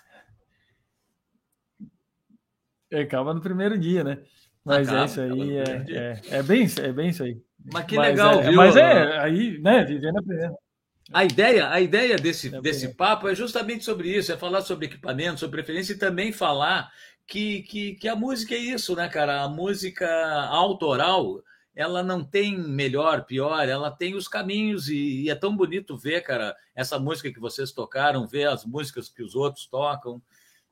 Acaba 2.93 3.33
no 3.33 3.41
primeiro 3.41 3.77
dia, 3.79 4.03
né? 4.03 4.19
Mas 4.63 4.87
é 4.87 5.05
isso 5.05 5.21
aí, 5.21 5.57
é, 5.57 5.85
é, 5.89 6.21
é, 6.37 6.43
bem, 6.43 6.67
é 6.81 6.91
bem 6.91 7.09
isso 7.09 7.23
aí. 7.23 7.41
Mas 7.73 7.85
que 7.85 7.95
mas 7.95 8.07
legal, 8.09 8.39
é, 8.39 8.43
viu? 8.43 8.55
Mas 8.55 8.75
é, 8.75 9.19
aí, 9.19 9.59
né, 9.59 9.83
vivendo 9.83 10.19
a 10.19 10.23
primeira. 10.23 10.53
A 11.11 11.23
ideia, 11.23 11.69
a 11.69 11.79
ideia 11.79 12.15
desse, 12.15 12.55
é 12.55 12.61
desse 12.61 12.95
papo 12.95 13.27
é 13.27 13.35
justamente 13.35 13.83
sobre 13.83 14.09
isso, 14.09 14.31
é 14.31 14.37
falar 14.37 14.61
sobre 14.61 14.85
equipamento, 14.85 15.39
sobre 15.39 15.61
preferência 15.61 15.93
e 15.93 15.99
também 15.99 16.31
falar 16.31 16.91
que, 17.27 17.63
que, 17.63 17.95
que 17.95 18.07
a 18.07 18.15
música 18.15 18.55
é 18.55 18.59
isso, 18.59 18.95
né, 18.95 19.07
cara? 19.07 19.41
A 19.41 19.49
música 19.49 20.07
autoral, 20.47 21.43
ela 21.75 22.01
não 22.01 22.23
tem 22.23 22.57
melhor, 22.57 23.25
pior, 23.25 23.67
ela 23.67 23.91
tem 23.91 24.15
os 24.15 24.27
caminhos 24.27 24.87
e, 24.87 25.23
e, 25.23 25.29
é 25.29 25.35
tão 25.35 25.55
bonito 25.55 25.97
ver, 25.97 26.21
cara, 26.21 26.55
essa 26.73 26.97
música 26.97 27.31
que 27.31 27.39
vocês 27.39 27.71
tocaram, 27.71 28.25
ver 28.25 28.47
as 28.47 28.63
músicas 28.63 29.09
que 29.09 29.21
os 29.21 29.35
outros 29.35 29.67
tocam. 29.67 30.21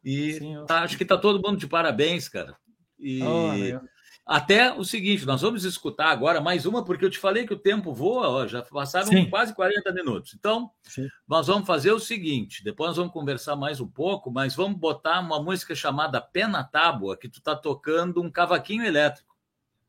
E 0.04 0.34
Sim, 0.34 0.64
tá, 0.66 0.82
acho 0.82 0.98
que 0.98 1.06
tá 1.06 1.18
todo 1.18 1.46
mundo 1.46 1.58
de 1.58 1.68
parabéns, 1.68 2.30
cara. 2.30 2.56
E 2.98 3.22
oh, 3.22 3.82
até 4.26 4.72
o 4.74 4.86
seguinte, 4.86 5.26
nós 5.26 5.42
vamos 5.42 5.66
escutar 5.66 6.08
agora 6.08 6.40
mais 6.40 6.66
uma, 6.66 6.84
porque 6.86 7.04
eu 7.04 7.10
te 7.10 7.20
falei 7.20 7.46
que 7.46 7.54
o 7.54 7.60
tempo 7.60 7.94
voa, 7.94 8.30
ó, 8.30 8.48
já 8.48 8.62
passaram 8.62 9.08
Sim. 9.08 9.30
quase 9.30 9.54
40 9.54 9.92
minutos. 9.92 10.34
Então, 10.34 10.72
Sim. 10.84 11.10
nós 11.28 11.48
vamos 11.48 11.68
fazer 11.68 11.92
o 11.92 12.00
seguinte: 12.00 12.64
depois 12.64 12.90
nós 12.90 12.98
vamos 12.98 13.12
conversar 13.12 13.58
mais 13.58 13.82
um 13.82 13.88
pouco, 13.88 14.32
mas 14.32 14.56
vamos 14.56 14.80
botar 14.80 15.20
uma 15.20 15.44
música 15.44 15.76
chamada 15.76 16.22
Pena 16.22 16.64
Tábua, 16.64 17.18
que 17.18 17.28
tu 17.28 17.42
tá 17.42 17.54
tocando 17.54 18.22
um 18.22 18.32
cavaquinho 18.32 18.86
elétrico. 18.86 19.33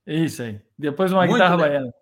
Isso 0.07 0.43
aí. 0.43 0.61
Depois 0.79 1.13
uma 1.13 1.23
Muito 1.23 1.33
guitarra 1.33 1.57
legal. 1.57 1.71
baiana. 1.71 1.95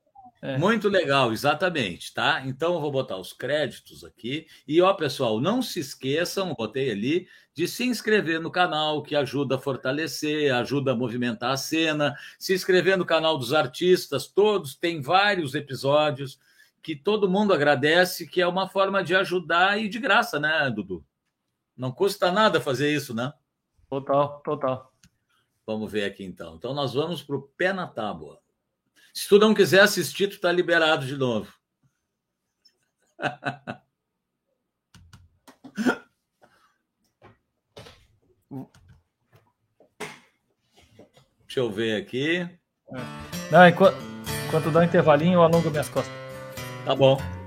É. 0.45 0.59
Muito 0.59 0.89
legal, 0.89 1.33
exatamente, 1.33 2.13
tá? 2.13 2.43
Então 2.45 2.75
eu 2.75 2.81
vou 2.81 2.91
botar 2.91 3.17
os 3.17 3.33
créditos 3.33 4.03
aqui. 4.03 4.49
E 4.67 4.83
ó, 4.83 4.93
pessoal, 4.93 5.41
não 5.41 5.63
se 5.63 5.79
esqueçam, 5.79 6.53
botei 6.53 6.91
ali, 6.91 7.29
de 7.55 7.69
se 7.69 7.85
inscrever 7.85 8.41
no 8.41 8.51
canal, 8.51 9.05
que 9.05 9.15
ajuda 9.15 9.55
a 9.55 9.59
fortalecer, 9.59 10.53
ajuda 10.53 10.93
a 10.93 10.97
movimentar 10.97 11.53
a 11.53 11.57
cena. 11.57 12.17
Se 12.41 12.53
inscrever 12.53 12.99
no 12.99 13.07
canal 13.07 13.39
dos 13.39 13.53
artistas, 13.53 14.27
todos, 14.27 14.75
tem 14.75 15.01
vários 15.01 15.55
episódios 15.55 16.41
que 16.83 16.97
todo 16.97 17.31
mundo 17.31 17.55
agradece, 17.55 18.27
que 18.27 18.41
é 18.43 18.47
uma 18.47 18.69
forma 18.69 19.05
de 19.05 19.15
ajudar 19.15 19.81
e 19.81 19.89
de 19.89 20.01
graça, 20.01 20.41
né, 20.41 20.69
Dudu? 20.75 21.05
Não 21.77 21.93
custa 21.93 22.33
nada 22.33 22.61
fazer 22.61 22.93
isso, 22.93 23.15
né? 23.15 23.33
Total, 23.89 24.41
total. 24.41 24.92
Vamos 25.67 25.91
ver 25.91 26.05
aqui 26.05 26.25
então. 26.25 26.57
Então 26.57 26.75
nós 26.75 26.95
vamos 26.95 27.23
para 27.23 27.37
o 27.37 27.43
pé 27.43 27.73
na 27.73 27.87
tábua. 27.87 28.41
Se 29.15 29.29
tu 29.29 29.39
não 29.39 29.55
quiser 29.55 29.81
assistir, 29.81 30.29
tu 30.29 30.35
está 30.35 30.51
liberado 30.51 31.07
de 31.07 31.17
novo. 31.17 31.53
Deixa 41.47 41.61
eu 41.61 41.71
ver 41.71 42.01
aqui. 42.01 42.49
Não, 43.51 43.69
enquanto, 43.69 43.97
enquanto 44.47 44.71
dá 44.71 44.81
um 44.81 44.85
intervalinho, 44.85 45.35
eu 45.35 45.43
alongo 45.43 45.71
minhas 45.71 45.89
costas. 45.91 46.13
Tá 46.85 46.95
bom. 46.95 47.42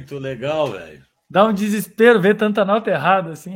Muito 0.00 0.18
legal, 0.18 0.72
velho. 0.72 1.02
Dá 1.28 1.44
um 1.44 1.52
desespero 1.52 2.20
ver 2.20 2.36
tanta 2.36 2.64
nota 2.64 2.90
errada 2.90 3.32
assim. 3.32 3.54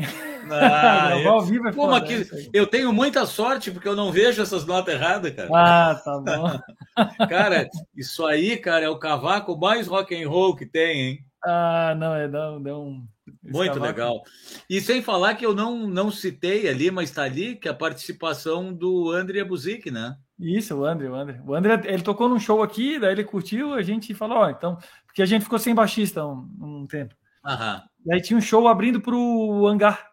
Ah, 0.50 1.16
eu... 1.18 1.40
vivo 1.40 1.68
é 1.68 2.00
que... 2.02 2.50
eu 2.52 2.66
tenho 2.66 2.92
muita 2.92 3.24
sorte 3.24 3.70
porque 3.70 3.88
eu 3.88 3.96
não 3.96 4.12
vejo 4.12 4.42
essas 4.42 4.66
notas 4.66 4.94
erradas, 4.94 5.34
cara. 5.34 5.48
Ah, 5.52 5.94
tá 5.94 6.18
bom. 6.18 6.60
cara, 7.28 7.66
isso 7.96 8.26
aí, 8.26 8.58
cara, 8.58 8.84
é 8.84 8.88
o 8.90 8.98
cavaco 8.98 9.58
mais 9.58 9.86
rock 9.86 10.14
and 10.14 10.28
roll 10.28 10.54
que 10.54 10.66
tem, 10.66 11.00
hein? 11.00 11.18
Ah, 11.42 11.94
não, 11.96 12.14
é 12.14 12.28
não, 12.28 12.60
não. 12.60 13.02
Muito 13.42 13.80
legal. 13.80 14.22
E 14.68 14.80
sem 14.82 15.02
falar 15.02 15.34
que 15.34 15.46
eu 15.46 15.54
não, 15.54 15.86
não 15.86 16.10
citei 16.10 16.68
ali, 16.68 16.90
mas 16.90 17.08
está 17.08 17.22
ali, 17.22 17.56
que 17.56 17.68
é 17.68 17.70
a 17.70 17.74
participação 17.74 18.72
do 18.72 19.10
André 19.10 19.42
Buzik, 19.42 19.90
né? 19.90 20.14
Isso, 20.38 20.76
o 20.76 20.84
André, 20.84 21.08
o 21.08 21.14
André. 21.14 21.40
O 21.46 21.54
André, 21.54 21.80
ele 21.84 22.02
tocou 22.02 22.28
num 22.28 22.38
show 22.38 22.62
aqui, 22.62 22.98
daí 22.98 23.12
ele 23.12 23.24
curtiu, 23.24 23.72
a 23.72 23.82
gente 23.82 24.14
falou, 24.14 24.38
ó, 24.38 24.50
então, 24.50 24.78
porque 25.14 25.22
a 25.22 25.26
gente 25.26 25.44
ficou 25.44 25.60
sem 25.60 25.72
baixista 25.72 26.26
um, 26.26 26.50
um 26.60 26.86
tempo. 26.88 27.14
Aham. 27.46 27.80
Daí 28.04 28.20
tinha 28.20 28.36
um 28.36 28.40
show 28.42 28.66
abrindo 28.66 29.00
para 29.00 29.14
o 29.14 29.64
Hangar. 29.64 30.10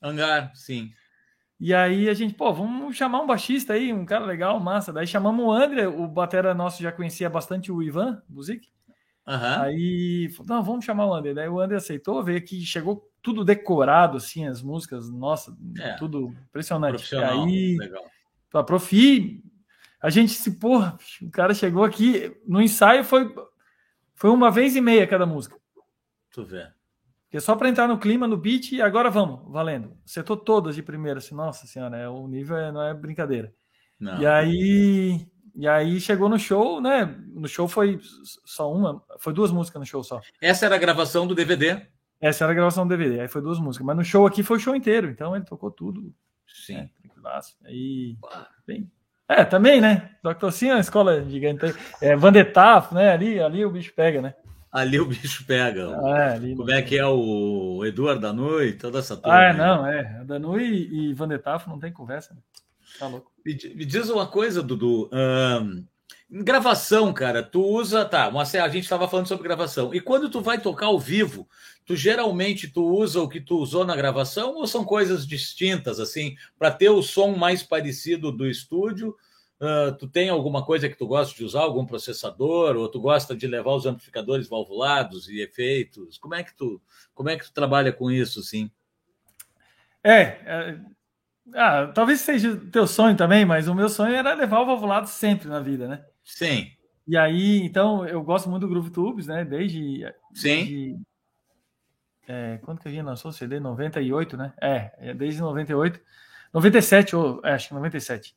Hangar, 0.00 0.50
sim. 0.54 0.90
E 1.60 1.74
aí 1.74 2.08
a 2.08 2.14
gente, 2.14 2.32
pô, 2.32 2.50
vamos 2.50 2.96
chamar 2.96 3.20
um 3.20 3.26
baixista 3.26 3.74
aí, 3.74 3.92
um 3.92 4.06
cara 4.06 4.24
legal, 4.24 4.58
massa. 4.58 4.90
Daí 4.90 5.06
chamamos 5.06 5.44
o 5.44 5.52
André, 5.52 5.86
o 5.86 6.08
batera 6.08 6.54
nosso 6.54 6.82
já 6.82 6.90
conhecia 6.90 7.28
bastante 7.28 7.70
o 7.70 7.82
Ivan 7.82 8.22
Buzik. 8.26 8.68
Uhum. 9.28 9.60
Aí, 9.60 10.34
não, 10.46 10.62
vamos 10.62 10.86
chamar 10.86 11.06
o 11.08 11.12
André. 11.12 11.34
Daí 11.34 11.48
o 11.50 11.60
André 11.60 11.76
aceitou, 11.76 12.24
veio 12.24 12.38
aqui, 12.38 12.62
chegou 12.62 13.06
tudo 13.20 13.44
decorado, 13.44 14.16
assim, 14.16 14.46
as 14.46 14.62
músicas, 14.62 15.10
nossa, 15.10 15.54
é. 15.78 15.92
tudo 15.96 16.34
impressionante. 16.48 17.14
Aí, 17.16 17.76
legal. 17.76 18.04
a 18.54 18.62
Profi, 18.62 19.44
a 20.00 20.08
gente 20.08 20.32
se, 20.32 20.52
porra, 20.52 20.96
o 21.20 21.30
cara 21.30 21.52
chegou 21.52 21.84
aqui, 21.84 22.34
no 22.48 22.62
ensaio 22.62 23.04
foi, 23.04 23.30
foi 24.22 24.30
uma 24.30 24.52
vez 24.52 24.76
e 24.76 24.80
meia 24.80 25.04
cada 25.04 25.26
música. 25.26 25.56
Tu 26.30 26.44
vê. 26.44 26.68
Porque 27.24 27.40
só 27.40 27.56
para 27.56 27.68
entrar 27.68 27.88
no 27.88 27.98
clima, 27.98 28.24
no 28.24 28.36
beat, 28.36 28.70
e 28.70 28.80
agora 28.80 29.10
vamos, 29.10 29.50
valendo. 29.50 29.96
Acertou 30.06 30.36
todas 30.36 30.76
de 30.76 30.82
primeira, 30.82 31.18
assim, 31.18 31.34
nossa 31.34 31.66
senhora, 31.66 31.96
é, 31.96 32.08
o 32.08 32.28
nível 32.28 32.56
é, 32.56 32.70
não 32.70 32.80
é 32.84 32.94
brincadeira. 32.94 33.52
Não. 33.98 34.20
E 34.20 34.24
aí 34.24 35.26
e 35.56 35.66
aí 35.66 36.00
chegou 36.00 36.28
no 36.28 36.38
show, 36.38 36.80
né? 36.80 37.04
No 37.34 37.48
show 37.48 37.66
foi 37.66 37.98
só 38.44 38.72
uma, 38.72 39.02
foi 39.18 39.32
duas 39.32 39.50
músicas 39.50 39.80
no 39.80 39.86
show 39.86 40.04
só. 40.04 40.20
Essa 40.40 40.66
era 40.66 40.76
a 40.76 40.78
gravação 40.78 41.26
do 41.26 41.34
DVD? 41.34 41.84
Essa 42.20 42.44
era 42.44 42.52
a 42.52 42.54
gravação 42.54 42.86
do 42.86 42.96
DVD, 42.96 43.22
aí 43.22 43.28
foi 43.28 43.42
duas 43.42 43.58
músicas. 43.58 43.84
Mas 43.84 43.96
no 43.96 44.04
show 44.04 44.24
aqui 44.24 44.44
foi 44.44 44.58
o 44.58 44.60
show 44.60 44.76
inteiro, 44.76 45.10
então 45.10 45.34
ele 45.34 45.44
tocou 45.44 45.72
tudo. 45.72 46.14
Sim. 46.46 46.74
Né, 46.76 46.90
tranquilaço. 47.02 47.56
Aí, 47.64 48.16
bem... 48.64 48.88
É, 49.40 49.44
também, 49.44 49.80
né? 49.80 50.10
Dr. 50.22 50.50
Sim 50.50 50.68
é 50.68 50.74
uma 50.74 50.80
escola 50.80 51.24
gigante. 51.24 51.74
É, 52.00 52.14
Vandetaf, 52.16 52.94
né? 52.94 53.12
Ali, 53.12 53.40
ali 53.40 53.64
o 53.64 53.70
bicho 53.70 53.92
pega, 53.94 54.20
né? 54.20 54.34
Ali 54.70 54.98
o 54.98 55.06
bicho 55.06 55.44
pega. 55.46 55.82
É, 56.06 56.34
ali, 56.34 56.56
Como 56.56 56.70
é 56.70 56.80
que 56.80 56.96
é 56.96 57.06
o 57.06 57.84
Eduardo 57.84 58.22
Danui, 58.22 58.72
toda 58.72 58.98
essa 58.98 59.16
turma? 59.16 59.38
Ah, 59.38 59.44
é, 59.44 59.52
não, 59.52 59.86
é. 59.86 60.24
Danui 60.24 60.88
e 60.90 61.12
Vandetaf 61.12 61.68
não 61.68 61.78
tem 61.78 61.92
conversa, 61.92 62.34
né? 62.34 62.40
Tá 62.98 63.06
louco. 63.06 63.30
Me, 63.44 63.52
me 63.74 63.84
diz 63.84 64.08
uma 64.08 64.26
coisa, 64.26 64.62
Dudu. 64.62 65.10
Um, 65.12 65.84
gravação, 66.32 67.12
cara, 67.12 67.42
tu 67.42 67.62
usa. 67.62 68.04
Tá, 68.04 68.28
a 68.28 68.68
gente 68.68 68.84
estava 68.84 69.06
falando 69.06 69.28
sobre 69.28 69.44
gravação. 69.44 69.94
E 69.94 70.00
quando 70.00 70.30
tu 70.30 70.40
vai 70.40 70.58
tocar 70.58 70.86
ao 70.86 70.98
vivo, 70.98 71.46
tu 71.84 71.94
geralmente 71.94 72.68
tu 72.68 72.82
usa 72.84 73.20
o 73.20 73.28
que 73.28 73.40
tu 73.40 73.58
usou 73.58 73.84
na 73.84 73.94
gravação 73.94 74.54
ou 74.54 74.66
são 74.66 74.84
coisas 74.84 75.26
distintas, 75.26 76.00
assim, 76.00 76.36
para 76.58 76.70
ter 76.70 76.88
o 76.88 77.02
som 77.02 77.36
mais 77.36 77.62
parecido 77.62 78.32
do 78.32 78.48
estúdio? 78.48 79.14
Uh, 79.60 79.92
tu 79.96 80.08
tem 80.08 80.28
alguma 80.28 80.64
coisa 80.64 80.88
que 80.88 80.96
tu 80.96 81.06
gosta 81.06 81.36
de 81.36 81.44
usar, 81.44 81.60
algum 81.60 81.86
processador, 81.86 82.76
ou 82.76 82.88
tu 82.88 83.00
gosta 83.00 83.36
de 83.36 83.46
levar 83.46 83.74
os 83.74 83.86
amplificadores 83.86 84.48
valvulados 84.48 85.28
e 85.28 85.40
efeitos? 85.40 86.18
Como 86.18 86.34
é 86.34 86.42
que 86.42 86.56
tu, 86.56 86.80
como 87.14 87.28
é 87.28 87.36
que 87.36 87.44
tu 87.44 87.52
trabalha 87.52 87.92
com 87.92 88.10
isso, 88.10 88.40
assim? 88.40 88.70
É, 90.02 90.20
é 90.20 90.80
ah, 91.54 91.88
talvez 91.92 92.20
seja 92.20 92.56
teu 92.70 92.86
sonho 92.86 93.16
também, 93.16 93.44
mas 93.44 93.68
o 93.68 93.74
meu 93.74 93.88
sonho 93.88 94.14
era 94.14 94.32
levar 94.34 94.60
o 94.60 94.66
valvulado 94.66 95.08
sempre 95.08 95.48
na 95.48 95.60
vida, 95.60 95.88
né? 95.88 96.04
Sim. 96.24 96.70
E 97.06 97.16
aí, 97.16 97.62
então, 97.62 98.06
eu 98.06 98.22
gosto 98.22 98.48
muito 98.48 98.62
do 98.62 98.68
Groove 98.68 98.90
Tubes, 98.90 99.26
né? 99.26 99.44
Desde. 99.44 100.04
Sim. 100.34 100.56
Desde, 100.56 101.00
é, 102.26 102.58
quando 102.62 102.80
que 102.80 102.88
a 102.88 102.90
gente 102.90 103.04
lançou 103.04 103.30
o 103.30 103.34
CD? 103.34 103.58
98, 103.58 104.36
né? 104.36 104.52
É, 104.60 104.92
é 104.98 105.14
desde 105.14 105.40
98. 105.40 106.00
97, 106.52 107.16
ou 107.16 107.40
é, 107.44 107.52
acho 107.52 107.68
que 107.68 107.74
97. 107.74 108.36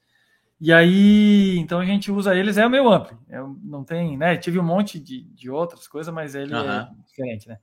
E 0.59 0.71
aí, 0.71 1.57
então 1.57 1.79
a 1.79 1.86
gente 1.86 2.11
usa 2.11 2.36
eles, 2.36 2.57
é 2.57 2.65
o 2.65 2.69
meu 2.69 2.91
ampli. 2.91 3.17
Eu 3.29 3.57
não 3.61 3.83
tem, 3.83 4.17
né? 4.17 4.38
Tive 4.38 4.57
um 4.57 4.63
monte 4.63 4.99
de, 4.99 5.23
de 5.23 5.49
outras 5.49 5.88
coisas, 5.88 6.13
mas 6.13 6.33
ele 6.33 6.53
é 6.55 6.88
diferente, 7.05 7.47
né? 7.47 7.59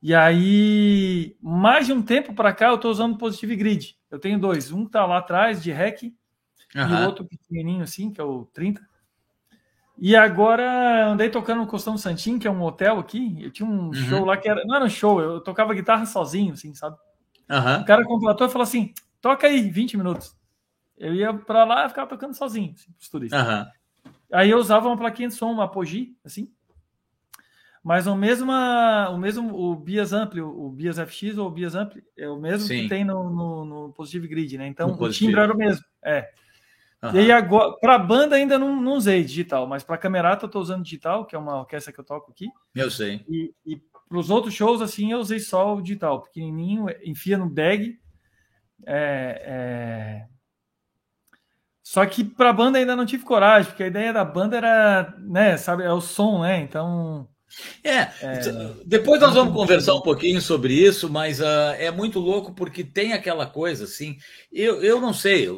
E 0.00 0.14
aí, 0.14 1.36
mais 1.40 1.86
de 1.86 1.92
um 1.92 2.02
tempo 2.02 2.34
para 2.34 2.52
cá, 2.52 2.68
eu 2.68 2.74
estou 2.74 2.90
usando 2.90 3.16
Positive 3.16 3.56
Grid. 3.56 3.96
Eu 4.10 4.18
tenho 4.18 4.38
dois. 4.38 4.70
Um 4.70 4.84
está 4.84 5.04
lá 5.06 5.18
atrás, 5.18 5.62
de 5.62 5.72
REC, 5.72 6.02
uhum. 6.02 6.88
e 6.88 6.92
o 6.92 7.06
outro 7.06 7.24
pequenininho 7.24 7.82
assim, 7.82 8.12
que 8.12 8.20
é 8.20 8.24
o 8.24 8.44
30. 8.52 8.86
E 9.96 10.16
agora 10.16 11.08
andei 11.08 11.30
tocando 11.30 11.60
no 11.60 11.66
Costão 11.66 11.96
Santim, 11.96 12.38
que 12.38 12.48
é 12.48 12.50
um 12.50 12.62
hotel 12.62 12.98
aqui. 12.98 13.36
Eu 13.40 13.50
tinha 13.50 13.68
um 13.68 13.86
uhum. 13.86 13.94
show 13.94 14.24
lá 14.24 14.36
que 14.36 14.48
era. 14.48 14.64
Não 14.64 14.74
era 14.74 14.84
um 14.84 14.90
show, 14.90 15.20
eu 15.20 15.40
tocava 15.40 15.74
guitarra 15.74 16.04
sozinho, 16.04 16.52
assim, 16.52 16.74
sabe? 16.74 16.96
Uhum. 17.48 17.80
O 17.80 17.84
cara 17.84 18.04
contratou 18.04 18.46
e 18.46 18.50
falou 18.50 18.64
assim: 18.64 18.92
toca 19.20 19.46
aí, 19.46 19.70
20 19.70 19.96
minutos. 19.96 20.36
Eu 20.98 21.14
ia 21.14 21.32
para 21.32 21.64
lá 21.64 21.86
e 21.86 21.88
ficava 21.88 22.08
tocando 22.08 22.34
sozinho, 22.34 22.72
assim, 22.74 22.92
os 22.98 23.08
turistas. 23.08 23.68
Aí 24.32 24.50
eu 24.50 24.58
usava 24.58 24.88
uma 24.88 24.96
plaquinha 24.96 25.28
de 25.28 25.34
som, 25.34 25.50
uma 25.52 25.64
Apogee, 25.64 26.16
assim, 26.24 26.50
mas 27.84 28.06
o 28.06 28.16
mesmo, 28.16 28.50
o 28.50 29.18
mesmo 29.18 29.54
o 29.54 29.76
Bias 29.76 30.14
Ampli, 30.14 30.40
o 30.40 30.70
Bias 30.70 30.96
FX 30.98 31.36
ou 31.36 31.48
o 31.48 31.50
Bias 31.50 31.74
Ampli, 31.74 32.02
é 32.16 32.26
o 32.26 32.40
mesmo 32.40 32.66
Sim. 32.66 32.82
que 32.82 32.88
tem 32.88 33.04
no, 33.04 33.28
no, 33.28 33.64
no, 33.66 33.92
Positive 33.92 34.26
Grid, 34.26 34.56
né? 34.56 34.66
Então 34.66 34.96
o 34.98 35.10
timbre 35.10 35.38
era 35.38 35.52
o 35.52 35.56
mesmo. 35.56 35.84
É. 36.02 36.30
Uhum. 37.04 37.14
E 37.14 37.18
aí 37.18 37.32
agora, 37.32 37.76
para 37.78 37.98
banda 37.98 38.36
ainda 38.36 38.58
não, 38.58 38.80
não 38.80 38.92
usei 38.92 39.22
digital, 39.22 39.66
mas 39.66 39.82
para 39.82 39.98
camerata 39.98 40.44
eu 40.44 40.46
estou 40.46 40.62
usando 40.62 40.82
digital, 40.82 41.26
que 41.26 41.36
é 41.36 41.38
uma 41.38 41.60
orquestra 41.60 41.92
que 41.92 42.00
eu 42.00 42.04
toco 42.04 42.30
aqui. 42.30 42.48
Eu 42.74 42.90
sei. 42.90 43.24
E, 43.28 43.52
e 43.66 43.76
para 44.08 44.18
os 44.18 44.30
outros 44.30 44.54
shows, 44.54 44.80
assim, 44.80 45.12
eu 45.12 45.18
usei 45.18 45.38
só 45.38 45.74
o 45.74 45.82
digital, 45.82 46.22
pequenininho, 46.22 46.86
enfia 47.04 47.36
no 47.36 47.48
bag. 47.48 47.98
É, 48.86 49.42
é... 49.44 50.26
Só 51.82 52.06
que 52.06 52.24
para 52.24 52.52
banda 52.52 52.78
ainda 52.78 52.96
não 52.96 53.04
tive 53.04 53.24
coragem, 53.24 53.70
porque 53.70 53.82
a 53.82 53.88
ideia 53.88 54.12
da 54.12 54.24
banda 54.24 54.56
era, 54.56 55.14
né, 55.18 55.58
sabe, 55.58 55.82
é 55.82 55.92
o 55.92 56.00
som, 56.00 56.42
né? 56.42 56.60
Então 56.60 57.28
é, 57.82 57.98
é, 57.98 58.10
depois 58.84 59.20
nós 59.20 59.34
vamos 59.34 59.54
conversar 59.54 59.94
um 59.94 60.00
pouquinho 60.00 60.40
sobre 60.40 60.74
isso, 60.74 61.08
mas 61.08 61.40
uh, 61.40 61.74
é 61.78 61.90
muito 61.90 62.18
louco 62.18 62.54
porque 62.54 62.82
tem 62.82 63.12
aquela 63.12 63.46
coisa 63.46 63.84
assim. 63.84 64.16
Eu, 64.52 64.82
eu 64.82 65.00
não 65.00 65.12
sei, 65.12 65.48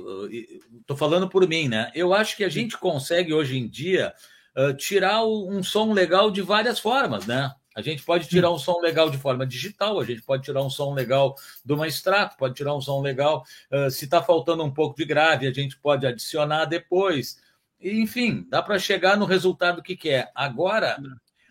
estou 0.81 0.97
falando 0.97 1.29
por 1.29 1.47
mim, 1.49 1.69
né? 1.69 1.91
Eu 1.95 2.13
acho 2.13 2.37
que 2.37 2.45
a 2.45 2.49
gente 2.49 2.77
consegue 2.79 3.33
hoje 3.33 3.57
em 3.57 3.69
dia 3.69 4.13
uh, 4.57 4.75
tirar 4.75 5.25
um 5.25 5.63
som 5.63 5.93
legal 5.93 6.31
de 6.31 6.43
várias 6.43 6.79
formas, 6.79 7.27
né? 7.27 7.53
A 7.77 7.83
gente 7.83 8.03
pode 8.03 8.27
tirar 8.27 8.51
um 8.51 8.59
som 8.59 8.81
legal 8.81 9.11
de 9.11 9.19
forma 9.19 9.47
digital, 9.47 10.01
a 10.01 10.05
gente 10.05 10.23
pode 10.23 10.43
tirar 10.43 10.63
um 10.63 10.71
som 10.71 10.95
legal 10.95 11.37
de 11.63 11.75
uma 11.75 11.87
extrato, 11.87 12.35
pode 12.39 12.55
tirar 12.55 12.75
um 12.75 12.81
som 12.81 13.03
legal. 13.03 13.45
Uh, 13.71 13.91
se 13.91 14.07
está 14.07 14.23
faltando 14.23 14.65
um 14.65 14.73
pouco 14.73 14.97
de 14.97 15.05
grave, 15.05 15.47
a 15.47 15.53
gente 15.53 15.79
pode 15.79 16.07
adicionar 16.07 16.65
depois. 16.65 17.39
Enfim, 17.79 18.47
dá 18.49 18.63
para 18.63 18.79
chegar 18.79 19.19
no 19.19 19.27
resultado 19.27 19.83
que 19.83 19.95
quer. 19.95 20.33
Agora, 20.35 20.97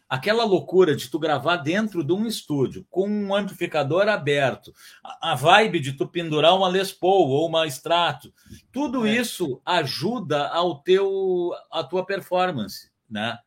aquela 0.10 0.44
loucura 0.44 0.96
de 0.96 1.10
tu 1.10 1.18
gravar 1.20 1.58
dentro 1.58 2.04
de 2.04 2.14
um 2.14 2.26
estúdio 2.26 2.86
com 2.90 3.10
um 3.10 3.36
amplificador 3.36 4.08
aberto, 4.08 4.74
a 5.22 5.36
vibe 5.36 5.80
de 5.80 5.94
tu 5.94 6.08
pendurar 6.08 6.56
uma 6.56 6.68
Les 6.68 6.92
Paul 6.92 7.30
ou 7.30 7.48
uma 7.48 7.68
Strato, 7.68 8.34
tudo 8.72 9.06
é. 9.06 9.16
isso 9.16 9.62
ajuda 9.66 10.48
ao 10.48 10.80
teu 10.80 11.52
a 11.72 11.84
tua 11.84 12.06
performance, 12.06 12.90
né? 13.10 13.38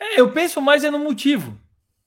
É, 0.00 0.20
eu 0.20 0.30
penso 0.32 0.60
mais 0.60 0.84
é 0.84 0.90
no 0.90 0.98
motivo. 0.98 1.58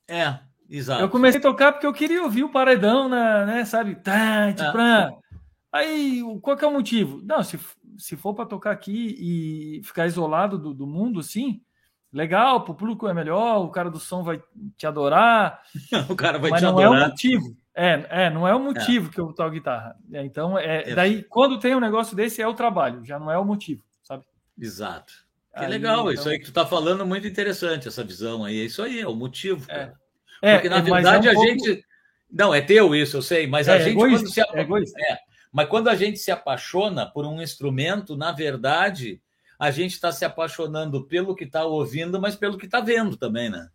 É, 0.08 0.38
exato. 0.68 1.02
Eu 1.02 1.10
comecei 1.10 1.38
a 1.38 1.42
tocar 1.42 1.72
porque 1.72 1.86
eu 1.86 1.92
queria 1.92 2.22
ouvir 2.22 2.44
o 2.44 2.50
paredão, 2.50 3.08
na, 3.08 3.44
né, 3.44 3.64
sabe? 3.64 3.96
Tá, 3.96 4.52
tipo, 4.52 4.78
é. 4.78 5.10
Aí, 5.70 6.22
qual 6.42 6.56
que 6.56 6.64
é 6.64 6.68
o 6.68 6.72
motivo? 6.72 7.22
Não, 7.24 7.42
se, 7.42 7.58
se 7.96 8.16
for 8.16 8.34
para 8.34 8.44
tocar 8.44 8.72
aqui 8.72 9.16
e 9.18 9.82
ficar 9.84 10.06
isolado 10.06 10.58
do, 10.58 10.74
do 10.74 10.86
mundo, 10.86 11.20
assim, 11.20 11.62
legal, 12.12 12.64
pro 12.64 12.74
público 12.74 13.08
é 13.08 13.14
melhor, 13.14 13.64
o 13.64 13.70
cara 13.70 13.90
do 13.90 13.98
som 13.98 14.22
vai 14.22 14.42
te 14.76 14.86
adorar. 14.86 15.62
o 16.08 16.14
cara 16.14 16.38
vai 16.38 16.52
te 16.52 16.62
não 16.62 16.78
adorar. 16.78 17.02
é 17.02 17.04
o 17.04 17.08
motivo. 17.08 17.56
É, 17.74 18.06
é, 18.10 18.30
não 18.30 18.46
é 18.46 18.54
o 18.54 18.60
motivo 18.60 19.08
é. 19.08 19.12
que 19.12 19.20
eu 19.20 19.32
toco 19.32 19.50
guitarra. 19.50 19.96
É, 20.12 20.22
então, 20.24 20.58
é, 20.58 20.94
daí, 20.94 21.22
quando 21.22 21.58
tem 21.58 21.74
um 21.74 21.80
negócio 21.80 22.14
desse, 22.14 22.42
é 22.42 22.46
o 22.46 22.54
trabalho, 22.54 23.04
já 23.04 23.18
não 23.18 23.30
é 23.30 23.38
o 23.38 23.44
motivo, 23.44 23.82
sabe? 24.02 24.24
Exato. 24.58 25.12
Que 25.56 25.64
aí, 25.64 25.70
legal, 25.70 26.00
então... 26.00 26.12
isso 26.12 26.28
aí 26.28 26.38
que 26.38 26.46
tu 26.46 26.52
tá 26.52 26.66
falando, 26.66 27.06
muito 27.06 27.26
interessante, 27.26 27.88
essa 27.88 28.04
visão 28.04 28.44
aí. 28.44 28.60
É 28.60 28.64
isso 28.64 28.82
aí, 28.82 29.00
é 29.00 29.08
o 29.08 29.14
motivo. 29.14 29.70
É. 29.70 29.92
Porque, 30.54 30.68
na 30.68 30.78
é, 30.78 30.82
verdade, 30.82 31.28
um 31.28 31.30
a 31.30 31.34
pouco... 31.34 31.48
gente. 31.48 31.84
Não, 32.30 32.54
é 32.54 32.60
teu 32.60 32.94
isso, 32.94 33.18
eu 33.18 33.22
sei, 33.22 33.46
mas 33.46 33.68
a 33.68 33.78
gente. 33.78 33.92
Egoísta, 33.92 34.28
se... 34.28 34.40
é 34.40 34.60
egoísta. 34.60 34.98
É, 35.00 35.18
mas 35.52 35.68
quando 35.68 35.88
a 35.88 35.94
gente 35.94 36.18
se 36.18 36.30
apaixona 36.30 37.06
por 37.06 37.26
um 37.26 37.40
instrumento, 37.40 38.16
na 38.16 38.32
verdade, 38.32 39.20
a 39.62 39.70
gente 39.70 39.92
está 39.92 40.10
se 40.10 40.24
apaixonando 40.24 41.04
pelo 41.04 41.36
que 41.36 41.44
está 41.44 41.64
ouvindo, 41.64 42.20
mas 42.20 42.34
pelo 42.34 42.58
que 42.58 42.66
está 42.66 42.80
vendo 42.80 43.16
também, 43.16 43.48
né? 43.48 43.68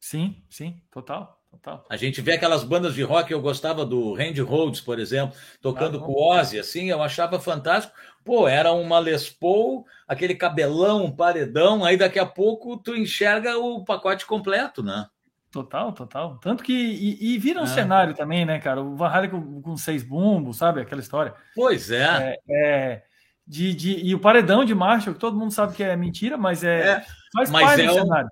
Sim, 0.00 0.42
sim, 0.48 0.80
total. 0.90 1.38
Total. 1.50 1.84
A 1.90 1.96
gente 1.96 2.22
vê 2.22 2.32
aquelas 2.32 2.64
bandas 2.64 2.94
de 2.94 3.02
rock, 3.02 3.30
eu 3.30 3.40
gostava 3.42 3.84
do 3.84 4.14
Randy 4.14 4.40
Rhodes, 4.40 4.80
por 4.80 4.98
exemplo, 4.98 5.36
tocando 5.60 5.98
ah, 5.98 6.00
com 6.00 6.12
o 6.12 6.32
Ozzy, 6.32 6.58
assim, 6.58 6.88
eu 6.88 7.02
achava 7.02 7.38
fantástico. 7.38 7.94
Pô, 8.24 8.48
era 8.48 8.72
uma 8.72 8.98
Les 8.98 9.28
Paul, 9.28 9.84
aquele 10.08 10.34
cabelão, 10.34 11.04
um 11.04 11.14
paredão, 11.14 11.84
aí 11.84 11.98
daqui 11.98 12.18
a 12.18 12.24
pouco 12.24 12.78
tu 12.78 12.96
enxerga 12.96 13.58
o 13.58 13.84
pacote 13.84 14.24
completo, 14.24 14.82
né? 14.82 15.06
Total, 15.50 15.92
total. 15.92 16.38
Tanto 16.38 16.64
que. 16.64 16.72
E, 16.72 17.34
e 17.34 17.38
vira 17.38 17.60
um 17.60 17.64
é. 17.64 17.68
cenário 17.68 18.14
também, 18.14 18.46
né, 18.46 18.58
cara? 18.58 18.82
O 18.82 18.96
Van 18.96 19.08
Halen 19.08 19.30
com, 19.30 19.60
com, 19.60 19.76
seis 19.76 20.02
bumbos, 20.02 20.56
sabe? 20.56 20.80
Aquela 20.80 21.00
história. 21.02 21.34
Pois 21.54 21.90
é. 21.90 22.38
é, 22.48 22.94
é 22.94 23.02
de, 23.46 23.74
de, 23.74 24.04
e 24.04 24.14
o 24.14 24.18
paredão 24.18 24.64
de 24.64 24.74
Marshall, 24.74 25.14
que 25.14 25.20
todo 25.20 25.38
mundo 25.38 25.52
sabe 25.52 25.74
que 25.74 25.82
é 25.82 25.94
mentira, 25.94 26.36
mas 26.36 26.64
é, 26.64 26.80
é 26.80 27.06
faz 27.32 27.50
mas 27.50 27.62
parte 27.62 27.82
é 27.82 27.86
do 27.86 27.92
cenário. 27.92 28.28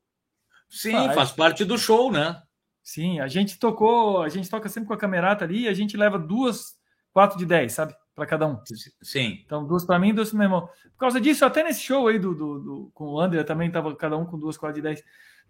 Sim, 0.68 0.92
faz. 0.92 1.14
faz 1.14 1.32
parte 1.32 1.64
do 1.64 1.78
show, 1.78 2.10
né? 2.10 2.42
Sim, 2.82 3.20
a 3.20 3.28
gente 3.28 3.58
tocou, 3.58 4.22
a 4.22 4.28
gente 4.28 4.50
toca 4.50 4.68
sempre 4.68 4.88
com 4.88 4.94
a 4.94 4.98
camerata 4.98 5.44
ali 5.44 5.62
e 5.62 5.68
a 5.68 5.72
gente 5.72 5.96
leva 5.96 6.18
duas, 6.18 6.74
quatro 7.12 7.38
de 7.38 7.46
dez, 7.46 7.72
sabe? 7.72 7.94
Para 8.14 8.26
cada 8.26 8.46
um. 8.46 8.60
Sim. 9.00 9.40
Então, 9.44 9.64
duas 9.66 9.84
para 9.84 9.98
mim 9.98 10.10
e 10.10 10.12
duas 10.12 10.30
para 10.30 10.38
meu 10.38 10.46
irmão. 10.46 10.66
Por 10.66 10.98
causa 10.98 11.20
disso, 11.20 11.44
até 11.44 11.62
nesse 11.62 11.80
show 11.80 12.08
aí 12.08 12.18
do, 12.18 12.34
do, 12.34 12.58
do 12.58 12.90
com 12.92 13.06
o 13.06 13.20
André 13.20 13.42
também 13.44 13.70
tava 13.70 13.94
cada 13.96 14.16
um 14.16 14.26
com 14.26 14.38
duas, 14.38 14.56
quatro 14.56 14.76
de 14.76 14.82
dez. 14.82 15.02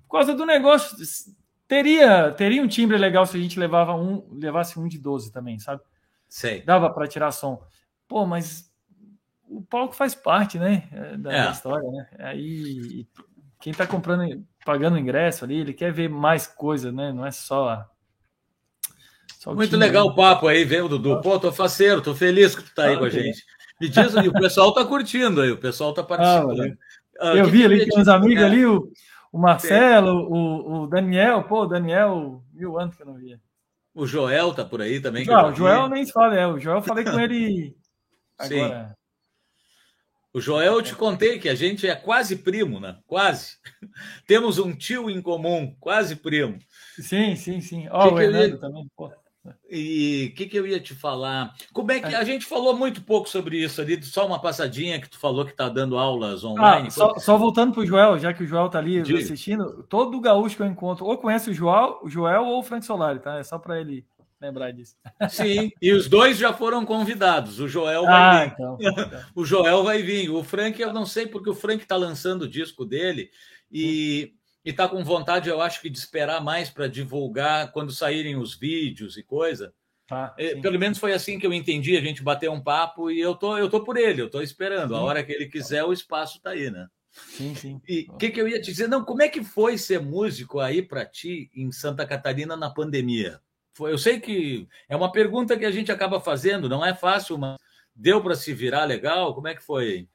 Por 0.02 0.18
causa 0.18 0.34
do 0.34 0.44
negócio, 0.46 0.96
teria, 1.66 2.30
teria 2.32 2.62
um 2.62 2.68
timbre 2.68 2.96
legal 2.98 3.26
se 3.26 3.36
a 3.36 3.40
gente 3.40 3.58
levava 3.58 3.94
um, 3.94 4.28
levasse 4.32 4.78
um 4.78 4.86
de 4.86 4.98
12 4.98 5.32
também, 5.32 5.58
sabe? 5.58 5.82
Sei. 6.28 6.62
Dava 6.62 6.90
para 6.90 7.08
tirar 7.08 7.32
som. 7.32 7.62
Pô, 8.06 8.26
mas 8.26 8.70
o 9.54 9.62
palco 9.62 9.94
faz 9.94 10.14
parte, 10.14 10.58
né? 10.58 10.88
É, 10.92 11.16
da, 11.16 11.32
é. 11.32 11.50
história, 11.50 11.88
né? 11.90 12.06
Aí 12.18 13.06
quem 13.60 13.70
está 13.70 13.86
comprando, 13.86 14.44
pagando 14.64 14.98
ingresso 14.98 15.44
ali, 15.44 15.60
ele 15.60 15.72
quer 15.72 15.92
ver 15.92 16.08
mais 16.08 16.46
coisa, 16.46 16.92
né? 16.92 17.12
Não 17.12 17.24
é 17.24 17.30
só. 17.30 17.86
só 19.38 19.54
Muito 19.54 19.76
legal 19.76 20.06
o 20.06 20.14
papo 20.14 20.48
aí, 20.48 20.64
veio 20.64 20.88
Dudu. 20.88 21.20
Pô, 21.20 21.38
tô 21.38 21.52
faceiro, 21.52 22.02
tô 22.02 22.14
feliz 22.14 22.54
que 22.54 22.62
tu 22.62 22.74
tá 22.74 22.84
aí 22.84 22.94
ah, 22.94 22.98
com 22.98 23.04
a 23.04 23.10
gente. 23.10 23.42
Me 23.80 23.88
diz 23.88 24.14
o 24.14 24.32
pessoal 24.32 24.72
tá 24.72 24.84
curtindo 24.84 25.40
aí, 25.40 25.50
o 25.50 25.56
pessoal 25.56 25.94
tá 25.94 26.02
participando. 26.02 26.60
Ah, 27.20 27.30
ah, 27.30 27.36
eu 27.36 27.46
vi 27.46 27.64
ali, 27.64 27.88
tem 27.88 27.98
uns 27.98 28.08
amigos 28.08 28.42
é. 28.42 28.46
ali, 28.46 28.66
o, 28.66 28.90
o 29.32 29.38
Marcelo, 29.38 30.12
o, 30.12 30.82
o, 30.82 30.86
Daniel, 30.86 31.44
pô, 31.44 31.62
o 31.62 31.66
Daniel, 31.66 32.42
mil 32.52 32.78
anos 32.78 32.96
que 32.96 33.02
eu 33.02 33.06
não 33.06 33.14
via. 33.14 33.40
O 33.94 34.06
Joel 34.06 34.52
tá 34.52 34.64
por 34.64 34.82
aí 34.82 35.00
também. 35.00 35.24
Não, 35.24 35.50
o 35.50 35.54
Joel 35.54 35.88
nem 35.88 36.04
se 36.04 36.12
fala, 36.12 36.34
é. 36.34 36.46
O 36.46 36.58
Joel 36.58 36.82
falei 36.82 37.04
com 37.04 37.18
ele 37.18 37.76
agora. 38.36 38.88
Sim. 38.88 38.94
O 40.34 40.40
Joel, 40.40 40.74
eu 40.74 40.82
te 40.82 40.96
contei 40.96 41.38
que 41.38 41.48
a 41.48 41.54
gente 41.54 41.86
é 41.86 41.94
quase 41.94 42.34
primo, 42.34 42.80
né? 42.80 42.96
Quase. 43.06 43.56
Temos 44.26 44.58
um 44.58 44.74
tio 44.74 45.08
em 45.08 45.22
comum, 45.22 45.76
quase 45.78 46.16
primo. 46.16 46.58
Sim, 46.98 47.36
sim, 47.36 47.60
sim. 47.60 47.86
Ó, 47.88 48.08
oh, 48.08 48.14
o 48.14 48.20
Hernando 48.20 48.54
ia... 48.54 48.58
também, 48.58 48.90
pô. 48.96 49.12
E 49.70 50.30
o 50.32 50.34
que, 50.34 50.46
que 50.46 50.58
eu 50.58 50.66
ia 50.66 50.80
te 50.80 50.92
falar? 50.92 51.54
Como 51.72 51.92
é 51.92 52.00
que 52.00 52.12
é. 52.12 52.16
a 52.16 52.24
gente 52.24 52.46
falou 52.46 52.76
muito 52.76 53.02
pouco 53.02 53.28
sobre 53.28 53.62
isso 53.62 53.80
ali, 53.80 54.02
só 54.02 54.26
uma 54.26 54.40
passadinha 54.40 55.00
que 55.00 55.08
tu 55.08 55.18
falou 55.18 55.44
que 55.44 55.52
está 55.52 55.68
dando 55.68 55.98
aulas 55.98 56.42
online. 56.42 56.88
Ah, 56.88 56.90
só, 56.90 57.18
só, 57.18 57.36
voltando 57.36 57.72
para 57.72 57.82
o 57.82 57.86
Joel, 57.86 58.18
já 58.18 58.32
que 58.32 58.42
o 58.42 58.46
Joel 58.46 58.66
está 58.66 58.78
ali 58.78 59.02
Diga. 59.02 59.18
assistindo, 59.18 59.84
todo 59.84 60.20
gaúcho 60.20 60.56
que 60.56 60.62
eu 60.62 60.66
encontro 60.66 61.04
ou 61.04 61.18
conhece 61.18 61.50
o 61.50 61.54
Joel, 61.54 62.00
o 62.02 62.08
Joel 62.08 62.44
ou 62.46 62.58
o 62.58 62.62
Frank 62.62 62.84
Solari, 62.84 63.20
tá? 63.20 63.38
É 63.38 63.44
só 63.44 63.58
para 63.58 63.80
ele 63.80 64.04
lembrar 64.44 64.72
disso. 64.72 64.96
Sim, 65.28 65.72
e 65.80 65.92
os 65.92 66.08
dois 66.08 66.38
já 66.38 66.52
foram 66.52 66.84
convidados. 66.84 67.58
O 67.60 67.68
Joel 67.68 68.04
vai 68.04 68.12
ah, 68.12 68.44
vir. 68.44 68.52
Então, 68.52 68.78
então. 68.80 69.20
O 69.34 69.44
Joel 69.44 69.82
vai 69.82 70.02
vir. 70.02 70.30
O 70.30 70.42
Frank, 70.44 70.80
eu 70.80 70.92
não 70.92 71.06
sei 71.06 71.26
porque 71.26 71.50
o 71.50 71.54
Frank 71.54 71.82
está 71.82 71.96
lançando 71.96 72.42
o 72.42 72.48
disco 72.48 72.84
dele 72.84 73.30
e 73.70 74.34
está 74.64 74.88
com 74.88 75.04
vontade, 75.04 75.48
eu 75.48 75.60
acho 75.60 75.80
que, 75.80 75.90
de 75.90 75.98
esperar 75.98 76.42
mais 76.42 76.70
para 76.70 76.86
divulgar 76.86 77.70
quando 77.72 77.92
saírem 77.92 78.36
os 78.36 78.54
vídeos 78.54 79.16
e 79.16 79.22
coisa. 79.22 79.74
Ah, 80.10 80.34
Pelo 80.60 80.78
menos 80.78 80.98
foi 80.98 81.12
assim 81.12 81.38
que 81.38 81.46
eu 81.46 81.52
entendi. 81.52 81.96
A 81.96 82.00
gente 82.00 82.22
bateu 82.22 82.52
um 82.52 82.62
papo 82.62 83.10
e 83.10 83.20
eu 83.20 83.34
tô, 83.34 83.56
eu 83.56 83.68
tô 83.68 83.82
por 83.82 83.96
ele, 83.96 84.22
eu 84.22 84.30
tô 84.30 84.40
esperando. 84.40 84.94
Sim. 84.94 85.00
A 85.00 85.02
hora 85.02 85.22
que 85.24 85.32
ele 85.32 85.46
quiser, 85.46 85.84
o 85.84 85.92
espaço 85.92 86.36
está 86.36 86.50
aí, 86.50 86.70
né? 86.70 86.86
Sim, 87.10 87.54
sim. 87.54 87.80
E 87.88 88.06
o 88.10 88.16
que, 88.16 88.30
que 88.30 88.40
eu 88.40 88.48
ia 88.48 88.60
te 88.60 88.70
dizer? 88.70 88.88
Não, 88.88 89.04
como 89.04 89.22
é 89.22 89.28
que 89.28 89.42
foi 89.42 89.78
ser 89.78 90.00
músico 90.00 90.60
aí 90.60 90.82
para 90.82 91.06
ti 91.06 91.50
em 91.54 91.70
Santa 91.70 92.06
Catarina 92.06 92.56
na 92.56 92.70
pandemia? 92.70 93.40
Eu 93.80 93.98
sei 93.98 94.20
que 94.20 94.68
é 94.88 94.94
uma 94.94 95.10
pergunta 95.10 95.56
que 95.56 95.64
a 95.64 95.70
gente 95.70 95.90
acaba 95.90 96.20
fazendo, 96.20 96.68
não 96.68 96.84
é 96.84 96.94
fácil, 96.94 97.36
mas 97.36 97.56
deu 97.94 98.22
para 98.22 98.34
se 98.34 98.52
virar 98.52 98.84
legal? 98.84 99.34
Como 99.34 99.48
é 99.48 99.54
que 99.54 99.62
foi? 99.62 100.08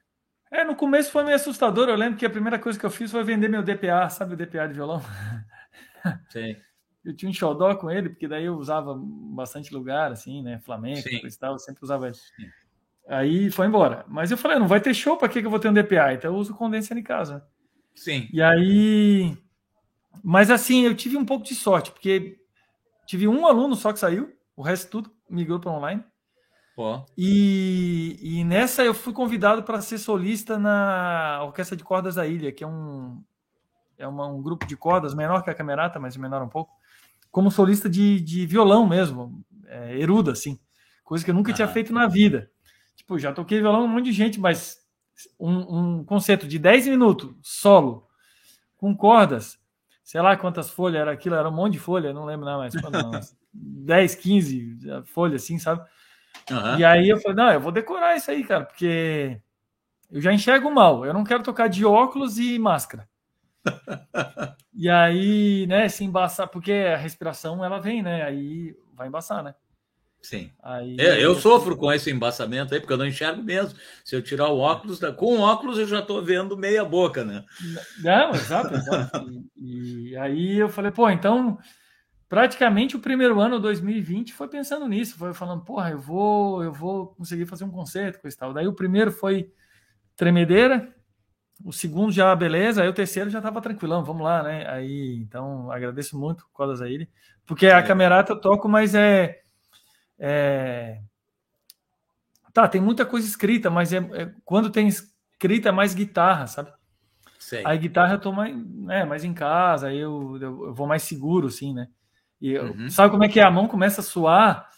É, 0.50 0.64
no 0.64 0.74
começo 0.74 1.12
foi 1.12 1.22
meio 1.22 1.36
assustador. 1.36 1.88
Eu 1.88 1.96
lembro 1.96 2.18
que 2.18 2.26
a 2.26 2.30
primeira 2.30 2.58
coisa 2.58 2.78
que 2.78 2.84
eu 2.84 2.90
fiz 2.90 3.10
foi 3.10 3.22
vender 3.22 3.48
meu 3.48 3.62
DPA, 3.62 4.08
sabe 4.08 4.34
o 4.34 4.36
DPA 4.36 4.66
de 4.66 4.74
violão? 4.74 5.00
Sim. 6.30 6.56
Eu 7.04 7.14
tinha 7.14 7.30
um 7.30 7.34
xodó 7.34 7.74
com 7.76 7.90
ele, 7.90 8.10
porque 8.10 8.28
daí 8.28 8.44
eu 8.44 8.56
usava 8.56 8.94
bastante 8.98 9.72
lugar, 9.72 10.12
assim, 10.12 10.42
né? 10.42 10.58
Flamengo, 10.58 11.08
e 11.08 11.38
tal, 11.38 11.52
eu 11.52 11.58
sempre 11.58 11.82
usava 11.82 12.08
ele. 12.08 12.16
Sim. 12.16 12.50
Aí 13.08 13.50
foi 13.50 13.66
embora. 13.66 14.04
Mas 14.08 14.30
eu 14.30 14.36
falei, 14.36 14.58
não 14.58 14.68
vai 14.68 14.80
ter 14.80 14.92
show, 14.92 15.16
para 15.16 15.28
que 15.28 15.38
eu 15.38 15.50
vou 15.50 15.58
ter 15.58 15.68
um 15.68 15.72
DPA? 15.72 16.12
Então 16.12 16.32
eu 16.32 16.38
uso 16.38 16.54
condenser 16.54 16.96
em 16.96 17.02
casa. 17.02 17.46
Sim. 17.94 18.28
E 18.32 18.42
aí. 18.42 19.36
Mas 20.22 20.50
assim, 20.50 20.84
eu 20.84 20.94
tive 20.94 21.16
um 21.16 21.24
pouco 21.24 21.44
de 21.44 21.54
sorte, 21.54 21.90
porque 21.90 22.39
Tive 23.10 23.26
um 23.26 23.44
aluno 23.44 23.74
só 23.74 23.92
que 23.92 23.98
saiu, 23.98 24.32
o 24.54 24.62
resto 24.62 24.88
tudo 24.88 25.10
migrou 25.28 25.58
para 25.58 25.72
online. 25.72 26.04
Pô. 26.76 27.04
E, 27.18 28.16
e 28.22 28.44
nessa 28.44 28.84
eu 28.84 28.94
fui 28.94 29.12
convidado 29.12 29.64
para 29.64 29.80
ser 29.80 29.98
solista 29.98 30.56
na 30.56 31.40
Orquestra 31.42 31.76
de 31.76 31.82
Cordas 31.82 32.14
da 32.14 32.24
Ilha, 32.24 32.52
que 32.52 32.62
é 32.62 32.66
um, 32.68 33.20
é 33.98 34.06
uma, 34.06 34.28
um 34.28 34.40
grupo 34.40 34.64
de 34.64 34.76
cordas 34.76 35.12
menor 35.12 35.42
que 35.42 35.50
a 35.50 35.54
Camerata, 35.54 35.98
mas 35.98 36.16
menor 36.16 36.40
um 36.40 36.48
pouco, 36.48 36.72
como 37.32 37.50
solista 37.50 37.90
de, 37.90 38.20
de 38.20 38.46
violão 38.46 38.86
mesmo, 38.86 39.44
é, 39.66 39.98
eruda, 39.98 40.30
assim, 40.30 40.56
coisa 41.02 41.24
que 41.24 41.32
eu 41.32 41.34
nunca 41.34 41.50
ah. 41.50 41.54
tinha 41.54 41.66
feito 41.66 41.92
na 41.92 42.06
vida. 42.06 42.48
Tipo, 42.94 43.18
já 43.18 43.32
toquei 43.32 43.58
violão 43.58 43.86
um 43.86 43.88
monte 43.88 44.04
de 44.04 44.12
gente, 44.12 44.38
mas 44.38 44.78
um, 45.36 45.96
um 45.98 46.04
concerto 46.04 46.46
de 46.46 46.60
10 46.60 46.86
minutos, 46.86 47.34
solo, 47.42 48.06
com 48.76 48.96
cordas, 48.96 49.59
sei 50.10 50.20
lá 50.20 50.36
quantas 50.36 50.68
folhas 50.68 51.02
era 51.02 51.12
aquilo, 51.12 51.36
era 51.36 51.48
um 51.48 51.52
monte 51.52 51.74
de 51.74 51.78
folha, 51.78 52.12
não 52.12 52.24
lembro 52.24 52.44
não, 52.44 52.58
mas 52.58 52.74
não, 52.74 53.12
10, 53.54 54.16
15 54.16 54.78
folhas 55.04 55.44
assim, 55.44 55.56
sabe? 55.56 55.88
Uhum. 56.50 56.78
E 56.80 56.84
aí 56.84 57.08
eu 57.08 57.20
falei, 57.20 57.36
não, 57.36 57.52
eu 57.52 57.60
vou 57.60 57.70
decorar 57.70 58.16
isso 58.16 58.28
aí, 58.28 58.42
cara, 58.42 58.64
porque 58.64 59.40
eu 60.10 60.20
já 60.20 60.32
enxergo 60.32 60.68
mal, 60.68 61.06
eu 61.06 61.14
não 61.14 61.22
quero 61.22 61.44
tocar 61.44 61.68
de 61.68 61.84
óculos 61.84 62.38
e 62.38 62.58
máscara. 62.58 63.08
e 64.74 64.90
aí, 64.90 65.64
né, 65.68 65.88
se 65.88 66.02
embaçar, 66.02 66.48
porque 66.48 66.72
a 66.72 66.96
respiração 66.96 67.64
ela 67.64 67.78
vem, 67.78 68.02
né? 68.02 68.24
Aí 68.24 68.76
vai 68.92 69.06
embaçar, 69.06 69.44
né? 69.44 69.54
Sim. 70.22 70.50
Aí, 70.62 70.96
é, 70.98 71.24
eu 71.24 71.34
sofro 71.34 71.76
com 71.76 71.90
esse 71.92 72.10
embaçamento 72.10 72.74
aí, 72.74 72.80
porque 72.80 72.92
eu 72.92 72.98
não 72.98 73.06
enxergo 73.06 73.42
mesmo. 73.42 73.78
Se 74.04 74.14
eu 74.14 74.22
tirar 74.22 74.48
o 74.48 74.58
óculos, 74.58 75.00
com 75.16 75.38
o 75.38 75.40
óculos 75.40 75.78
eu 75.78 75.86
já 75.86 76.00
estou 76.00 76.22
vendo 76.22 76.56
meia 76.56 76.84
boca, 76.84 77.24
né? 77.24 77.44
Não, 78.02 78.30
exato, 78.30 78.74
exato. 78.74 79.26
E, 79.56 80.10
e, 80.10 80.16
aí 80.16 80.58
eu 80.58 80.68
falei, 80.68 80.90
pô, 80.90 81.08
então 81.08 81.58
praticamente 82.30 82.96
o 82.96 83.00
primeiro 83.00 83.40
ano, 83.40 83.58
2020, 83.58 84.32
foi 84.32 84.46
pensando 84.46 84.86
nisso, 84.86 85.18
foi 85.18 85.34
falando, 85.34 85.64
porra, 85.64 85.90
eu 85.90 85.98
vou, 85.98 86.62
eu 86.62 86.72
vou 86.72 87.08
conseguir 87.08 87.44
fazer 87.44 87.64
um 87.64 87.70
concerto 87.70 88.20
com 88.20 88.28
esse 88.28 88.36
tal. 88.36 88.52
Daí 88.52 88.68
o 88.68 88.72
primeiro 88.72 89.10
foi 89.10 89.52
tremedeira, 90.14 90.94
o 91.64 91.72
segundo 91.72 92.12
já 92.12 92.34
beleza, 92.36 92.82
aí 92.82 92.88
o 92.88 92.94
terceiro 92.94 93.30
já 93.30 93.38
estava 93.38 93.60
tranquilão, 93.60 94.04
vamos 94.04 94.22
lá, 94.22 94.44
né? 94.44 94.64
Aí, 94.68 95.16
então, 95.16 95.72
agradeço 95.72 96.16
muito, 96.16 96.46
Codas 96.52 96.80
a 96.80 96.88
ele, 96.88 97.10
porque 97.44 97.66
a 97.66 97.78
é. 97.78 97.82
camerata 97.82 98.32
eu 98.32 98.40
toco, 98.40 98.68
mas 98.68 98.94
é 98.94 99.40
é... 100.20 101.00
Tá, 102.52 102.68
tem 102.68 102.80
muita 102.80 103.06
coisa 103.06 103.26
escrita, 103.26 103.70
mas 103.70 103.92
é, 103.92 103.98
é, 103.98 104.32
quando 104.44 104.70
tem 104.70 104.86
escrita 104.86 105.70
é 105.70 105.72
mais 105.72 105.94
guitarra, 105.94 106.46
sabe? 106.46 106.72
Sei. 107.38 107.62
Aí 107.64 107.78
guitarra 107.78 108.14
eu 108.14 108.20
tô 108.20 108.32
mais, 108.32 108.54
né, 108.54 109.04
mais 109.04 109.24
em 109.24 109.32
casa, 109.32 109.88
aí 109.88 109.98
eu, 109.98 110.36
eu, 110.40 110.66
eu 110.66 110.74
vou 110.74 110.86
mais 110.86 111.02
seguro, 111.02 111.46
assim, 111.46 111.72
né? 111.72 111.88
E 112.40 112.52
eu, 112.52 112.66
uhum. 112.66 112.90
sabe 112.90 113.10
como 113.10 113.24
é 113.24 113.28
que 113.28 113.40
é? 113.40 113.44
A 113.44 113.50
mão 113.50 113.66
começa 113.66 114.00
a 114.00 114.04
suar, 114.04 114.68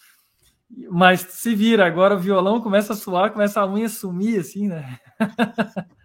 mas 0.91 1.21
se 1.21 1.55
vira, 1.55 1.87
agora 1.87 2.15
o 2.15 2.21
violão 2.21 2.61
começa 2.61 2.93
a 2.93 2.97
suar, 2.97 3.33
começa 3.33 3.61
a 3.61 3.67
unha 3.67 3.89
sumir, 3.89 4.39
assim, 4.39 4.69
né? 4.69 4.99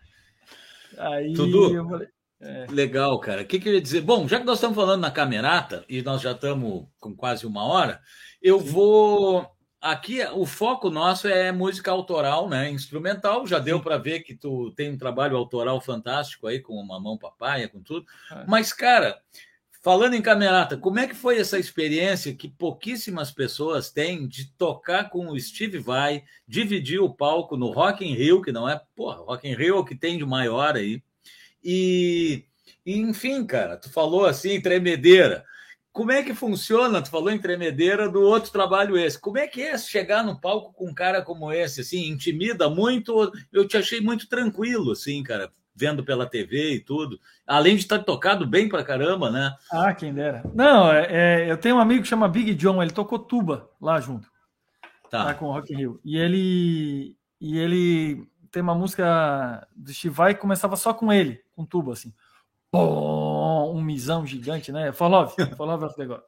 aí 0.98 1.34
Tudo. 1.34 1.76
eu 1.76 1.88
falei, 1.88 2.08
é. 2.40 2.68
Legal, 2.70 3.20
cara. 3.20 3.42
O 3.42 3.46
que, 3.46 3.60
que 3.60 3.68
eu 3.68 3.74
ia 3.74 3.82
dizer? 3.82 4.02
Bom, 4.02 4.28
já 4.28 4.40
que 4.40 4.46
nós 4.46 4.58
estamos 4.58 4.76
falando 4.76 5.02
na 5.02 5.12
camerata 5.12 5.84
e 5.90 6.02
nós 6.02 6.22
já 6.22 6.34
estamos 6.34 6.86
com 7.00 7.16
quase 7.16 7.48
uma 7.48 7.64
hora, 7.64 8.00
eu 8.48 8.60
vou. 8.60 9.50
Aqui 9.80 10.24
o 10.34 10.46
foco 10.46 10.90
nosso 10.90 11.28
é 11.28 11.52
música 11.52 11.92
autoral, 11.92 12.50
né? 12.50 12.70
Instrumental. 12.70 13.46
Já 13.46 13.60
deu 13.60 13.80
para 13.80 13.98
ver 13.98 14.22
que 14.22 14.36
tu 14.36 14.72
tem 14.72 14.92
um 14.92 14.98
trabalho 14.98 15.38
autoral 15.38 15.80
fantástico 15.80 16.48
aí 16.48 16.60
com 16.60 16.84
Mamão 16.84 17.18
Papaya, 17.18 17.70
com 17.70 17.82
tudo. 17.82 18.06
É. 18.32 18.44
Mas, 18.48 18.74
cara, 18.74 19.20
falando 19.84 20.16
em 20.16 20.22
camerata, 20.22 20.76
como 20.78 21.00
é 21.00 21.08
que 21.08 21.14
foi 21.14 21.40
essa 21.40 21.60
experiência 21.60 22.34
que 22.34 22.48
pouquíssimas 22.48 23.32
pessoas 23.32 23.92
têm 23.92 24.28
de 24.28 24.52
tocar 24.54 25.10
com 25.10 25.28
o 25.28 25.40
Steve 25.40 25.78
Vai, 25.78 26.24
dividir 26.48 27.00
o 27.00 27.14
palco 27.14 27.56
no 27.56 27.72
Rock 27.72 28.04
in 28.04 28.16
Rio, 28.16 28.42
que 28.42 28.52
não 28.52 28.68
é, 28.68 28.82
porra, 28.96 29.18
Rock 29.18 29.48
in 29.48 29.56
Rio 29.56 29.76
é 29.76 29.80
o 29.80 29.86
que 29.86 29.96
tem 29.96 30.18
de 30.18 30.26
maior 30.26 30.76
aí, 30.76 31.04
e 31.64 32.44
E, 32.88 32.98
enfim, 32.98 33.46
cara, 33.46 33.76
tu 33.76 33.90
falou 33.90 34.26
assim, 34.26 34.62
tremedeira. 34.62 35.44
Como 35.98 36.12
é 36.12 36.22
que 36.22 36.36
funciona? 36.36 37.02
Tu 37.02 37.10
falou 37.10 37.32
em 37.32 37.40
tremedeira 37.40 38.08
do 38.08 38.22
outro 38.22 38.52
trabalho 38.52 38.96
esse. 38.96 39.20
Como 39.20 39.40
é 39.40 39.48
que 39.48 39.64
é 39.64 39.76
chegar 39.80 40.24
no 40.24 40.40
palco 40.40 40.72
com 40.72 40.88
um 40.88 40.94
cara 40.94 41.24
como 41.24 41.52
esse? 41.52 41.82
Assim, 41.82 42.08
intimida 42.08 42.70
muito? 42.70 43.32
Eu 43.52 43.68
te 43.68 43.78
achei 43.78 44.00
muito 44.00 44.30
tranquilo, 44.30 44.92
assim, 44.92 45.24
cara, 45.24 45.52
vendo 45.76 46.06
pela 46.06 46.28
TV 46.28 46.76
e 46.76 46.80
tudo. 46.80 47.20
Além 47.48 47.76
de 47.76 47.82
estar 47.82 47.98
tocado 47.98 48.46
bem 48.46 48.70
pra 48.70 48.84
caramba, 48.84 49.32
né? 49.32 49.56
Ah, 49.72 49.92
quem 49.92 50.14
dera. 50.14 50.44
Não, 50.54 50.94
é, 50.94 51.08
é, 51.10 51.52
eu 51.52 51.58
tenho 51.58 51.78
um 51.78 51.80
amigo 51.80 52.04
que 52.04 52.10
chama 52.10 52.30
Big 52.30 52.54
John, 52.54 52.80
ele 52.80 52.92
tocou 52.92 53.18
tuba 53.18 53.68
lá 53.82 54.00
junto. 54.00 54.30
Tá. 55.10 55.26
tá 55.26 55.34
com 55.34 55.46
o 55.46 55.52
Rock 55.52 55.74
in 55.74 55.78
Rio. 55.78 56.00
E 56.06 56.16
ele, 56.16 57.16
e 57.42 57.58
ele 57.58 58.24
tem 58.52 58.62
uma 58.62 58.76
música 58.76 59.68
do 59.76 59.92
Steve 59.92 60.14
Vai 60.14 60.36
que 60.36 60.42
começava 60.42 60.76
só 60.76 60.94
com 60.94 61.12
ele, 61.12 61.42
com 61.56 61.66
tuba, 61.66 61.94
assim. 61.94 62.14
Pô, 62.70 63.37
um 63.74 63.82
misão 63.82 64.26
gigante, 64.26 64.72
né? 64.72 64.90
Of 64.90 65.96
the 65.96 66.06
God. 66.06 66.22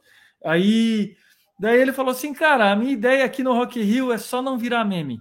Aí, 0.43 1.15
daí 1.59 1.79
ele 1.79 1.93
falou 1.93 2.11
assim, 2.11 2.33
cara, 2.33 2.71
a 2.71 2.75
minha 2.75 2.91
ideia 2.91 3.25
aqui 3.25 3.43
no 3.43 3.53
Rock 3.53 3.81
Rio 3.81 4.11
é 4.11 4.17
só 4.17 4.41
não 4.41 4.57
virar 4.57 4.85
meme. 4.85 5.19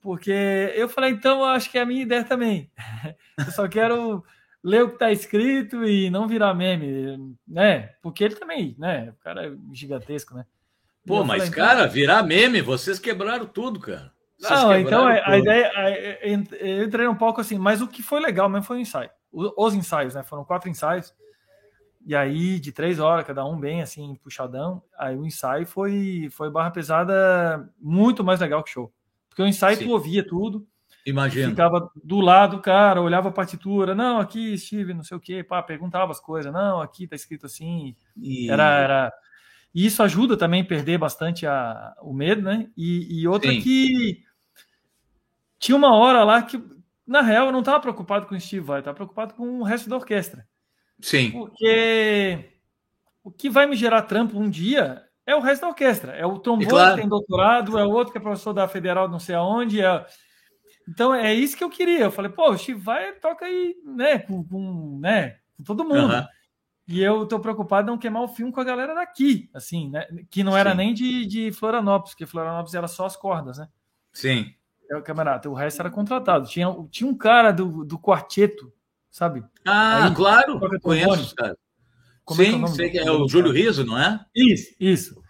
Porque 0.00 0.30
eu 0.74 0.88
falei, 0.88 1.10
então, 1.10 1.40
eu 1.40 1.46
acho 1.46 1.70
que 1.70 1.78
é 1.78 1.82
a 1.82 1.86
minha 1.86 2.02
ideia 2.02 2.24
também. 2.24 2.70
Eu 3.36 3.52
só 3.52 3.68
quero 3.68 4.24
ler 4.62 4.82
o 4.82 4.88
que 4.88 4.94
está 4.94 5.12
escrito 5.12 5.84
e 5.84 6.08
não 6.10 6.26
virar 6.26 6.54
meme, 6.54 7.36
né? 7.46 7.90
Porque 8.02 8.24
ele 8.24 8.34
também, 8.34 8.74
né? 8.78 9.10
O 9.10 9.22
cara 9.22 9.46
é 9.46 9.52
gigantesco, 9.72 10.34
né? 10.34 10.44
Pô, 11.06 11.24
mas, 11.24 11.44
falei, 11.44 11.54
cara, 11.54 11.80
então... 11.80 11.92
virar 11.92 12.22
meme, 12.22 12.60
vocês 12.60 12.98
quebraram 12.98 13.46
tudo, 13.46 13.80
cara. 13.80 14.12
Vocês 14.38 14.62
não, 14.62 14.78
então 14.78 15.06
a, 15.06 15.30
a 15.30 15.38
ideia. 15.38 15.72
A, 15.74 15.90
eu 15.90 16.84
entrei 16.84 17.06
um 17.08 17.14
pouco 17.14 17.40
assim, 17.40 17.58
mas 17.58 17.82
o 17.82 17.88
que 17.88 18.02
foi 18.02 18.20
legal 18.20 18.48
mesmo 18.48 18.64
foi 18.64 18.78
o 18.78 18.80
ensaio 18.80 19.10
os 19.56 19.74
ensaios, 19.74 20.14
né? 20.14 20.22
Foram 20.22 20.44
quatro 20.44 20.68
ensaios. 20.68 21.14
E 22.04 22.14
aí, 22.14 22.58
de 22.58 22.72
três 22.72 22.98
horas, 22.98 23.26
cada 23.26 23.44
um 23.44 23.58
bem 23.58 23.82
assim, 23.82 24.14
puxadão. 24.22 24.82
Aí 24.98 25.16
o 25.16 25.26
ensaio 25.26 25.66
foi, 25.66 26.28
foi 26.30 26.50
barra 26.50 26.70
pesada 26.70 27.68
muito 27.80 28.24
mais 28.24 28.40
legal 28.40 28.62
que 28.62 28.70
show. 28.70 28.92
Porque 29.28 29.42
o 29.42 29.46
ensaio 29.46 29.76
Sim. 29.76 29.84
tu 29.84 29.90
ouvia 29.90 30.26
tudo. 30.26 30.66
Imagina. 31.04 31.50
Ficava 31.50 31.90
do 32.02 32.20
lado, 32.20 32.60
cara, 32.60 33.00
olhava 33.00 33.28
a 33.28 33.32
partitura. 33.32 33.94
Não, 33.94 34.20
aqui, 34.20 34.56
Steve, 34.58 34.94
não 34.94 35.02
sei 35.02 35.16
o 35.16 35.20
quê. 35.20 35.42
Pá, 35.42 35.62
perguntava 35.62 36.10
as 36.12 36.20
coisas. 36.20 36.52
Não, 36.52 36.80
aqui 36.80 37.06
tá 37.06 37.16
escrito 37.16 37.46
assim. 37.46 37.94
E... 38.16 38.50
Era, 38.50 38.78
era... 38.78 39.12
E 39.74 39.86
isso 39.86 40.02
ajuda 40.02 40.36
também 40.36 40.62
a 40.62 40.66
perder 40.66 40.98
bastante 40.98 41.46
a, 41.46 41.94
o 42.02 42.12
medo, 42.12 42.42
né? 42.42 42.68
E, 42.76 43.20
e 43.20 43.28
outra 43.28 43.50
Sim. 43.52 43.60
que 43.60 44.22
tinha 45.58 45.76
uma 45.76 45.94
hora 45.94 46.24
lá 46.24 46.42
que 46.42 46.62
na 47.08 47.22
real, 47.22 47.46
eu 47.46 47.52
não 47.52 47.60
estava 47.60 47.80
preocupado 47.80 48.26
com 48.26 48.34
o 48.34 48.40
Steve 48.40 48.64
Vai, 48.64 48.80
estava 48.80 48.94
preocupado 48.94 49.32
com 49.32 49.60
o 49.60 49.62
resto 49.62 49.88
da 49.88 49.96
orquestra. 49.96 50.46
Sim. 51.00 51.30
Porque 51.30 52.50
o 53.24 53.30
que 53.30 53.48
vai 53.48 53.66
me 53.66 53.74
gerar 53.74 54.02
trampo 54.02 54.38
um 54.38 54.50
dia 54.50 55.02
é 55.24 55.34
o 55.34 55.40
resto 55.40 55.62
da 55.62 55.68
orquestra. 55.68 56.12
É 56.12 56.26
o 56.26 56.38
trombone 56.38 56.68
claro. 56.68 56.94
que 56.94 57.00
tem 57.00 57.08
doutorado, 57.08 57.78
é 57.78 57.84
o 57.84 57.90
outro 57.90 58.12
que 58.12 58.18
é 58.18 58.20
professor 58.20 58.52
da 58.52 58.68
federal 58.68 59.08
não 59.08 59.18
sei 59.18 59.34
aonde. 59.34 59.80
É... 59.80 60.06
Então 60.86 61.14
é 61.14 61.32
isso 61.32 61.56
que 61.56 61.64
eu 61.64 61.70
queria. 61.70 62.04
Eu 62.04 62.12
falei, 62.12 62.30
pô, 62.30 62.50
o 62.50 62.58
Steve 62.58 62.78
vai 62.78 63.12
toca 63.14 63.46
aí, 63.46 63.74
né, 63.84 64.18
com, 64.18 64.44
com, 64.44 64.98
né, 65.00 65.38
com 65.56 65.62
todo 65.64 65.84
mundo. 65.84 66.12
Uhum. 66.12 66.26
E 66.88 67.02
eu 67.02 67.26
tô 67.26 67.40
preocupado 67.40 67.88
em 67.88 67.90
não 67.90 67.98
queimar 67.98 68.22
o 68.22 68.28
filme 68.28 68.52
com 68.52 68.60
a 68.60 68.64
galera 68.64 68.94
daqui, 68.94 69.50
assim, 69.52 69.90
né? 69.90 70.06
Que 70.30 70.42
não 70.42 70.56
era 70.56 70.70
Sim. 70.70 70.76
nem 70.76 70.94
de, 70.94 71.26
de 71.26 71.52
Florianópolis, 71.52 72.12
porque 72.14 72.24
Florianópolis 72.26 72.74
era 72.74 72.88
só 72.88 73.04
as 73.04 73.16
cordas, 73.16 73.58
né? 73.58 73.68
Sim 74.10 74.54
é 74.90 74.96
o 74.96 75.02
camarato, 75.02 75.50
o 75.50 75.54
resto 75.54 75.80
era 75.80 75.90
contratado. 75.90 76.48
Tinha, 76.48 76.66
tinha 76.90 77.08
um 77.08 77.16
cara 77.16 77.52
do, 77.52 77.84
do 77.84 77.98
quarteto, 77.98 78.72
sabe? 79.10 79.44
Ah, 79.66 80.06
Aí, 80.06 80.14
claro, 80.14 80.60
conheço 80.80 81.20
os 81.20 81.32
caras. 81.32 81.56
Como 82.24 82.42
Sim, 82.42 82.60
é, 82.60 82.64
é 82.64 82.68
sei 82.68 82.90
que 82.90 82.98
é 82.98 83.10
o 83.10 83.26
Júlio 83.26 83.52
Riso, 83.52 83.84
não 83.84 83.98
é? 83.98 84.20
Isso, 84.34 84.74
isso. 84.78 85.22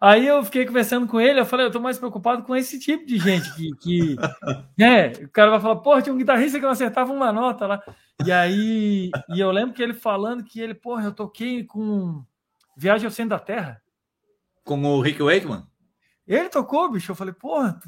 Aí 0.00 0.26
eu 0.26 0.42
fiquei 0.42 0.64
conversando 0.64 1.06
com 1.06 1.20
ele, 1.20 1.38
eu 1.38 1.44
falei, 1.44 1.66
eu 1.66 1.70
tô 1.70 1.78
mais 1.78 1.98
preocupado 1.98 2.42
com 2.42 2.56
esse 2.56 2.78
tipo 2.78 3.04
de 3.04 3.18
gente 3.18 3.54
que, 3.54 3.70
que 3.76 4.16
né, 4.78 5.08
o 5.22 5.28
cara 5.28 5.50
vai 5.50 5.60
falar, 5.60 5.76
porra, 5.76 6.00
tinha 6.00 6.14
um 6.14 6.18
guitarrista 6.18 6.58
que 6.58 6.64
não 6.64 6.72
acertava 6.72 7.12
uma 7.12 7.30
nota 7.30 7.66
lá. 7.66 7.82
E 8.24 8.32
aí, 8.32 9.10
e 9.28 9.40
eu 9.40 9.50
lembro 9.50 9.74
que 9.74 9.82
ele 9.82 9.92
falando 9.92 10.42
que 10.42 10.58
ele, 10.58 10.72
porra, 10.74 11.04
eu 11.04 11.12
toquei 11.12 11.64
com 11.64 12.24
Viagem 12.74 13.04
ao 13.04 13.12
Centro 13.12 13.30
da 13.30 13.38
Terra. 13.38 13.82
Com 14.64 14.82
o 14.82 15.02
Rick 15.02 15.22
Wakeman? 15.22 15.64
Ele 16.26 16.48
tocou, 16.48 16.90
bicho. 16.90 17.12
Eu 17.12 17.16
falei, 17.16 17.34
porra, 17.34 17.78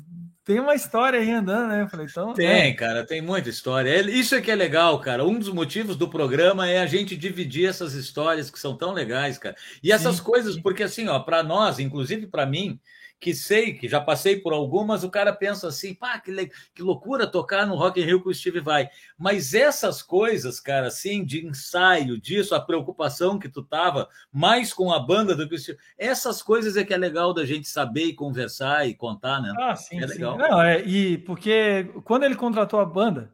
tem 0.45 0.59
uma 0.59 0.75
história 0.75 1.21
aí 1.21 1.31
andando, 1.31 1.69
né? 1.69 1.83
Eu 1.83 1.89
falei, 1.89 2.07
então. 2.11 2.35
Tem, 2.35 2.71
é. 2.71 2.73
cara, 2.73 3.07
tem 3.07 3.23
muita 3.23 3.49
história. 3.49 4.01
Isso 4.11 4.35
é 4.35 4.41
que 4.41 4.51
é 4.51 4.55
legal, 4.55 4.99
cara. 4.99 5.25
Um 5.25 5.39
dos 5.39 5.49
motivos 5.49 5.97
do 5.97 6.09
programa 6.09 6.69
é 6.69 6.79
a 6.79 6.87
gente 6.87 7.17
dividir 7.17 7.69
essas 7.69 7.95
histórias 7.95 8.51
que 8.51 8.59
são 8.59 8.77
tão 8.77 8.93
legais, 8.93 9.39
cara. 9.39 9.55
E 9.83 9.93
essas 9.93 10.17
sim, 10.17 10.23
coisas, 10.23 10.55
sim. 10.55 10.63
porque 10.63 10.83
assim, 10.83 11.09
ó, 11.09 11.21
para 11.21 11.43
nós, 11.43 11.79
inclusive 11.79 12.27
para 12.27 12.45
mim, 12.45 12.81
que 13.23 13.33
sei, 13.33 13.73
que 13.75 13.87
já 13.87 14.01
passei 14.01 14.37
por 14.37 14.53
algumas, 14.53 15.05
o 15.05 15.11
cara 15.11 15.33
pensa 15.33 15.69
assim, 15.69 15.95
pá, 15.95 16.19
que, 16.19 16.51
que 16.75 16.83
loucura 16.83 17.25
tocar 17.25 17.65
no 17.65 17.77
Rock 17.77 18.01
in 18.01 18.05
Rio 18.05 18.21
com 18.21 18.31
o 18.31 18.35
Steve 18.35 18.59
Vai. 18.59 18.89
Mas 19.17 19.55
essas 19.55 20.03
coisas, 20.03 20.59
cara, 20.59 20.89
assim, 20.89 21.25
de 21.25 21.47
ensaio, 21.47 22.21
disso, 22.21 22.53
a 22.53 22.61
preocupação 22.61 23.39
que 23.39 23.49
tu 23.49 23.63
tava 23.63 24.09
mais 24.33 24.75
com 24.75 24.93
a 24.93 24.99
banda 24.99 25.37
do 25.37 25.49
que 25.49 25.55
o 25.55 25.59
Steve... 25.59 25.79
Essas 25.97 26.43
coisas 26.43 26.77
é 26.77 26.83
que 26.83 26.93
é 26.93 26.97
legal 26.97 27.33
da 27.33 27.47
gente 27.47 27.69
saber 27.69 28.07
e 28.07 28.13
conversar 28.13 28.89
e 28.89 28.95
contar, 28.95 29.41
né? 29.41 29.55
Ah, 29.57 29.77
sim, 29.77 30.03
é 30.03 30.07
legal. 30.07 30.33
Sim. 30.33 30.39
Não, 30.43 30.61
é, 30.61 30.81
e 30.81 31.19
porque 31.19 31.89
quando 32.03 32.25
ele 32.25 32.35
contratou 32.35 32.81
a 32.81 32.85
banda, 32.85 33.33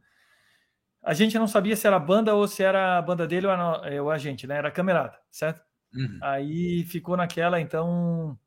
a 1.02 1.14
gente 1.14 1.38
não 1.38 1.48
sabia 1.48 1.74
se 1.74 1.86
era 1.86 1.96
a 1.96 2.00
banda 2.00 2.34
ou 2.34 2.46
se 2.46 2.62
era 2.62 2.98
a 2.98 3.02
banda 3.02 3.26
dele 3.26 3.46
ou 3.46 3.52
a, 3.54 3.82
ou 4.02 4.10
a 4.10 4.18
gente, 4.18 4.46
né? 4.46 4.56
Era 4.56 4.68
a 4.68 4.72
camerata, 4.72 5.18
certo? 5.30 5.62
Uhum. 5.94 6.18
Aí 6.20 6.84
ficou 6.84 7.16
naquela, 7.16 7.58
então 7.58 8.38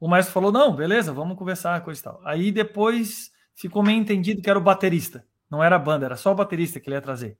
o 0.00 0.08
maestro 0.08 0.32
falou: 0.32 0.50
não, 0.50 0.74
beleza, 0.74 1.12
vamos 1.12 1.36
conversar, 1.36 1.82
coisa 1.82 2.00
e 2.00 2.04
tal. 2.04 2.20
Aí 2.24 2.50
depois 2.50 3.30
ficou 3.54 3.82
meio 3.82 3.98
entendido 3.98 4.40
que 4.40 4.48
era 4.48 4.58
o 4.58 4.62
baterista, 4.62 5.24
não 5.50 5.62
era 5.62 5.76
a 5.76 5.78
banda, 5.78 6.06
era 6.06 6.16
só 6.16 6.32
o 6.32 6.34
baterista 6.34 6.80
que 6.80 6.88
ele 6.88 6.96
ia 6.96 7.02
trazer. 7.02 7.36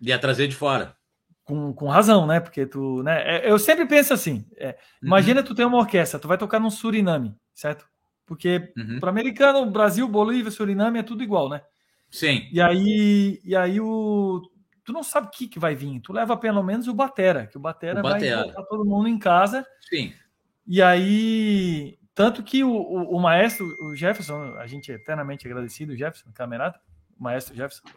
Ia 0.00 0.18
trazer 0.18 0.46
de 0.46 0.54
fora. 0.54 0.94
Com, 1.42 1.72
com 1.72 1.88
razão, 1.88 2.26
né? 2.26 2.40
Porque 2.40 2.66
tu, 2.66 3.02
né? 3.02 3.38
É, 3.38 3.50
eu 3.50 3.58
sempre 3.58 3.86
penso 3.86 4.12
assim: 4.12 4.44
é, 4.56 4.76
imagina 5.02 5.40
uhum. 5.40 5.46
tu 5.46 5.54
tem 5.54 5.64
uma 5.64 5.78
orquestra, 5.78 6.20
tu 6.20 6.28
vai 6.28 6.36
tocar 6.36 6.60
num 6.60 6.70
Suriname, 6.70 7.34
certo? 7.54 7.86
Porque 8.26 8.70
uhum. 8.76 9.00
para 9.00 9.08
americano, 9.08 9.64
Brasil, 9.70 10.06
Bolívia, 10.06 10.50
Suriname 10.50 10.98
é 10.98 11.02
tudo 11.02 11.22
igual, 11.22 11.48
né? 11.48 11.62
Sim. 12.10 12.46
E 12.52 12.60
aí, 12.60 13.40
e 13.42 13.56
aí 13.56 13.80
o 13.80 14.42
tu 14.84 14.92
não 14.92 15.02
sabe 15.02 15.26
o 15.26 15.30
que, 15.30 15.46
que 15.46 15.58
vai 15.58 15.74
vir. 15.74 16.00
Tu 16.00 16.12
leva 16.14 16.34
pelo 16.36 16.62
menos 16.62 16.88
o 16.88 16.94
batera, 16.94 17.46
que 17.46 17.58
o 17.58 17.60
batera, 17.60 18.00
o 18.00 18.02
batera. 18.02 18.36
vai 18.36 18.46
botar 18.46 18.62
todo 18.64 18.86
mundo 18.86 19.06
em 19.06 19.18
casa. 19.18 19.66
Sim. 19.82 20.12
E 20.68 20.82
aí, 20.82 21.98
tanto 22.14 22.42
que 22.42 22.62
o, 22.62 22.70
o, 22.70 23.16
o, 23.16 23.20
maestro, 23.20 23.74
o 23.80 23.96
Jefferson, 23.96 24.54
a 24.58 24.66
gente 24.66 24.92
é 24.92 24.96
eternamente 24.96 25.46
agradecido, 25.46 25.94
o 25.94 25.96
Jefferson, 25.96 26.30
camerata, 26.34 26.78
o 27.18 27.22
maestro 27.22 27.56
Jefferson, 27.56 27.88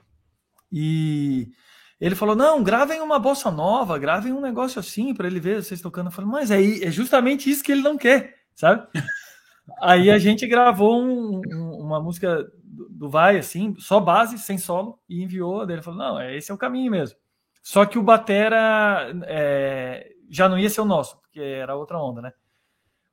e 0.71 1.51
ele 1.99 2.15
falou: 2.15 2.33
não, 2.33 2.63
gravem 2.63 3.01
uma 3.01 3.19
bossa 3.19 3.51
nova, 3.51 3.99
gravem 3.99 4.31
um 4.31 4.39
negócio 4.39 4.79
assim 4.79 5.13
para 5.13 5.27
ele 5.27 5.41
ver 5.41 5.61
vocês 5.61 5.81
tocando. 5.81 6.07
Eu 6.07 6.11
falei, 6.11 6.31
mas 6.31 6.49
aí 6.49 6.81
é 6.81 6.89
justamente 6.89 7.49
isso 7.49 7.61
que 7.61 7.73
ele 7.73 7.81
não 7.81 7.97
quer, 7.97 8.37
sabe? 8.55 8.87
aí 9.81 10.09
a 10.09 10.17
gente 10.17 10.47
gravou 10.47 11.03
um, 11.03 11.41
um, 11.45 11.77
uma 11.81 11.99
música 11.99 12.49
do, 12.63 12.87
do 12.89 13.09
Vai, 13.09 13.37
assim, 13.37 13.75
só 13.77 13.99
base, 13.99 14.37
sem 14.37 14.57
solo, 14.57 14.97
e 15.09 15.21
enviou. 15.21 15.65
Daí 15.65 15.75
ele 15.75 15.83
falou: 15.83 15.99
não, 15.99 16.19
é, 16.19 16.37
esse 16.37 16.49
é 16.49 16.53
o 16.53 16.57
caminho 16.57 16.89
mesmo. 16.89 17.17
Só 17.61 17.85
que 17.85 17.99
o 17.99 18.03
Batera 18.03 19.11
é, 19.25 20.09
já 20.29 20.47
não 20.47 20.57
ia 20.57 20.69
ser 20.69 20.79
o 20.79 20.85
nosso, 20.85 21.19
porque 21.19 21.41
era 21.41 21.75
outra 21.75 22.01
onda, 22.01 22.21
né? 22.21 22.31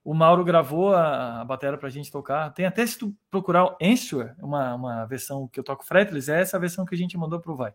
O 0.09 0.15
Mauro 0.15 0.43
gravou 0.43 0.95
a, 0.95 1.43
a 1.43 1.45
bateria 1.45 1.77
para 1.77 1.87
a 1.87 1.91
gente 1.91 2.11
tocar. 2.11 2.49
Tem 2.55 2.65
até 2.65 2.87
se 2.87 2.99
tu 2.99 3.15
procurar 3.31 3.67
o 3.67 3.77
Answer, 3.79 4.35
uma, 4.39 4.75
uma 4.75 5.05
versão 5.05 5.47
que 5.47 5.61
eu 5.61 5.63
toco 5.63 5.85
fretless, 5.85 6.33
é 6.33 6.41
essa 6.41 6.59
versão 6.59 6.87
que 6.87 6.95
a 6.95 6.97
gente 6.97 7.19
mandou 7.19 7.39
para 7.39 7.53
o 7.53 7.55
Vai. 7.55 7.73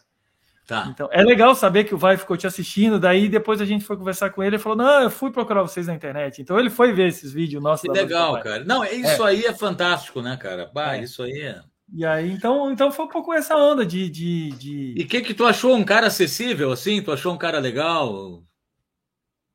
Tá. 0.66 0.88
Então, 0.90 1.08
é 1.12 1.22
legal 1.22 1.54
saber 1.54 1.84
que 1.84 1.94
o 1.94 1.98
Vai 2.00 2.18
ficou 2.18 2.36
te 2.36 2.48
assistindo, 2.48 3.00
daí 3.00 3.30
depois 3.30 3.62
a 3.62 3.66
gente 3.66 3.86
foi 3.86 3.96
conversar 3.98 4.32
com 4.32 4.42
ele 4.42 4.56
e 4.56 4.60
falou: 4.60 4.76
Não, 4.76 5.04
eu 5.04 5.12
fui 5.12 5.32
procurar 5.32 5.62
vocês 5.62 5.86
na 5.86 5.94
internet. 5.94 6.42
Então 6.42 6.58
ele 6.58 6.72
foi 6.72 6.92
ver 6.92 7.10
esses 7.10 7.32
vídeos 7.32 7.62
nossos. 7.62 7.84
Que 7.84 7.96
legal, 7.96 8.42
cara. 8.42 8.64
Não, 8.64 8.84
isso 8.84 9.24
é. 9.28 9.30
aí 9.30 9.46
é 9.46 9.54
fantástico, 9.54 10.20
né, 10.20 10.36
cara? 10.36 10.72
Bah, 10.74 10.98
é. 10.98 11.04
isso 11.04 11.22
aí 11.22 11.40
é. 11.40 11.62
E 11.94 12.04
aí, 12.04 12.32
então, 12.32 12.72
então 12.72 12.92
foi 12.92 13.06
um 13.06 13.10
pouco 13.10 13.32
essa 13.32 13.56
onda 13.56 13.86
de. 13.86 14.10
de, 14.10 14.50
de... 14.54 14.96
E 14.98 15.04
o 15.04 15.08
que, 15.08 15.22
que 15.22 15.36
tu 15.36 15.46
achou 15.46 15.76
um 15.76 15.84
cara 15.84 16.08
acessível 16.08 16.72
assim? 16.72 17.00
Tu 17.00 17.12
achou 17.12 17.32
um 17.32 17.38
cara 17.38 17.60
legal? 17.60 18.42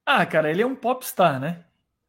Ah, 0.07 0.25
cara, 0.25 0.49
ele 0.49 0.63
é 0.63 0.67
um 0.67 0.77
popstar, 0.77 1.41
né? 1.41 1.65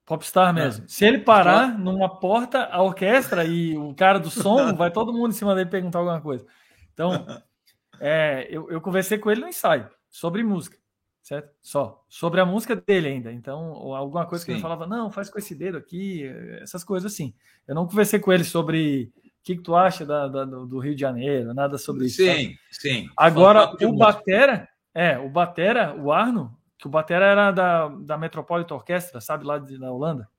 Popstar 0.09 0.51
mesmo. 0.51 0.85
É. 0.85 0.87
Se 0.87 1.05
ele 1.05 1.19
parar 1.19 1.77
numa 1.77 2.09
porta, 2.09 2.65
a 2.65 2.81
orquestra 2.81 3.45
e 3.45 3.77
o 3.77 3.93
cara 3.93 4.19
do 4.19 4.31
som, 4.31 4.73
vai 4.73 4.89
todo 4.89 5.13
mundo 5.13 5.29
em 5.29 5.35
cima 5.35 5.53
dele 5.53 5.69
perguntar 5.69 5.99
alguma 5.99 6.19
coisa. 6.19 6.47
Então, 6.91 7.11
é, 8.01 8.47
eu, 8.49 8.71
eu 8.71 8.81
conversei 8.81 9.19
com 9.19 9.29
ele 9.29 9.41
no 9.41 9.47
ensaio 9.47 9.87
sobre 10.09 10.41
música, 10.41 10.75
certo? 11.21 11.51
Só. 11.61 12.03
Sobre 12.09 12.41
a 12.41 12.45
música 12.45 12.75
dele 12.75 13.07
ainda. 13.07 13.31
Então, 13.31 13.59
alguma 13.95 14.25
coisa 14.25 14.43
Sim. 14.43 14.45
que 14.47 14.51
ele 14.53 14.61
falava, 14.61 14.87
não, 14.87 15.11
faz 15.11 15.29
com 15.29 15.37
esse 15.37 15.53
dedo 15.53 15.77
aqui, 15.77 16.23
essas 16.59 16.83
coisas 16.83 17.13
assim. 17.13 17.31
Eu 17.67 17.75
não 17.75 17.85
conversei 17.85 18.19
com 18.19 18.33
ele 18.33 18.43
sobre 18.43 19.13
o 19.15 19.43
que, 19.43 19.57
que 19.57 19.61
tu 19.61 19.75
acha 19.75 20.07
da, 20.07 20.27
da, 20.27 20.43
do 20.43 20.79
Rio 20.79 20.95
de 20.95 21.01
Janeiro? 21.01 21.53
Nada 21.53 21.77
sobre 21.77 22.07
isso. 22.07 22.23
Sim, 22.23 22.45
sabe? 22.45 22.59
sim. 22.71 23.09
Agora, 23.15 23.71
o 23.79 23.95
Batera, 23.95 24.67
é, 24.91 25.19
o 25.19 25.29
Batera, 25.29 25.95
o 25.95 26.11
Arno, 26.11 26.57
que 26.79 26.87
o 26.87 26.89
Batera 26.89 27.25
era 27.25 27.51
da, 27.51 27.89
da 27.89 28.17
Metropolitan 28.17 28.75
Orquestra, 28.75 29.19
sabe, 29.19 29.45
lá 29.45 29.59
de, 29.59 29.77
da 29.77 29.91
Holanda. 29.91 30.29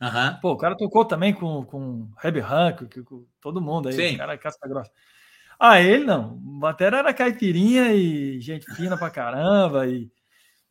Uhum. 0.00 0.40
Pô, 0.40 0.52
o 0.52 0.56
cara 0.56 0.76
tocou 0.76 1.04
também 1.04 1.34
com, 1.34 1.64
com 1.64 2.08
Herbie 2.22 2.40
Hancock, 2.40 3.02
com 3.02 3.26
todo 3.40 3.60
mundo 3.60 3.88
aí, 3.88 3.94
Sim. 3.94 4.14
o 4.14 4.18
cara 4.18 4.34
é 4.34 4.38
casca 4.38 4.68
grossa. 4.68 4.92
Ah, 5.58 5.80
ele 5.80 6.04
não. 6.04 6.34
O 6.34 6.58
Batera 6.60 6.98
era 6.98 7.12
caipirinha 7.12 7.92
e 7.92 8.40
gente 8.40 8.72
fina 8.76 8.96
pra 8.96 9.10
caramba. 9.10 9.88
E, 9.88 10.08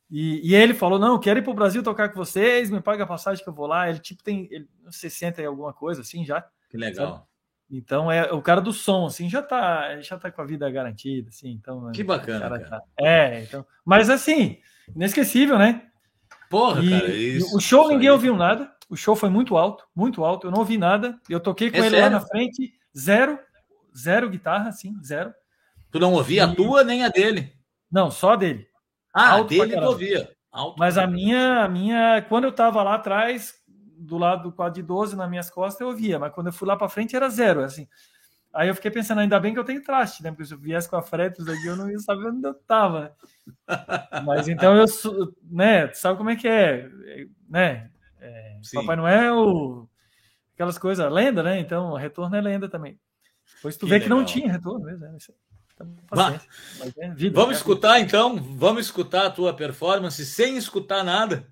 e, 0.09 0.51
e 0.51 0.55
ele 0.55 0.74
falou: 0.74 0.97
Não, 0.97 1.20
quero 1.20 1.39
ir 1.39 1.43
pro 1.43 1.53
Brasil 1.53 1.84
tocar 1.84 2.07
com 2.07 2.15
vocês, 2.15 2.70
me 2.70 2.80
paga 2.80 3.03
a 3.03 3.07
passagem 3.07 3.43
que 3.43 3.49
eu 3.49 3.53
vou 3.53 3.68
lá. 3.68 3.89
Ele, 3.89 3.99
tipo, 3.99 4.24
tem 4.24 4.47
ele, 4.49 4.70
60 4.89 5.41
e 5.41 5.45
alguma 5.45 5.74
coisa 5.74 6.01
assim 6.01 6.24
já. 6.24 6.47
Que 6.70 6.78
legal. 6.78 7.15
Sabe? 7.15 7.24
Então 7.70 8.11
é 8.11 8.32
o 8.32 8.41
cara 8.41 8.61
do 8.61 8.72
som, 8.72 9.05
assim, 9.07 9.30
já 9.30 9.41
tá, 9.41 9.99
já 10.01 10.18
tá 10.18 10.32
com 10.32 10.41
a 10.41 10.45
vida 10.45 10.70
garantida, 10.70 11.30
assim. 11.30 11.51
Então, 11.51 11.91
que 11.91 12.03
bacana. 12.03 12.39
Cara 12.39 12.59
cara. 12.59 12.80
Tá, 12.80 12.84
é, 12.99 13.43
então. 13.43 13.65
Mas 13.84 14.09
assim, 14.09 14.57
inesquecível, 14.95 15.57
né? 15.57 15.84
Porra, 16.49 16.82
e, 16.82 16.89
cara, 16.89 17.07
isso. 17.13 17.57
O 17.57 17.59
show 17.59 17.89
ninguém 17.89 18.07
aí. 18.07 18.13
ouviu 18.13 18.36
nada. 18.36 18.72
O 18.89 18.95
show 18.95 19.15
foi 19.15 19.30
muito 19.30 19.57
alto, 19.57 19.86
muito 19.93 20.24
alto. 20.24 20.47
Eu 20.47 20.51
não 20.51 20.59
ouvi 20.59 20.78
nada. 20.78 21.20
Eu 21.30 21.41
toquei 21.41 21.70
com 21.70 21.76
é 21.76 21.80
ele 21.82 21.89
sério? 21.89 22.05
lá 22.05 22.09
na 22.09 22.22
frente, 22.22 22.74
zero 22.97 23.38
zero 23.97 24.30
guitarra, 24.30 24.72
sim, 24.72 24.95
zero. 25.03 25.34
Tu 25.91 25.99
não 25.99 26.13
ouvia 26.13 26.41
e... 26.41 26.45
a 26.45 26.53
tua 26.53 26.84
nem 26.84 27.03
a 27.03 27.09
dele? 27.09 27.53
Não, 27.91 28.11
só 28.11 28.36
dele. 28.36 28.68
Ah, 29.13 29.32
Alto 29.32 29.49
dele 29.49 29.76
tu 29.76 29.84
ouvia. 29.84 30.30
Alto 30.51 30.78
Mas 30.78 30.97
a 30.97 31.07
minha, 31.07 31.63
a 31.63 31.68
minha, 31.68 32.22
quando 32.30 32.43
eu 32.43 32.51
tava 32.51 32.84
lá 32.84 32.95
atrás, 32.95 33.55
do 33.97 34.17
lado 34.17 34.43
do 34.43 34.51
quadro 34.51 34.75
de 34.75 34.83
12, 34.83 35.15
nas 35.15 35.29
minhas 35.29 35.49
costas, 35.49 35.81
eu 35.81 35.87
ouvia, 35.87 36.19
mas 36.19 36.33
quando 36.33 36.47
eu 36.47 36.53
fui 36.53 36.67
lá 36.67 36.75
para 36.75 36.89
frente 36.89 37.15
era 37.15 37.29
zero, 37.29 37.63
assim. 37.63 37.87
Aí 38.53 38.69
eu 38.69 38.75
fiquei 38.75 38.89
pensando, 38.89 39.19
ainda 39.19 39.39
bem 39.39 39.53
que 39.53 39.59
eu 39.59 39.63
tenho 39.63 39.83
traste, 39.83 40.23
né? 40.23 40.31
Porque 40.31 40.45
se 40.45 40.53
eu 40.53 40.57
viesse 40.57 40.89
com 40.89 40.95
a 40.95 41.01
fretes 41.01 41.47
aqui, 41.47 41.67
eu 41.67 41.75
não 41.75 41.89
ia 41.89 41.99
saber 41.99 42.27
onde 42.27 42.47
eu 42.47 42.53
tava. 42.53 43.15
Mas 44.25 44.47
então 44.47 44.75
eu, 44.75 44.85
né? 45.43 45.93
Sabe 45.93 46.17
como 46.17 46.29
é 46.29 46.35
que 46.35 46.47
é, 46.47 46.89
né? 47.47 47.91
É, 48.19 48.57
Papai 48.73 48.95
Noel, 48.95 49.87
aquelas 50.55 50.77
coisas, 50.77 51.11
lenda, 51.11 51.43
né? 51.43 51.59
Então, 51.59 51.93
retorno 51.93 52.35
é 52.35 52.41
lenda 52.41 52.67
também. 52.67 52.99
Pois 53.61 53.77
tu 53.77 53.85
que 53.85 53.91
vê 53.91 53.99
legal. 53.99 54.03
que 54.05 54.09
não 54.09 54.25
tinha 54.25 54.51
retorno 54.51 54.85
mesmo. 54.85 55.05
Né? 55.05 55.17
Então, 55.75 56.39
é 56.97 57.11
vida, 57.11 57.35
vamos 57.35 57.51
né? 57.51 57.57
escutar 57.57 57.99
então, 57.99 58.35
vamos 58.35 58.85
escutar 58.85 59.27
a 59.27 59.29
tua 59.29 59.53
performance 59.53 60.25
sem 60.25 60.57
escutar 60.57 61.03
nada. 61.03 61.47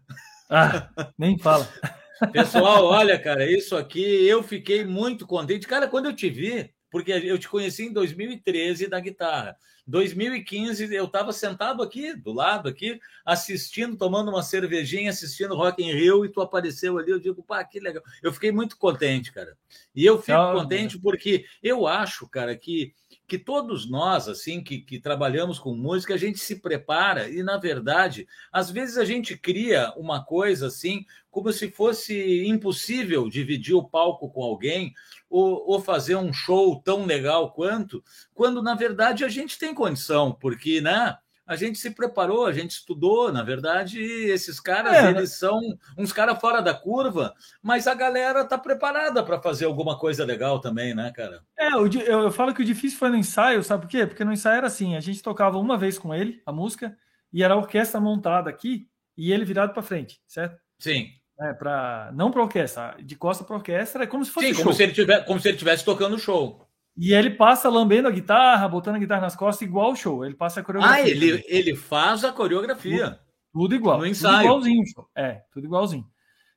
Ah, 0.49 0.89
nem 1.17 1.37
fala. 1.37 1.67
Pessoal, 2.31 2.85
olha, 2.85 3.19
cara, 3.19 3.49
isso 3.49 3.75
aqui 3.75 4.01
eu 4.01 4.41
fiquei 4.41 4.85
muito 4.85 5.27
contente. 5.27 5.67
Cara, 5.67 5.87
quando 5.87 6.05
eu 6.05 6.15
te 6.15 6.29
vi, 6.29 6.71
porque 6.89 7.11
eu 7.11 7.37
te 7.37 7.49
conheci 7.49 7.85
em 7.85 7.93
2013 7.93 8.87
da 8.87 8.99
guitarra. 8.99 9.57
2015 9.87 10.93
eu 10.95 11.05
estava 11.05 11.31
sentado 11.31 11.83
aqui 11.83 12.15
do 12.15 12.33
lado 12.33 12.67
aqui 12.67 12.99
assistindo, 13.23 13.95
tomando 13.95 14.29
uma 14.29 14.41
cervejinha, 14.41 15.11
assistindo 15.11 15.55
Rock 15.55 15.83
in 15.83 15.91
Rio 15.91 16.25
e 16.25 16.29
tu 16.29 16.41
apareceu 16.41 16.97
ali, 16.97 17.11
eu 17.11 17.19
digo, 17.19 17.43
pá, 17.43 17.63
que 17.63 17.79
legal. 17.79 18.01
Eu 18.23 18.33
fiquei 18.33 18.51
muito 18.51 18.77
contente, 18.77 19.31
cara. 19.31 19.55
E 19.95 20.03
eu 20.05 20.19
fico 20.19 20.53
contente 20.53 20.97
porque 20.97 21.45
eu 21.61 21.85
acho, 21.85 22.27
cara, 22.27 22.55
que 22.55 22.93
que 23.27 23.37
todos 23.37 23.89
nós, 23.89 24.27
assim, 24.27 24.63
que, 24.63 24.79
que 24.79 24.99
trabalhamos 24.99 25.57
com 25.57 25.75
música, 25.75 26.13
a 26.13 26.17
gente 26.17 26.39
se 26.39 26.57
prepara 26.57 27.29
e, 27.29 27.41
na 27.41 27.57
verdade, 27.57 28.27
às 28.51 28.69
vezes 28.69 28.97
a 28.97 29.05
gente 29.05 29.37
cria 29.37 29.91
uma 29.97 30.23
coisa 30.23 30.67
assim, 30.67 31.05
como 31.31 31.51
se 31.51 31.71
fosse 31.71 32.45
impossível 32.47 33.27
dividir 33.29 33.75
o 33.75 33.83
palco 33.83 34.29
com 34.29 34.43
alguém 34.43 34.93
ou, 35.29 35.63
ou 35.67 35.81
fazer 35.81 36.15
um 36.15 36.31
show 36.31 36.81
tão 36.81 37.05
legal 37.05 37.51
quanto, 37.51 38.03
quando, 38.33 38.61
na 38.61 38.75
verdade, 38.75 39.25
a 39.25 39.29
gente 39.29 39.57
tem 39.57 39.73
condição, 39.73 40.31
porque, 40.31 40.79
né? 40.79 41.17
A 41.45 41.55
gente 41.55 41.77
se 41.77 41.91
preparou, 41.91 42.45
a 42.45 42.51
gente 42.51 42.71
estudou. 42.71 43.31
Na 43.31 43.43
verdade, 43.43 44.01
esses 44.01 44.59
caras, 44.59 44.93
é, 44.93 45.09
eles 45.11 45.37
são 45.37 45.59
uns 45.97 46.11
caras 46.11 46.39
fora 46.39 46.61
da 46.61 46.73
curva, 46.73 47.33
mas 47.61 47.87
a 47.87 47.93
galera 47.93 48.43
tá 48.43 48.57
preparada 48.57 49.23
para 49.23 49.41
fazer 49.41 49.65
alguma 49.65 49.97
coisa 49.97 50.25
legal 50.25 50.59
também, 50.59 50.95
né, 50.95 51.11
cara? 51.15 51.41
É, 51.57 51.73
eu, 51.73 51.87
eu, 51.87 52.31
falo 52.31 52.53
que 52.53 52.61
o 52.61 52.65
difícil 52.65 52.97
foi 52.97 53.09
no 53.09 53.17
ensaio, 53.17 53.63
sabe 53.63 53.83
por 53.83 53.89
quê? 53.89 54.05
Porque 54.05 54.25
no 54.25 54.33
ensaio 54.33 54.57
era 54.57 54.67
assim: 54.67 54.95
a 54.95 54.99
gente 54.99 55.21
tocava 55.21 55.57
uma 55.57 55.77
vez 55.77 55.99
com 55.99 56.13
ele, 56.13 56.41
a 56.45 56.51
música, 56.51 56.97
e 57.31 57.43
era 57.43 57.53
a 57.53 57.57
orquestra 57.57 57.99
montada 57.99 58.49
aqui 58.49 58.87
e 59.17 59.31
ele 59.31 59.45
virado 59.45 59.73
para 59.73 59.83
frente, 59.83 60.19
certo? 60.27 60.59
Sim. 60.79 61.09
É, 61.39 61.53
pra, 61.53 62.11
não 62.13 62.31
para 62.31 62.43
orquestra, 62.43 62.95
de 63.03 63.15
costa 63.15 63.43
para 63.43 63.57
orquestra, 63.57 64.05
é 64.05 64.07
como 64.07 64.23
se 64.23 64.31
fosse. 64.31 64.47
Sim, 64.47 64.53
show. 64.53 64.63
como 64.63 64.73
se 64.73 64.83
ele 64.83 64.93
tivesse, 64.93 65.25
como 65.25 65.39
se 65.39 65.49
ele 65.49 65.57
tivesse 65.57 65.83
tocando 65.83 66.17
show. 66.17 66.64
E 66.97 67.13
ele 67.13 67.29
passa 67.29 67.69
lambendo 67.69 68.07
a 68.07 68.11
guitarra, 68.11 68.67
botando 68.69 68.95
a 68.95 68.99
guitarra 68.99 69.21
nas 69.21 69.35
costas, 69.35 69.67
igual 69.67 69.91
o 69.91 69.95
show. 69.95 70.25
Ele 70.25 70.33
passa 70.33 70.61
a 70.61 70.63
coreografia. 70.63 71.03
Ah, 71.03 71.09
ele, 71.09 71.43
ele 71.47 71.75
faz 71.75 72.23
a 72.23 72.31
coreografia. 72.31 73.19
Tudo, 73.51 73.63
tudo 73.63 73.75
igual. 73.75 73.97
No 73.99 74.05
ensaio. 74.05 74.37
Tudo 74.37 74.67
igualzinho. 74.69 74.83
É, 75.15 75.41
tudo 75.51 75.65
igualzinho. 75.65 76.05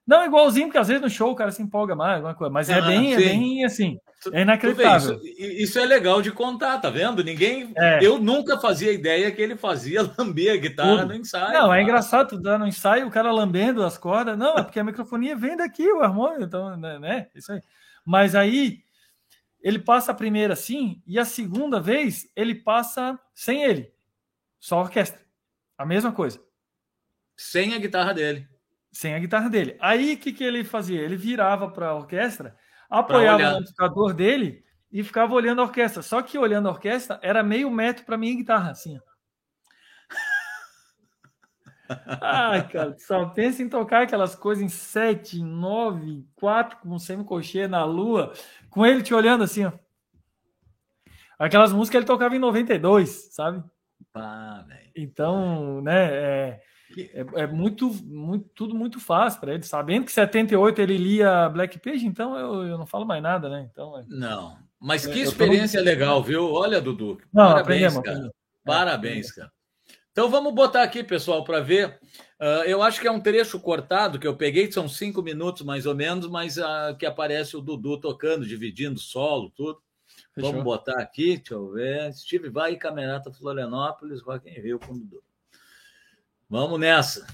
Não 0.08 0.24
igualzinho, 0.24 0.68
porque 0.68 0.78
às 0.78 0.88
vezes 0.88 1.02
no 1.02 1.10
show 1.10 1.32
o 1.32 1.34
cara 1.34 1.50
se 1.50 1.60
empolga 1.60 1.94
mais, 1.94 2.14
alguma 2.14 2.34
coisa. 2.34 2.50
Mas 2.50 2.70
é 2.70 2.74
ah, 2.74 2.78
é, 2.78 2.80
bem, 2.80 3.12
é 3.12 3.16
bem 3.16 3.64
assim. 3.64 3.98
É 4.32 4.40
inacreditável. 4.40 5.20
Isso, 5.22 5.42
isso, 5.42 5.78
é 5.78 5.84
legal 5.84 6.22
de 6.22 6.32
contar, 6.32 6.78
tá 6.78 6.88
vendo? 6.88 7.22
Ninguém. 7.22 7.72
É. 7.76 7.98
Eu 8.02 8.18
nunca 8.18 8.58
fazia 8.58 8.90
ideia 8.90 9.30
que 9.30 9.42
ele 9.42 9.54
fazia 9.54 10.00
lamber 10.16 10.54
a 10.54 10.56
guitarra 10.56 11.02
tudo. 11.02 11.08
no 11.08 11.14
ensaio. 11.14 11.52
Não, 11.52 11.74
é 11.74 11.82
engraçado, 11.82 12.30
tu 12.30 12.40
dá 12.40 12.56
no 12.56 12.66
ensaio, 12.66 13.06
o 13.06 13.10
cara 13.10 13.30
lambendo 13.30 13.84
as 13.84 13.98
cordas. 13.98 14.38
Não, 14.38 14.56
é 14.56 14.62
porque 14.62 14.80
a 14.80 14.84
microfonia 14.84 15.36
vem 15.36 15.58
daqui, 15.58 15.86
o 15.92 16.00
harmônio, 16.00 16.42
então, 16.42 16.74
né? 16.76 16.98
né 16.98 17.26
isso 17.34 17.52
aí. 17.52 17.60
Mas 18.02 18.34
aí 18.34 18.78
ele 19.60 19.78
passa 19.78 20.12
a 20.12 20.14
primeira 20.14 20.54
assim, 20.54 21.02
e 21.06 21.18
a 21.18 21.24
segunda 21.24 21.80
vez 21.80 22.30
ele 22.34 22.54
passa 22.54 23.18
sem 23.34 23.62
ele, 23.62 23.92
só 24.58 24.78
a 24.78 24.82
orquestra. 24.82 25.20
A 25.76 25.86
mesma 25.86 26.12
coisa. 26.12 26.40
Sem 27.36 27.74
a 27.74 27.78
guitarra 27.78 28.12
dele. 28.12 28.48
Sem 28.90 29.14
a 29.14 29.18
guitarra 29.18 29.48
dele. 29.48 29.76
Aí 29.80 30.14
o 30.14 30.18
que, 30.18 30.32
que 30.32 30.42
ele 30.42 30.64
fazia? 30.64 31.00
Ele 31.00 31.16
virava 31.16 31.70
para 31.70 31.88
a 31.88 31.94
orquestra, 31.94 32.56
apoiava 32.90 33.42
o 33.42 33.46
amplificador 33.46 34.12
dele 34.12 34.64
e 34.90 35.04
ficava 35.04 35.34
olhando 35.34 35.60
a 35.60 35.64
orquestra. 35.64 36.02
Só 36.02 36.20
que 36.22 36.36
olhando 36.36 36.68
a 36.68 36.72
orquestra 36.72 37.20
era 37.22 37.42
meio 37.42 37.70
metro 37.70 38.04
para 38.04 38.16
minha 38.16 38.34
guitarra, 38.34 38.72
assim. 38.72 38.98
Ai, 42.20 42.68
cara, 42.68 42.96
só 42.98 43.26
pensa 43.26 43.62
em 43.62 43.68
tocar 43.68 44.02
aquelas 44.02 44.34
coisas 44.34 44.62
em 44.62 44.68
7, 44.68 45.42
9, 45.42 46.24
4 46.36 46.78
com 46.78 46.98
semicochê 46.98 47.66
na 47.66 47.84
lua, 47.84 48.32
com 48.70 48.84
ele 48.84 49.02
te 49.02 49.14
olhando 49.14 49.44
assim, 49.44 49.64
ó. 49.64 49.72
Aquelas 51.38 51.72
músicas 51.72 51.98
ele 51.98 52.06
tocava 52.06 52.34
em 52.34 52.40
92, 52.40 53.28
sabe? 53.32 53.62
Ah, 54.14 54.64
então, 54.94 55.80
né, 55.82 56.06
é, 56.06 56.60
é, 56.96 57.26
é, 57.34 57.46
muito, 57.46 57.90
muito, 58.04 58.48
tudo 58.54 58.74
muito 58.74 58.98
fácil 58.98 59.40
para 59.40 59.54
ele. 59.54 59.62
Sabendo 59.62 60.04
que 60.06 60.12
78 60.12 60.80
ele 60.80 60.96
lia 60.96 61.48
Black 61.48 61.78
Page, 61.78 62.06
então 62.06 62.36
eu, 62.36 62.66
eu 62.66 62.78
não 62.78 62.86
falo 62.86 63.06
mais 63.06 63.22
nada, 63.22 63.48
né? 63.48 63.68
Então, 63.70 63.98
é... 63.98 64.04
Não, 64.08 64.58
mas 64.80 65.06
que 65.06 65.20
experiência 65.20 65.80
legal, 65.80 66.22
viu? 66.22 66.52
Olha, 66.52 66.80
Dudu. 66.80 67.18
Não, 67.32 67.48
Parabéns, 67.48 67.94
cara. 67.94 67.98
Aprendemos. 67.98 68.32
Parabéns, 68.64 69.32
cara. 69.32 69.52
Então 70.18 70.28
vamos 70.28 70.52
botar 70.52 70.82
aqui, 70.82 71.04
pessoal, 71.04 71.44
para 71.44 71.60
ver. 71.60 72.00
Uh, 72.40 72.66
eu 72.66 72.82
acho 72.82 73.00
que 73.00 73.06
é 73.06 73.10
um 73.10 73.20
trecho 73.20 73.60
cortado 73.60 74.18
que 74.18 74.26
eu 74.26 74.36
peguei, 74.36 74.68
são 74.68 74.88
cinco 74.88 75.22
minutos 75.22 75.62
mais 75.62 75.86
ou 75.86 75.94
menos, 75.94 76.26
mas 76.26 76.56
uh, 76.56 76.96
que 76.98 77.06
aparece 77.06 77.56
o 77.56 77.60
Dudu 77.60 78.00
tocando, 78.00 78.44
dividindo 78.44 78.98
solo, 78.98 79.48
tudo. 79.50 79.80
Fechou. 80.34 80.50
Vamos 80.50 80.64
botar 80.64 81.00
aqui, 81.00 81.36
deixa 81.36 81.54
eu 81.54 81.70
ver. 81.70 82.12
Steve 82.14 82.48
Vai, 82.48 82.74
Camerata 82.74 83.32
Florianópolis, 83.32 84.20
Rock 84.20 84.50
in 84.50 84.60
Rio 84.60 84.80
com 84.80 84.92
o 84.92 84.98
Dudu. 84.98 85.22
Vamos 86.50 86.80
nessa. 86.80 87.24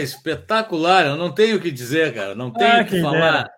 Cara, 0.00 0.02
espetacular. 0.02 1.06
Eu 1.06 1.16
não 1.16 1.32
tenho 1.32 1.56
o 1.56 1.60
que 1.60 1.70
dizer, 1.70 2.14
cara. 2.14 2.34
Não 2.34 2.50
tenho 2.50 2.78
ah, 2.78 2.82
o 2.82 2.84
que 2.86 3.00
falar. 3.00 3.50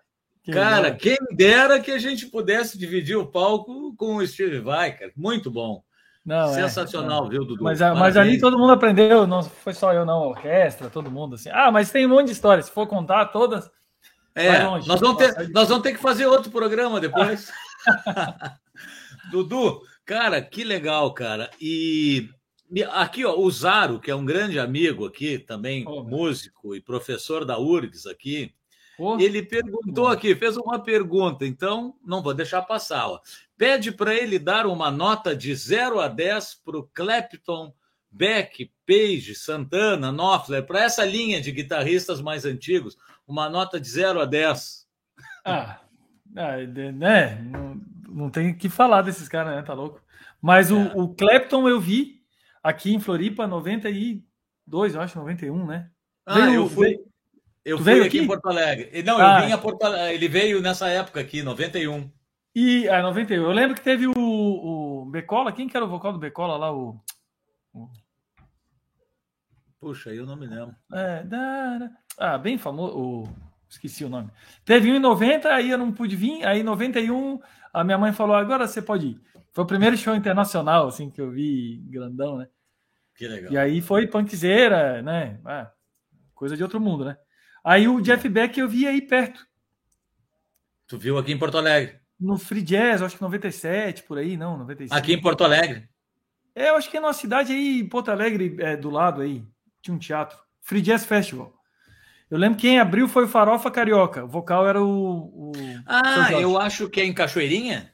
Quem 0.43 0.53
cara, 0.53 0.81
dera. 0.81 0.95
quem 0.95 1.17
dera 1.31 1.79
que 1.79 1.91
a 1.91 1.97
gente 1.97 2.25
pudesse 2.27 2.77
dividir 2.77 3.15
o 3.15 3.25
palco 3.25 3.95
com 3.95 4.17
o 4.17 4.27
Steve 4.27 4.59
Vai, 4.59 4.91
cara. 4.91 5.11
Muito 5.15 5.49
bom. 5.49 5.81
Não, 6.25 6.51
é, 6.51 6.53
Sensacional, 6.53 7.25
é, 7.25 7.29
viu, 7.29 7.45
Dudu? 7.45 7.63
Mas, 7.63 7.79
mas 7.79 8.15
ali 8.15 8.39
todo 8.39 8.57
mundo 8.57 8.71
aprendeu, 8.71 9.27
não 9.27 9.43
foi 9.43 9.73
só 9.73 9.91
eu, 9.93 10.05
não, 10.05 10.23
a 10.23 10.27
orquestra, 10.27 10.89
todo 10.89 11.11
mundo 11.11 11.35
assim. 11.35 11.49
Ah, 11.51 11.69
mas 11.69 11.91
tem 11.91 12.05
um 12.05 12.09
monte 12.09 12.27
de 12.27 12.31
histórias. 12.31 12.67
Se 12.67 12.71
for 12.71 12.87
contar 12.87 13.25
todas. 13.25 13.69
É, 14.33 14.63
longe, 14.63 14.87
nós, 14.87 14.99
vamos 14.99 15.17
ter, 15.17 15.49
nós 15.49 15.67
vamos 15.67 15.83
ter 15.83 15.91
que 15.91 15.99
fazer 15.99 16.25
outro 16.25 16.49
programa 16.49 16.99
depois. 16.99 17.51
Dudu, 19.31 19.81
cara, 20.05 20.41
que 20.41 20.63
legal, 20.63 21.13
cara. 21.13 21.49
E 21.59 22.29
Aqui, 22.91 23.23
ó, 23.23 23.37
o 23.37 23.51
Zaro, 23.51 23.99
que 23.99 24.09
é 24.09 24.15
um 24.15 24.25
grande 24.25 24.57
amigo 24.57 25.05
aqui, 25.05 25.37
também 25.37 25.85
oh, 25.87 26.03
músico 26.03 26.75
e 26.75 26.81
professor 26.81 27.45
da 27.45 27.59
URGS 27.59 28.07
aqui, 28.07 28.53
oh, 28.97 29.17
ele 29.19 29.43
perguntou 29.43 30.07
aqui, 30.07 30.33
fez 30.33 30.57
uma 30.57 30.79
pergunta, 30.79 31.45
então 31.45 31.95
não 32.03 32.23
vou 32.23 32.33
deixar 32.33 32.63
passar. 32.63 33.07
Ó. 33.07 33.19
Pede 33.55 33.91
para 33.91 34.15
ele 34.15 34.39
dar 34.39 34.65
uma 34.65 34.89
nota 34.89 35.35
de 35.35 35.53
0 35.53 35.99
a 35.99 36.07
10 36.07 36.61
para 36.65 36.77
o 36.79 36.89
Clapton, 36.91 37.73
Beck, 38.09 38.71
Page, 38.87 39.35
Santana, 39.35 40.11
Knopfler, 40.11 40.65
para 40.65 40.83
essa 40.83 41.05
linha 41.05 41.39
de 41.39 41.51
guitarristas 41.51 42.21
mais 42.21 42.43
antigos, 42.43 42.97
uma 43.27 43.49
nota 43.49 43.79
de 43.79 43.87
0 43.87 44.19
a 44.19 44.25
10. 44.25 44.87
Ah, 45.45 45.79
ah 46.35 46.57
né? 46.57 47.35
Não, 47.51 47.81
não 48.09 48.29
tem 48.29 48.49
o 48.49 48.57
que 48.57 48.67
falar 48.67 49.03
desses 49.03 49.27
caras, 49.27 49.55
né? 49.55 49.61
Tá 49.61 49.73
louco. 49.73 50.01
Mas 50.41 50.71
é. 50.71 50.73
o, 50.73 51.03
o 51.03 51.15
Clapton 51.15 51.69
eu 51.69 51.79
vi 51.79 52.22
aqui 52.63 52.93
em 52.93 52.99
Floripa, 52.99 53.45
92, 53.45 54.95
eu 54.95 55.01
acho, 55.01 55.19
91, 55.19 55.65
né? 55.65 55.89
Ah, 56.25 56.45
veio, 56.45 56.53
eu 56.53 56.69
fui. 56.69 56.99
Eu 57.65 57.77
tu 57.77 57.83
fui 57.83 57.93
aqui? 57.93 58.07
aqui? 58.07 58.19
em 58.19 58.27
Porto 58.27 58.47
Alegre. 58.47 59.03
Não, 59.03 59.17
ah, 59.17 59.39
eu 59.41 59.45
vim 59.45 59.51
a 59.51 59.57
Porto 59.57 59.83
Alegre. 59.83 60.15
Ele 60.15 60.27
veio 60.27 60.61
nessa 60.61 60.87
época 60.87 61.19
aqui, 61.19 61.43
91. 61.43 62.09
E 62.55 62.87
a 62.87 62.99
ah, 62.99 63.03
91. 63.03 63.43
Eu 63.43 63.51
lembro 63.51 63.75
que 63.75 63.81
teve 63.81 64.07
o, 64.07 64.13
o 64.15 65.05
Becola. 65.05 65.51
Quem 65.51 65.67
que 65.67 65.75
era 65.75 65.85
o 65.85 65.89
vocal 65.89 66.13
do 66.13 66.19
Becola 66.19 66.57
lá? 66.57 66.73
O, 66.73 66.99
o... 67.73 67.89
Puxa, 69.79 70.11
eu 70.11 70.25
não 70.25 70.35
me 70.35 70.45
lembro. 70.45 70.75
É, 70.91 71.23
da, 71.23 71.89
ah, 72.17 72.37
bem 72.37 72.57
famoso. 72.57 72.97
O... 72.97 73.29
Esqueci 73.69 74.05
o 74.05 74.09
nome. 74.09 74.29
Teve 74.63 74.91
um 74.91 74.95
em 74.95 74.99
90, 74.99 75.49
aí 75.49 75.71
eu 75.71 75.79
não 75.79 75.91
pude 75.91 76.15
vir. 76.15 76.45
Aí 76.45 76.59
em 76.59 76.63
91, 76.63 77.39
a 77.73 77.83
minha 77.83 77.97
mãe 77.97 78.13
falou: 78.13 78.35
agora 78.35 78.67
você 78.67 78.81
pode 78.81 79.07
ir. 79.07 79.21
Foi 79.53 79.63
o 79.63 79.67
primeiro 79.67 79.95
show 79.95 80.15
internacional, 80.15 80.87
assim, 80.87 81.11
que 81.11 81.21
eu 81.21 81.29
vi 81.29 81.77
grandão, 81.87 82.37
né? 82.37 82.47
Que 83.15 83.27
legal. 83.27 83.53
E 83.53 83.57
aí 83.57 83.81
foi 83.81 84.07
punkzeira, 84.07 85.01
né? 85.03 85.39
Ah, 85.45 85.71
coisa 86.33 86.57
de 86.57 86.63
outro 86.63 86.81
mundo, 86.81 87.05
né? 87.05 87.15
Aí 87.63 87.87
o 87.87 88.01
Jeff 88.01 88.27
Beck 88.27 88.59
eu 88.59 88.67
vi 88.67 88.87
aí 88.87 89.01
perto. 89.01 89.45
Tu 90.87 90.97
viu 90.97 91.17
aqui 91.17 91.31
em 91.31 91.37
Porto 91.37 91.57
Alegre? 91.57 91.99
No 92.19 92.37
Free 92.37 92.63
Jazz, 92.63 93.01
acho 93.01 93.15
que 93.15 93.21
97, 93.21 94.03
por 94.03 94.17
aí, 94.17 94.35
não, 94.35 94.57
95. 94.57 94.97
Aqui 94.97 95.13
em 95.13 95.21
Porto 95.21 95.43
Alegre? 95.43 95.87
É, 96.55 96.69
eu 96.69 96.75
acho 96.75 96.89
que 96.89 96.97
é 96.97 96.99
numa 96.99 97.13
cidade 97.13 97.53
aí, 97.53 97.83
Porto 97.83 98.09
Alegre, 98.09 98.55
é, 98.59 98.75
do 98.75 98.89
lado 98.89 99.21
aí. 99.21 99.43
Tinha 99.81 99.95
um 99.95 99.99
teatro. 99.99 100.37
Free 100.61 100.81
Jazz 100.81 101.05
Festival. 101.05 101.53
Eu 102.29 102.37
lembro 102.39 102.57
que 102.57 102.67
quem 102.67 102.79
abriu 102.79 103.07
foi 103.07 103.25
o 103.25 103.27
Farofa 103.27 103.69
Carioca. 103.69 104.25
O 104.25 104.27
vocal 104.27 104.67
era 104.67 104.81
o. 104.81 105.51
o 105.51 105.51
ah, 105.85 106.31
eu 106.31 106.57
acho 106.57 106.89
que 106.89 106.99
é 106.99 107.05
em 107.05 107.13
Cachoeirinha? 107.13 107.92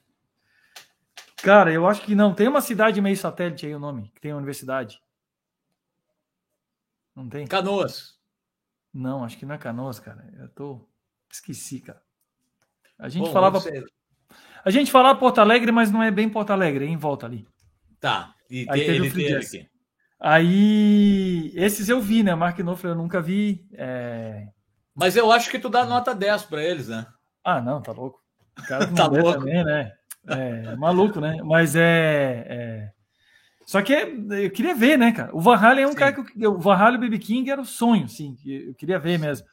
Cara, 1.41 1.71
eu 1.71 1.87
acho 1.87 2.01
que 2.01 2.15
não. 2.15 2.33
Tem 2.33 2.47
uma 2.47 2.61
cidade 2.61 3.01
meio 3.01 3.17
satélite 3.17 3.65
aí 3.65 3.73
o 3.73 3.79
nome, 3.79 4.11
que 4.13 4.21
tem 4.21 4.33
universidade. 4.33 5.01
Não 7.15 7.27
tem? 7.27 7.47
Canoas. 7.47 8.17
Não, 8.93 9.23
acho 9.23 9.37
que 9.37 9.45
não 9.45 9.55
é 9.55 9.57
Canoas, 9.57 9.99
cara. 9.99 10.27
Eu 10.37 10.49
tô. 10.49 10.87
Esqueci, 11.31 11.79
cara. 11.79 12.01
A 12.97 13.07
gente 13.07 13.27
Bom, 13.27 13.33
falava. 13.33 13.59
A 14.63 14.69
gente 14.69 14.91
falava 14.91 15.17
Porto 15.17 15.39
Alegre, 15.39 15.71
mas 15.71 15.91
não 15.91 16.03
é 16.03 16.11
bem 16.11 16.29
Porto 16.29 16.51
Alegre, 16.51 16.85
é 16.85 16.87
em 16.89 16.97
volta 16.97 17.25
ali. 17.25 17.47
Tá. 17.99 18.33
E 18.49 18.65
aí 18.69 18.85
te, 18.85 18.91
ele 18.91 19.11
teve 19.11 19.35
aqui. 19.35 19.69
Aí, 20.19 21.51
esses 21.55 21.87
eu 21.87 22.01
vi, 22.01 22.23
né? 22.23 22.35
Mark 22.35 22.57
Knopfler 22.57 22.91
eu 22.91 22.97
nunca 22.97 23.21
vi. 23.21 23.65
É... 23.73 24.47
Mas 24.93 25.15
eu 25.15 25.31
acho 25.31 25.49
que 25.49 25.59
tu 25.59 25.69
dá 25.69 25.85
nota 25.85 26.13
10 26.13 26.43
para 26.43 26.61
eles, 26.61 26.89
né? 26.89 27.07
Ah, 27.43 27.61
não, 27.61 27.81
tá 27.81 27.93
louco. 27.93 28.19
O 28.57 28.67
cara 28.67 28.87
tá 28.93 29.07
louco. 29.07 29.39
também, 29.39 29.63
né? 29.63 29.93
É, 30.29 30.75
maluco, 30.75 31.19
né? 31.19 31.37
Mas 31.43 31.75
é, 31.75 32.45
é... 32.47 32.89
Só 33.65 33.81
que 33.81 33.93
eu 33.93 34.51
queria 34.51 34.75
ver, 34.75 34.97
né, 34.97 35.11
cara? 35.11 35.35
O 35.35 35.39
Van 35.39 35.55
Halen 35.55 35.83
é 35.83 35.87
um 35.87 35.91
Sim. 35.91 35.97
cara 35.97 36.11
que 36.13 36.41
eu, 36.41 36.53
o 36.53 36.59
Van 36.59 36.75
Halen 36.75 36.95
e 36.95 36.97
o 36.97 37.01
BB 37.01 37.19
King 37.19 37.49
era 37.49 37.61
o 37.61 37.65
sonho, 37.65 38.07
sim. 38.09 38.35
Eu 38.45 38.73
queria 38.73 38.97
ver 38.97 39.19
mesmo 39.19 39.45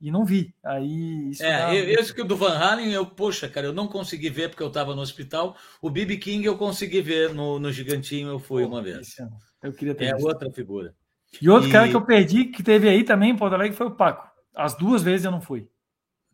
e 0.00 0.10
não 0.10 0.24
vi. 0.24 0.54
Aí 0.64 1.30
isso 1.30 1.42
é, 1.42 1.76
eu, 1.76 2.00
esse 2.00 2.14
que 2.14 2.22
do 2.22 2.36
Van 2.36 2.56
Halen, 2.56 2.92
eu, 2.92 3.04
poxa, 3.04 3.48
cara, 3.48 3.66
eu 3.66 3.72
não 3.72 3.88
consegui 3.88 4.30
ver 4.30 4.48
porque 4.48 4.62
eu 4.62 4.68
estava 4.68 4.94
no 4.94 5.02
hospital. 5.02 5.56
O 5.82 5.90
BB 5.90 6.18
King 6.18 6.44
eu 6.44 6.56
consegui 6.56 7.00
ver 7.00 7.34
no, 7.34 7.58
no 7.58 7.72
Gigantinho, 7.72 8.28
eu 8.28 8.38
fui 8.38 8.62
Pô, 8.62 8.68
uma 8.68 8.82
vez. 8.82 9.16
Eu 9.62 9.72
queria 9.72 9.94
ter 9.94 10.06
É 10.06 10.14
visto. 10.14 10.26
outra 10.26 10.50
figura. 10.52 10.94
E 11.42 11.50
outro 11.50 11.68
e... 11.68 11.72
cara 11.72 11.88
que 11.88 11.96
eu 11.96 12.04
perdi, 12.04 12.46
que 12.46 12.62
teve 12.62 12.88
aí 12.88 13.02
também 13.02 13.30
em 13.30 13.36
Porto 13.36 13.54
Alegre, 13.54 13.76
foi 13.76 13.88
o 13.88 13.94
Paco. 13.94 14.28
As 14.54 14.76
duas 14.76 15.02
vezes 15.02 15.24
eu 15.24 15.30
não 15.30 15.40
fui. 15.40 15.68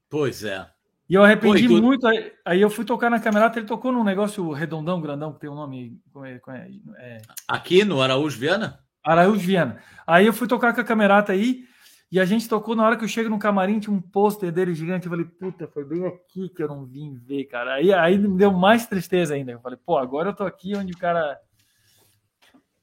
Pois 0.09 0.44
é. 0.44 0.66
E 1.15 1.16
eu 1.16 1.23
arrependi 1.23 1.69
tu... 1.69 1.81
muito. 1.81 2.05
Aí 2.45 2.61
eu 2.61 2.69
fui 2.69 2.85
tocar 2.85 3.09
na 3.09 3.20
camerata, 3.20 3.61
ele 3.61 3.69
tocou 3.69 3.93
num 3.93 4.03
negócio 4.03 4.51
redondão, 4.51 5.01
grandão, 5.01 5.32
que 5.32 5.39
tem 5.39 5.49
um 5.49 5.55
nome. 5.55 5.97
É, 6.24 6.41
é, 6.49 6.70
é... 6.99 7.23
Aqui 7.47 7.85
no 7.85 8.03
Araújo 8.03 8.36
Viana? 8.36 8.81
Araújo 9.01 9.47
Viana. 9.47 9.81
Aí 10.05 10.27
eu 10.27 10.32
fui 10.32 10.49
tocar 10.49 10.74
com 10.74 10.81
a 10.81 10.85
camerata 10.85 11.31
aí. 11.31 11.62
E 12.11 12.19
a 12.19 12.24
gente 12.24 12.49
tocou 12.49 12.74
na 12.74 12.85
hora 12.85 12.97
que 12.97 13.05
eu 13.05 13.09
chego 13.09 13.31
no 13.31 13.39
camarim, 13.39 13.78
tinha 13.78 13.95
um 13.95 14.01
pôster 14.01 14.51
dele 14.51 14.74
gigante. 14.74 15.07
Eu 15.07 15.11
falei, 15.11 15.24
puta, 15.24 15.69
foi 15.69 15.85
bem 15.85 16.05
aqui 16.05 16.49
que 16.49 16.61
eu 16.61 16.66
não 16.66 16.85
vim 16.85 17.15
ver, 17.15 17.45
cara. 17.45 17.74
Aí, 17.74 17.93
aí 17.93 18.19
me 18.19 18.36
deu 18.36 18.53
mais 18.53 18.85
tristeza 18.89 19.35
ainda. 19.35 19.53
Eu 19.53 19.61
falei, 19.61 19.78
pô, 19.86 19.97
agora 19.97 20.31
eu 20.31 20.35
tô 20.35 20.43
aqui 20.43 20.74
onde 20.74 20.95
o 20.95 20.99
cara 20.99 21.39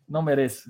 não 0.07 0.21
merece. 0.21 0.69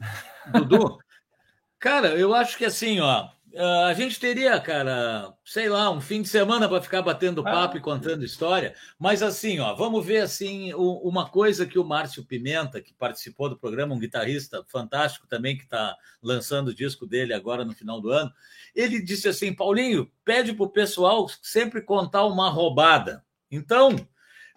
Dudu, 0.51 0.97
cara, 1.77 2.15
eu 2.15 2.33
acho 2.33 2.57
que 2.57 2.65
assim, 2.65 2.99
ó, 2.99 3.29
Uh, 3.53 3.85
a 3.85 3.93
gente 3.93 4.17
teria, 4.17 4.57
cara, 4.61 5.33
sei 5.43 5.67
lá, 5.67 5.91
um 5.91 5.99
fim 5.99 6.21
de 6.21 6.29
semana 6.29 6.69
para 6.69 6.81
ficar 6.81 7.01
batendo 7.01 7.41
ah. 7.41 7.43
papo 7.43 7.75
ah. 7.75 7.77
e 7.77 7.81
contando 7.81 8.23
história, 8.23 8.73
mas 8.97 9.21
assim, 9.21 9.59
ó, 9.59 9.73
vamos 9.75 10.05
ver 10.05 10.19
assim 10.19 10.73
o, 10.73 10.99
uma 10.99 11.27
coisa 11.27 11.65
que 11.65 11.77
o 11.77 11.83
Márcio 11.83 12.23
Pimenta, 12.23 12.81
que 12.81 12.93
participou 12.93 13.49
do 13.49 13.57
programa, 13.57 13.93
um 13.93 13.99
guitarrista 13.99 14.63
fantástico 14.69 15.27
também 15.27 15.57
que 15.57 15.63
está 15.63 15.97
lançando 16.23 16.69
o 16.69 16.73
disco 16.73 17.05
dele 17.05 17.33
agora 17.33 17.65
no 17.65 17.73
final 17.73 17.99
do 17.99 18.09
ano, 18.09 18.31
ele 18.73 19.01
disse 19.01 19.27
assim, 19.27 19.53
Paulinho, 19.53 20.09
pede 20.23 20.53
para 20.53 20.65
o 20.65 20.69
pessoal 20.69 21.27
sempre 21.41 21.81
contar 21.81 22.25
uma 22.25 22.49
roubada. 22.49 23.21
Então, 23.51 23.93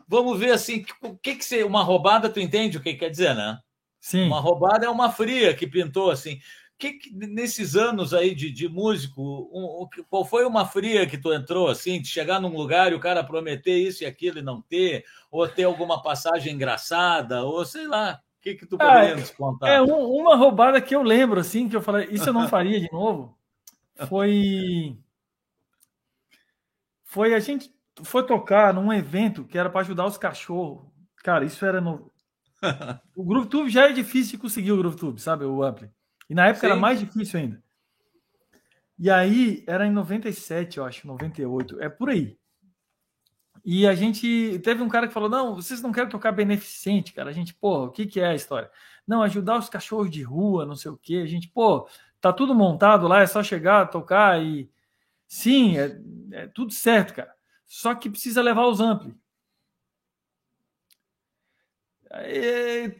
vamos 0.07 0.39
ver 0.39 0.53
assim, 0.53 0.85
o 1.03 1.16
que 1.16 1.35
que 1.35 1.45
ser 1.45 1.66
uma 1.66 1.83
roubada? 1.83 2.31
Tu 2.31 2.39
entende 2.39 2.79
o 2.79 2.81
que 2.81 2.95
quer 2.95 3.11
dizer, 3.11 3.35
né? 3.35 3.59
Sim. 4.01 4.27
Uma 4.27 4.39
roubada 4.39 4.87
é 4.87 4.89
uma 4.89 5.11
fria 5.11 5.55
que 5.55 5.66
pintou 5.66 6.11
assim 6.11 6.39
que, 6.79 6.93
que 6.95 7.15
nesses 7.15 7.77
anos 7.77 8.13
aí 8.13 8.35
de, 8.35 8.51
de 8.51 8.69
músico, 8.69 9.23
um, 9.53 9.89
qual 10.09 10.25
foi 10.25 10.45
uma 10.45 10.67
fria 10.67 11.07
que 11.07 11.19
tu 11.19 11.33
entrou 11.33 11.69
assim, 11.69 12.01
de 12.01 12.09
chegar 12.09 12.41
num 12.41 12.57
lugar 12.57 12.93
e 12.93 12.95
o 12.95 13.01
cara 13.01 13.25
prometer 13.25 13.77
isso 13.77 14.03
e 14.03 14.07
aquilo 14.07 14.39
e 14.39 14.43
não 14.43 14.61
ter, 14.61 15.05
ou 15.31 15.47
ter 15.49 15.65
alguma 15.65 16.03
passagem 16.03 16.55
engraçada, 16.55 17.45
ou 17.45 17.65
sei 17.65 17.87
lá, 17.87 18.21
o 18.39 18.43
que, 18.43 18.55
que 18.55 18.67
tu 18.67 18.77
ah, 18.81 18.87
poderia 18.87 19.17
nos 19.17 19.31
contar? 19.31 19.69
É 19.69 19.81
um, 19.81 20.07
uma 20.11 20.37
roubada 20.37 20.81
que 20.81 20.95
eu 20.95 21.03
lembro, 21.03 21.41
assim, 21.41 21.69
que 21.69 21.77
eu 21.77 21.83
falei, 21.83 22.09
isso 22.11 22.29
eu 22.29 22.35
não 22.35 22.49
faria 22.49 22.81
de 22.81 22.91
novo, 22.93 23.39
foi. 24.09 24.99
Foi 27.05 27.33
a 27.33 27.39
gente 27.39 27.73
foi 28.03 28.27
tocar 28.27 28.75
num 28.75 28.93
evento 28.93 29.45
que 29.45 29.57
era 29.57 29.71
para 29.71 29.83
ajudar 29.83 30.07
os 30.07 30.19
cachorros. 30.19 30.85
Cara, 31.19 31.45
isso 31.45 31.65
era 31.65 31.81
no. 31.81 32.11
O 33.15 33.25
Groove 33.25 33.49
Tube 33.49 33.71
já 33.71 33.89
é 33.89 33.93
difícil 33.93 34.33
de 34.33 34.39
conseguir 34.39 34.73
o 34.73 34.77
Groove 34.77 34.97
Tube, 34.97 35.21
sabe? 35.21 35.45
O 35.45 35.63
Ampli. 35.63 35.89
E 36.29 36.35
na 36.35 36.47
época 36.47 36.67
Sim. 36.67 36.73
era 36.73 36.77
mais 36.77 36.99
difícil 37.01 37.41
ainda. 37.41 37.63
E 38.99 39.11
aí, 39.11 39.65
era 39.67 39.87
em 39.87 39.91
97, 39.91 40.79
eu 40.79 40.85
acho, 40.85 41.07
98, 41.07 41.81
é 41.81 41.89
por 41.89 42.11
aí. 42.11 42.39
E 43.65 43.87
a 43.87 43.95
gente 43.95 44.61
teve 44.63 44.83
um 44.83 44.89
cara 44.89 45.09
que 45.09 45.15
falou: 45.15 45.29
Não, 45.29 45.55
vocês 45.55 45.81
não 45.81 45.91
querem 45.91 46.11
tocar 46.11 46.33
beneficente, 46.33 47.13
cara. 47.13 47.31
A 47.31 47.33
gente, 47.33 47.55
pô, 47.55 47.85
o 47.87 47.91
que, 47.91 48.07
que 48.07 48.21
é 48.21 48.27
a 48.29 48.35
história? 48.35 48.71
Não, 49.07 49.23
ajudar 49.23 49.59
os 49.59 49.69
cachorros 49.69 50.11
de 50.11 50.23
rua, 50.23 50.67
não 50.67 50.77
sei 50.77 50.91
o 50.91 50.97
quê. 50.97 51.23
A 51.25 51.27
gente, 51.27 51.49
pô, 51.49 51.89
tá 52.21 52.33
tudo 52.33 52.55
montado 52.55 53.09
lá, 53.09 53.23
é 53.23 53.27
só 53.27 53.43
chegar, 53.43 53.91
tocar 53.91 54.43
e. 54.43 54.71
Sim, 55.27 55.79
é, 55.79 55.99
é 56.33 56.47
tudo 56.49 56.73
certo, 56.73 57.15
cara. 57.15 57.35
Só 57.67 57.95
que 57.95 58.11
precisa 58.11 58.43
levar 58.43 58.67
os 58.67 58.81
ampli. 58.81 59.17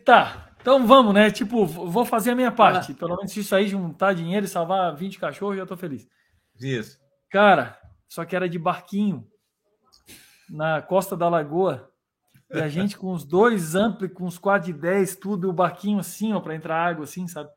Tá, 0.05 0.44
então 0.65 0.87
vamos, 0.87 1.13
né? 1.13 1.31
Tipo, 1.31 1.67
vou 1.67 2.07
fazer 2.07 2.31
a 2.31 2.35
minha 2.35 2.51
parte. 2.51 2.93
Ah. 2.93 2.95
Pelo 2.95 3.17
menos 3.17 3.33
se 3.33 3.41
isso 3.41 3.55
aí 3.55 3.69
juntar 3.69 4.15
dinheiro 4.15 4.47
e 4.47 4.49
salvar 4.49 4.97
20 4.97 5.19
cachorros, 5.19 5.59
já 5.59 5.67
tô 5.67 5.77
feliz. 5.77 6.09
Isso. 6.59 6.99
Cara, 7.29 7.79
só 8.09 8.25
que 8.25 8.35
era 8.35 8.49
de 8.49 8.59
barquinho 8.59 9.29
na 10.49 10.81
costa 10.81 11.15
da 11.15 11.29
lagoa. 11.29 11.93
E 12.51 12.59
a 12.59 12.67
gente 12.71 12.97
com 12.97 13.13
os 13.13 13.27
dois 13.27 13.75
amplos, 13.75 14.11
com 14.15 14.25
os 14.25 14.39
quadros 14.39 14.69
de 14.69 14.73
10, 14.73 15.17
tudo, 15.17 15.51
o 15.51 15.53
barquinho 15.53 15.99
assim, 15.99 16.33
ó, 16.33 16.41
para 16.41 16.55
entrar 16.55 16.83
água 16.83 17.05
assim, 17.05 17.29
sabe? 17.29 17.51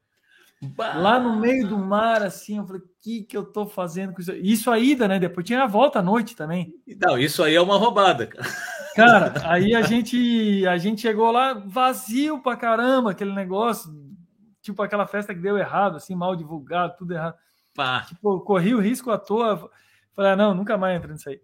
Bah. 0.61 0.95
Lá 0.95 1.19
no 1.19 1.39
meio 1.39 1.67
do 1.67 1.77
mar, 1.77 2.23
assim, 2.23 2.57
eu 2.57 2.65
falei, 2.65 2.81
o 2.81 2.85
que, 3.01 3.23
que 3.23 3.37
eu 3.37 3.45
tô 3.45 3.67
fazendo 3.67 4.13
com 4.13 4.21
isso? 4.21 4.33
Isso 4.33 4.71
a 4.71 4.79
ida, 4.79 5.07
né? 5.07 5.19
Depois 5.19 5.45
tinha 5.45 5.63
a 5.63 5.67
volta 5.67 5.99
à 5.99 6.01
noite 6.01 6.35
também. 6.35 6.73
Não, 6.99 7.17
isso 7.17 7.43
aí 7.43 7.55
é 7.55 7.61
uma 7.61 7.77
roubada, 7.77 8.25
cara. 8.25 8.47
Cara, 8.95 9.33
aí 9.43 9.75
a 9.75 9.83
gente, 9.83 10.65
a 10.65 10.75
gente 10.77 11.01
chegou 11.01 11.31
lá 11.31 11.53
vazio 11.53 12.41
pra 12.41 12.57
caramba, 12.57 13.11
aquele 13.11 13.31
negócio, 13.31 13.91
tipo 14.59 14.81
aquela 14.81 15.05
festa 15.05 15.35
que 15.35 15.39
deu 15.39 15.55
errado, 15.55 15.97
assim, 15.97 16.15
mal 16.15 16.35
divulgado, 16.35 16.95
tudo 16.97 17.13
errado. 17.13 17.35
Pá. 17.75 18.05
Tipo, 18.07 18.39
corri 18.41 18.73
o 18.73 18.81
risco 18.81 19.11
à 19.11 19.17
toa. 19.19 19.69
Falei, 20.15 20.31
ah, 20.31 20.35
não, 20.35 20.55
nunca 20.55 20.75
mais 20.75 20.97
entra 20.97 21.13
nisso 21.13 21.29
aí. 21.29 21.39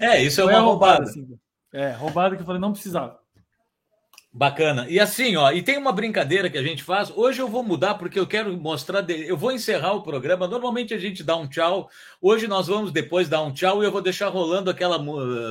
É, 0.00 0.20
isso 0.22 0.40
é 0.40 0.44
uma 0.44 0.58
roubada. 0.58 1.04
roubada 1.04 1.10
assim. 1.10 1.38
É, 1.72 1.92
roubada 1.92 2.36
que 2.36 2.42
eu 2.42 2.46
falei, 2.46 2.60
não 2.60 2.72
precisava. 2.72 3.21
Bacana. 4.34 4.86
E 4.88 4.98
assim, 4.98 5.36
ó, 5.36 5.52
e 5.52 5.60
tem 5.60 5.76
uma 5.76 5.92
brincadeira 5.92 6.48
que 6.48 6.56
a 6.56 6.62
gente 6.62 6.82
faz. 6.82 7.10
Hoje 7.10 7.42
eu 7.42 7.48
vou 7.48 7.62
mudar 7.62 7.96
porque 7.96 8.18
eu 8.18 8.26
quero 8.26 8.56
mostrar. 8.56 9.02
De... 9.02 9.28
Eu 9.28 9.36
vou 9.36 9.52
encerrar 9.52 9.92
o 9.92 10.02
programa. 10.02 10.48
Normalmente 10.48 10.94
a 10.94 10.98
gente 10.98 11.22
dá 11.22 11.36
um 11.36 11.46
tchau. 11.46 11.90
Hoje 12.18 12.48
nós 12.48 12.66
vamos 12.66 12.90
depois 12.90 13.28
dar 13.28 13.42
um 13.42 13.52
tchau 13.52 13.82
e 13.82 13.86
eu 13.86 13.92
vou 13.92 14.00
deixar 14.00 14.28
rolando 14.28 14.70
aquela 14.70 14.98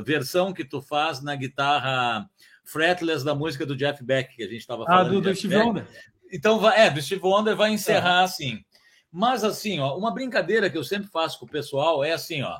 versão 0.01 0.51
que 0.51 0.65
tu 0.65 0.81
faz 0.81 1.21
na 1.21 1.35
guitarra 1.35 2.27
fretless 2.63 3.23
da 3.23 3.35
música 3.35 3.67
do 3.67 3.75
Jeff 3.75 4.03
Beck 4.03 4.35
que 4.35 4.43
a 4.43 4.47
gente 4.47 4.61
estava 4.61 4.83
falando. 4.83 5.07
Ah, 5.07 5.09
do, 5.09 5.21
do 5.21 5.35
Steve 5.35 5.57
Wonder. 5.57 5.87
Então, 6.33 6.71
é, 6.71 6.89
do 6.89 7.01
Steve 7.01 7.21
Wonder 7.21 7.55
vai 7.55 7.71
encerrar 7.71 8.21
é. 8.21 8.23
assim. 8.23 8.63
Mas 9.11 9.43
assim, 9.43 9.79
ó, 9.79 9.95
uma 9.95 10.11
brincadeira 10.11 10.71
que 10.71 10.77
eu 10.77 10.83
sempre 10.83 11.07
faço 11.11 11.37
com 11.37 11.45
o 11.45 11.49
pessoal 11.49 12.03
é 12.03 12.13
assim, 12.13 12.41
ó. 12.41 12.57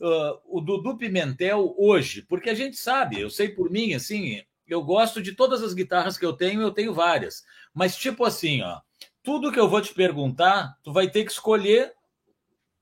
Uh, 0.00 0.58
o 0.58 0.60
Dudu 0.60 0.96
Pimentel 0.96 1.72
hoje, 1.78 2.22
porque 2.22 2.50
a 2.50 2.54
gente 2.54 2.76
sabe, 2.76 3.20
eu 3.20 3.30
sei 3.30 3.50
por 3.50 3.70
mim, 3.70 3.94
assim, 3.94 4.42
eu 4.72 4.82
gosto 4.82 5.22
de 5.22 5.32
todas 5.34 5.62
as 5.62 5.74
guitarras 5.74 6.16
que 6.16 6.24
eu 6.24 6.32
tenho, 6.32 6.60
eu 6.60 6.70
tenho 6.70 6.94
várias. 6.94 7.44
Mas 7.74 7.96
tipo 7.96 8.24
assim, 8.24 8.62
ó, 8.62 8.80
tudo 9.22 9.52
que 9.52 9.60
eu 9.60 9.68
vou 9.68 9.80
te 9.80 9.92
perguntar, 9.92 10.78
tu 10.82 10.92
vai 10.92 11.10
ter 11.10 11.24
que 11.24 11.32
escolher 11.32 11.92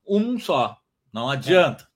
um 0.07 0.39
só. 0.39 0.77
Não 1.11 1.29
adianta. 1.29 1.87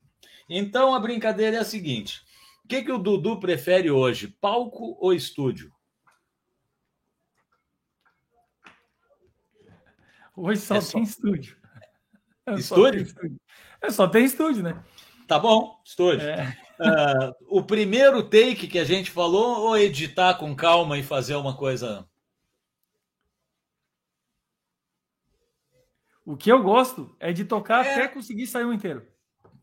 Então 0.50 0.94
a 0.94 1.00
brincadeira 1.00 1.58
é 1.58 1.60
a 1.60 1.66
seguinte: 1.66 2.22
o 2.64 2.68
que, 2.68 2.84
que 2.84 2.92
o 2.92 2.98
Dudu 2.98 3.40
prefere 3.40 3.90
hoje, 3.90 4.28
palco 4.42 4.98
ou 5.00 5.14
estúdio? 5.14 5.74
Hoje 10.36 10.60
só, 10.60 10.76
é 10.76 10.82
só... 10.82 10.94
tem 10.94 11.04
estúdio. 11.04 11.58
É 12.46 12.54
estúdio? 12.56 13.02
estúdio? 13.02 13.42
É 13.82 13.90
só 13.90 14.08
tem 14.08 14.26
estúdio, 14.26 14.62
né? 14.62 14.84
Tá 15.28 15.40
bom, 15.40 15.82
estúdio. 15.86 16.28
É. 16.28 16.65
Uh, 16.80 17.34
o 17.48 17.64
primeiro 17.64 18.22
take 18.24 18.68
que 18.68 18.80
a 18.80 18.84
gente 18.84 19.10
falou, 19.12 19.68
ou 19.68 19.78
editar 19.78 20.34
com 20.36 20.56
calma 20.56 20.98
e 20.98 21.04
fazer 21.04 21.36
uma 21.36 21.56
coisa. 21.56 22.08
O 26.26 26.36
que 26.36 26.52
eu 26.52 26.62
gosto 26.62 27.16
é 27.20 27.32
de 27.32 27.46
tocar 27.46 27.86
é. 27.86 27.94
até 27.94 28.08
conseguir 28.08 28.48
sair 28.48 28.66
um 28.66 28.74
inteiro. 28.74 29.06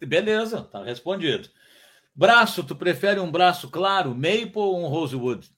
Beleza, 0.00 0.62
tá 0.62 0.82
respondido. 0.82 1.48
Braço, 2.14 2.62
tu 2.62 2.76
prefere 2.76 3.18
um 3.18 3.30
braço 3.30 3.70
claro, 3.70 4.14
maple 4.14 4.52
ou 4.54 4.80
um 4.80 4.86
rosewood? 4.86 5.50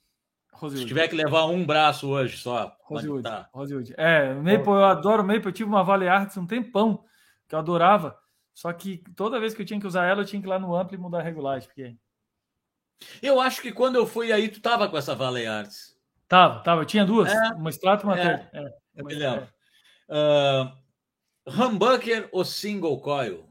Rosewood. 0.53 0.83
Se 0.83 0.87
tiver 0.87 1.09
que 1.09 1.17
levar 1.17 1.47
um 1.47 1.65
braço 1.65 2.09
hoje 2.09 2.39
só. 2.39 2.75
Rosewood. 2.85 3.23
Tá. 3.23 3.49
Rosewood. 3.53 3.93
É, 3.97 4.33
maple, 4.35 4.73
eu 4.73 4.85
adoro 4.85 5.25
maple. 5.25 5.47
Eu 5.47 5.53
tive 5.53 5.69
uma 5.69 5.83
Vale 5.83 6.09
Arts 6.09 6.37
um 6.37 6.47
tempão 6.47 7.05
que 7.49 7.55
eu 7.55 7.59
adorava. 7.59 8.17
Só 8.55 8.73
que 8.73 8.99
toda 9.17 9.41
vez 9.41 9.53
que 9.53 9.63
eu 9.63 9.67
tinha 9.67 9.81
que 9.81 9.87
usar 9.87 10.07
ela, 10.07 10.23
eu 10.23 10.27
tinha 10.27 10.41
que 10.41 10.47
ir 10.47 10.49
lá 10.49 10.59
no 10.59 10.75
amplo 10.75 10.95
e 10.95 10.99
mudar 10.99 11.19
a 11.19 11.23
regulagem. 11.23 11.69
Porque... 11.69 11.97
Eu 13.21 13.41
acho 13.41 13.61
que 13.61 13.73
quando 13.73 13.97
eu 13.97 14.07
fui 14.07 14.33
aí, 14.33 14.49
tu 14.49 14.61
tava 14.61 14.89
com 14.89 14.97
essa 14.97 15.15
Vale 15.15 15.45
Arts. 15.45 15.95
Tava, 16.29 16.63
tava. 16.63 16.83
Eu 16.83 16.87
tinha 16.87 17.05
duas. 17.05 17.31
É, 17.31 17.55
uma 17.55 17.69
extrato 17.69 18.05
e 18.05 18.07
uma 18.07 18.19
é, 18.19 18.49
é, 18.53 18.75
eu 18.95 19.05
me 19.05 19.15
lembro. 19.15 19.49
Uh, 20.09 20.73
humbucker 21.47 22.29
ou 22.33 22.45
single 22.45 23.01
coil? 23.01 23.49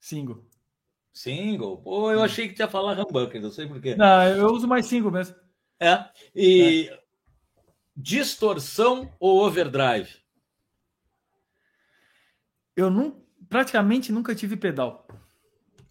Single. 0.00 0.46
Single? 1.12 1.78
Pô, 1.78 2.12
eu 2.12 2.22
achei 2.22 2.48
que 2.48 2.54
tinha 2.54 2.68
falar 2.68 2.98
humbucker, 2.98 3.42
não 3.42 3.50
sei 3.50 3.66
porquê. 3.66 3.96
Não, 3.96 4.22
eu 4.28 4.46
uso 4.46 4.68
mais 4.68 4.86
single 4.86 5.10
mesmo. 5.10 5.34
É. 5.80 6.04
E 6.34 6.88
é. 6.88 7.00
distorção 7.96 9.12
ou 9.18 9.44
overdrive? 9.44 10.16
Eu 12.78 12.92
não, 12.92 13.16
praticamente 13.48 14.12
nunca 14.12 14.36
tive 14.36 14.56
pedal. 14.56 15.04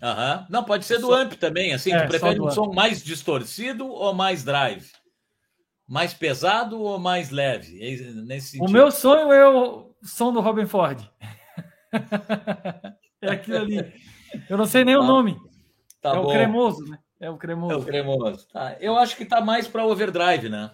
Aham. 0.01 0.47
Não, 0.49 0.64
pode 0.64 0.85
ser 0.85 0.99
do 0.99 1.07
só... 1.07 1.22
amp 1.22 1.34
também. 1.34 1.73
Assim, 1.73 1.91
é, 1.91 1.99
tu 1.99 2.07
prefere 2.07 2.39
um 2.39 2.49
som 2.49 2.72
mais 2.72 3.03
distorcido 3.03 3.85
ou 3.85 4.14
mais 4.14 4.41
drive? 4.41 4.89
Mais 5.85 6.14
pesado 6.14 6.80
ou 6.80 6.97
mais 6.97 7.30
leve? 7.30 7.77
É 7.84 8.11
nesse 8.14 8.57
o 8.61 8.69
meu 8.69 8.89
sonho 8.89 9.34
é 9.34 9.49
o 9.49 9.93
som 10.01 10.31
do 10.31 10.39
Robin 10.39 10.65
Ford. 10.65 11.01
é 13.22 13.31
aquilo 13.31 13.57
ali. 13.57 13.93
Eu 14.49 14.57
não 14.57 14.65
sei 14.65 14.85
nem 14.85 14.95
tá. 14.95 15.01
o 15.01 15.05
nome. 15.05 15.38
Tá 16.01 16.11
é 16.11 16.15
bom. 16.15 16.23
o 16.23 16.31
cremoso, 16.31 16.85
né? 16.85 16.99
É 17.19 17.30
o 17.30 17.38
cremoso. 17.38 17.73
É 17.73 17.76
o 17.76 17.84
cremoso. 17.84 18.47
Tá. 18.47 18.77
Eu 18.80 18.97
acho 18.97 19.18
que 19.18 19.26
tá 19.26 19.41
mais 19.41 19.68
para 19.68 19.85
overdrive, 19.85 20.47
né? 20.47 20.72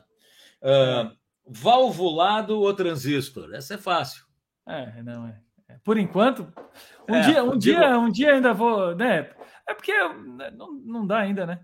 Uh, 0.62 1.12
valvulado 1.48 2.60
ou 2.60 2.72
transistor? 2.72 3.52
Essa 3.56 3.74
é 3.74 3.78
fácil. 3.80 4.24
É, 4.68 5.02
não 5.02 5.28
é. 5.28 5.43
Por 5.84 5.98
enquanto, 5.98 6.52
um, 7.10 7.16
é, 7.16 7.22
dia, 7.22 7.44
um, 7.44 7.58
digo... 7.58 7.80
dia, 7.80 8.00
um 8.00 8.12
dia 8.12 8.34
ainda 8.34 8.54
vou. 8.54 8.96
Né? 8.96 9.30
É 9.68 9.74
porque 9.74 9.94
não, 10.56 10.74
não 10.74 11.06
dá 11.06 11.20
ainda, 11.20 11.46
né? 11.46 11.60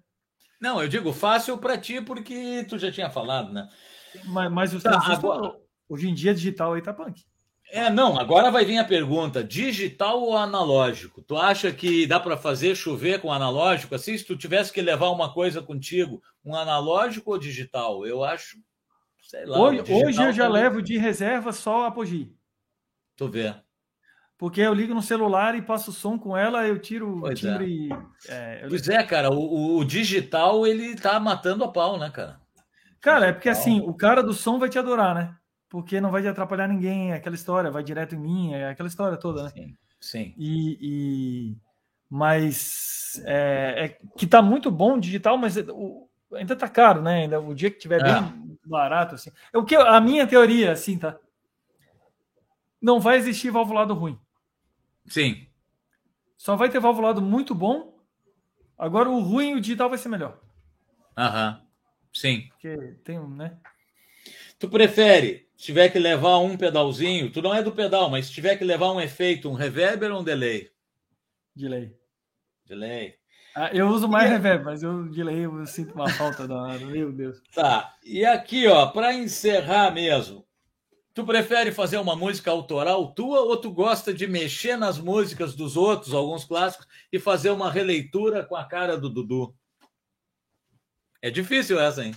Não, 0.59 0.81
eu 0.81 0.89
digo 0.89 1.13
fácil 1.13 1.57
para 1.57 1.77
ti 1.77 2.01
porque 2.01 2.65
tu 2.67 2.77
já 2.77 2.91
tinha 2.91 3.09
falado, 3.09 3.53
né? 3.53 3.67
Mas, 4.25 4.51
mas 4.51 4.73
o 4.73 4.81
tá, 4.81 4.99
agora... 5.05 5.55
hoje 5.87 6.09
em 6.09 6.13
dia 6.13 6.33
digital 6.33 6.73
aí 6.73 6.81
tá 6.81 6.93
punk. 6.93 7.23
É, 7.71 7.89
não, 7.89 8.19
agora 8.19 8.51
vai 8.51 8.65
vir 8.65 8.77
a 8.77 8.83
pergunta: 8.83 9.43
digital 9.43 10.19
ou 10.21 10.35
analógico? 10.35 11.21
Tu 11.21 11.37
acha 11.37 11.71
que 11.71 12.05
dá 12.05 12.19
para 12.19 12.35
fazer 12.35 12.75
chover 12.75 13.21
com 13.21 13.31
analógico? 13.31 13.95
Assim, 13.95 14.17
se 14.17 14.25
tu 14.25 14.35
tivesse 14.35 14.73
que 14.73 14.81
levar 14.81 15.09
uma 15.09 15.31
coisa 15.31 15.61
contigo, 15.61 16.21
um 16.43 16.55
analógico 16.55 17.31
ou 17.31 17.37
digital? 17.37 18.05
Eu 18.05 18.23
acho, 18.23 18.57
sei 19.21 19.45
lá. 19.45 19.59
Hoje, 19.59 19.81
hoje 19.81 20.21
eu 20.21 20.33
já 20.33 20.45
tá 20.45 20.49
levo 20.49 20.81
de 20.81 20.97
reserva 20.97 21.53
só 21.53 21.83
a 21.83 21.87
Apogee. 21.87 22.35
Tu 23.15 23.27
vê 23.29 23.55
porque 24.40 24.61
eu 24.61 24.74
ligo 24.74 24.94
no 24.94 25.02
celular 25.02 25.53
e 25.53 25.61
passo 25.61 25.91
o 25.91 25.94
som 25.94 26.18
com 26.18 26.36
ela, 26.36 26.66
eu 26.66 26.80
tiro 26.80 27.20
pois 27.20 27.38
o 27.38 27.41
timbre. 27.41 27.90
É. 28.30 28.61
É, 28.64 28.68
pois 28.70 28.88
é, 28.88 29.03
cara, 29.03 29.30
o, 29.30 29.78
o, 29.78 29.84
digital 29.84 30.66
ele 30.66 30.95
tá 30.95 31.20
matando 31.20 31.66
a 31.66 31.68
pau, 31.68 31.99
né, 31.99 32.10
cara? 32.10 32.40
Cara, 33.02 33.28
é 33.28 33.34
porque 33.34 33.49
assim, 33.49 33.82
o 33.82 33.94
cara 33.94 34.24
do 34.24 34.34
som 34.34 34.57
vai 34.57 34.70
te 34.70 34.80
adorar, 34.80 35.14
né? 35.14 35.36
Porque 35.68 35.99
não 35.99 36.10
vai 36.10 36.22
te 36.22 36.30
atrapalhar 36.30 36.70
ninguém, 36.70 37.11
é 37.11 37.16
aquela 37.16 37.36
história, 37.36 37.70
vai 37.70 37.84
direto 37.84 38.16
em 38.16 38.20
mim, 38.20 38.53
é 38.53 38.70
aquela 38.70 38.88
história 38.88 39.18
toda, 39.18 39.44
né? 39.44 39.49
Sim. 39.49 39.78
sim. 39.99 40.34
E, 40.38 40.78
e... 40.82 41.57
Mas 42.10 43.22
é, 43.26 43.86
é, 43.86 43.98
que 44.18 44.26
tá 44.26 44.41
muito 44.41 44.72
bom 44.72 44.98
digital, 44.98 45.38
mas 45.38 45.57
o, 45.57 46.10
ainda 46.34 46.56
tá 46.56 46.70
caro, 46.70 47.02
né? 47.02 47.24
Ainda, 47.24 47.41
o 47.41 47.53
dia 47.53 47.70
que 47.70 47.78
tiver 47.78 47.99
é. 47.99 48.03
bem 48.03 48.57
barato, 48.66 49.16
assim. 49.16 49.32
É 49.52 49.57
o 49.57 49.66
que 49.66 49.76
a 49.76 49.99
minha 49.99 50.26
teoria, 50.26 50.72
assim, 50.72 50.98
tá? 50.98 51.18
Não 52.82 53.02
vai 53.02 53.18
existir 53.18 53.52
valvulado 53.52 53.94
ruim. 53.94 54.18
Sim. 55.10 55.48
Só 56.38 56.56
vai 56.56 56.69
ter 56.69 56.80
valvulado 56.80 57.22
muito 57.22 57.53
bom. 57.53 57.99
Agora 58.77 59.10
o 59.10 59.19
ruim, 59.19 59.56
o 59.56 59.61
digital 59.61 59.90
vai 59.90 59.98
ser 59.98 60.07
melhor. 60.07 60.40
Aham. 61.18 61.61
Sim. 62.14 62.48
Porque 62.49 62.77
tem 63.03 63.19
um, 63.19 63.30
né? 63.30 63.57
Tu 64.57 64.69
prefere, 64.69 65.49
se 65.57 65.65
tiver 65.65 65.90
que 65.90 65.99
levar 65.99 66.38
um 66.40 66.56
pedalzinho, 66.56 67.31
tu 67.31 67.41
não 67.41 67.53
é 67.53 67.61
do 67.61 67.72
pedal, 67.72 68.10
mas 68.10 68.27
se 68.27 68.34
tiver 68.34 68.56
que 68.57 68.64
levar 68.64 68.91
um 68.91 69.02
efeito, 69.02 69.49
um 69.49 69.53
reverb 69.53 70.06
ou 70.06 70.22
um 70.22 70.23
delay? 70.23 70.72
Delay. 71.56 71.95
Delay. 72.65 73.15
Ah, 73.56 73.72
eu 73.73 73.88
uso 73.88 74.07
mais 74.07 74.30
e... 74.30 74.34
reverb, 74.34 74.64
mas 74.64 74.84
eu 74.84 75.10
delay 75.10 75.45
eu 75.45 75.65
sinto 75.65 75.94
uma 75.94 76.10
falta 76.10 76.48
da 76.48 76.77
meu 76.80 77.11
Deus. 77.11 77.41
Tá. 77.53 77.95
E 78.03 78.26
aqui, 78.26 78.68
ó, 78.68 78.88
para 78.88 79.14
encerrar 79.14 79.91
mesmo, 79.91 80.45
Tu 81.19 81.25
prefere 81.25 81.73
fazer 81.73 81.97
uma 81.97 82.15
música 82.15 82.49
autoral 82.49 83.13
tua 83.13 83.41
ou 83.41 83.57
tu 83.57 83.69
gosta 83.69 84.13
de 84.13 84.25
mexer 84.25 84.77
nas 84.77 84.97
músicas 84.97 85.53
dos 85.53 85.75
outros, 85.75 86.13
alguns 86.13 86.45
clássicos, 86.45 86.87
e 87.11 87.19
fazer 87.19 87.49
uma 87.49 87.69
releitura 87.69 88.41
com 88.45 88.55
a 88.55 88.63
cara 88.63 88.97
do 88.97 89.09
Dudu? 89.09 89.53
É 91.21 91.29
difícil 91.29 91.77
essa, 91.77 92.05
hein? 92.05 92.15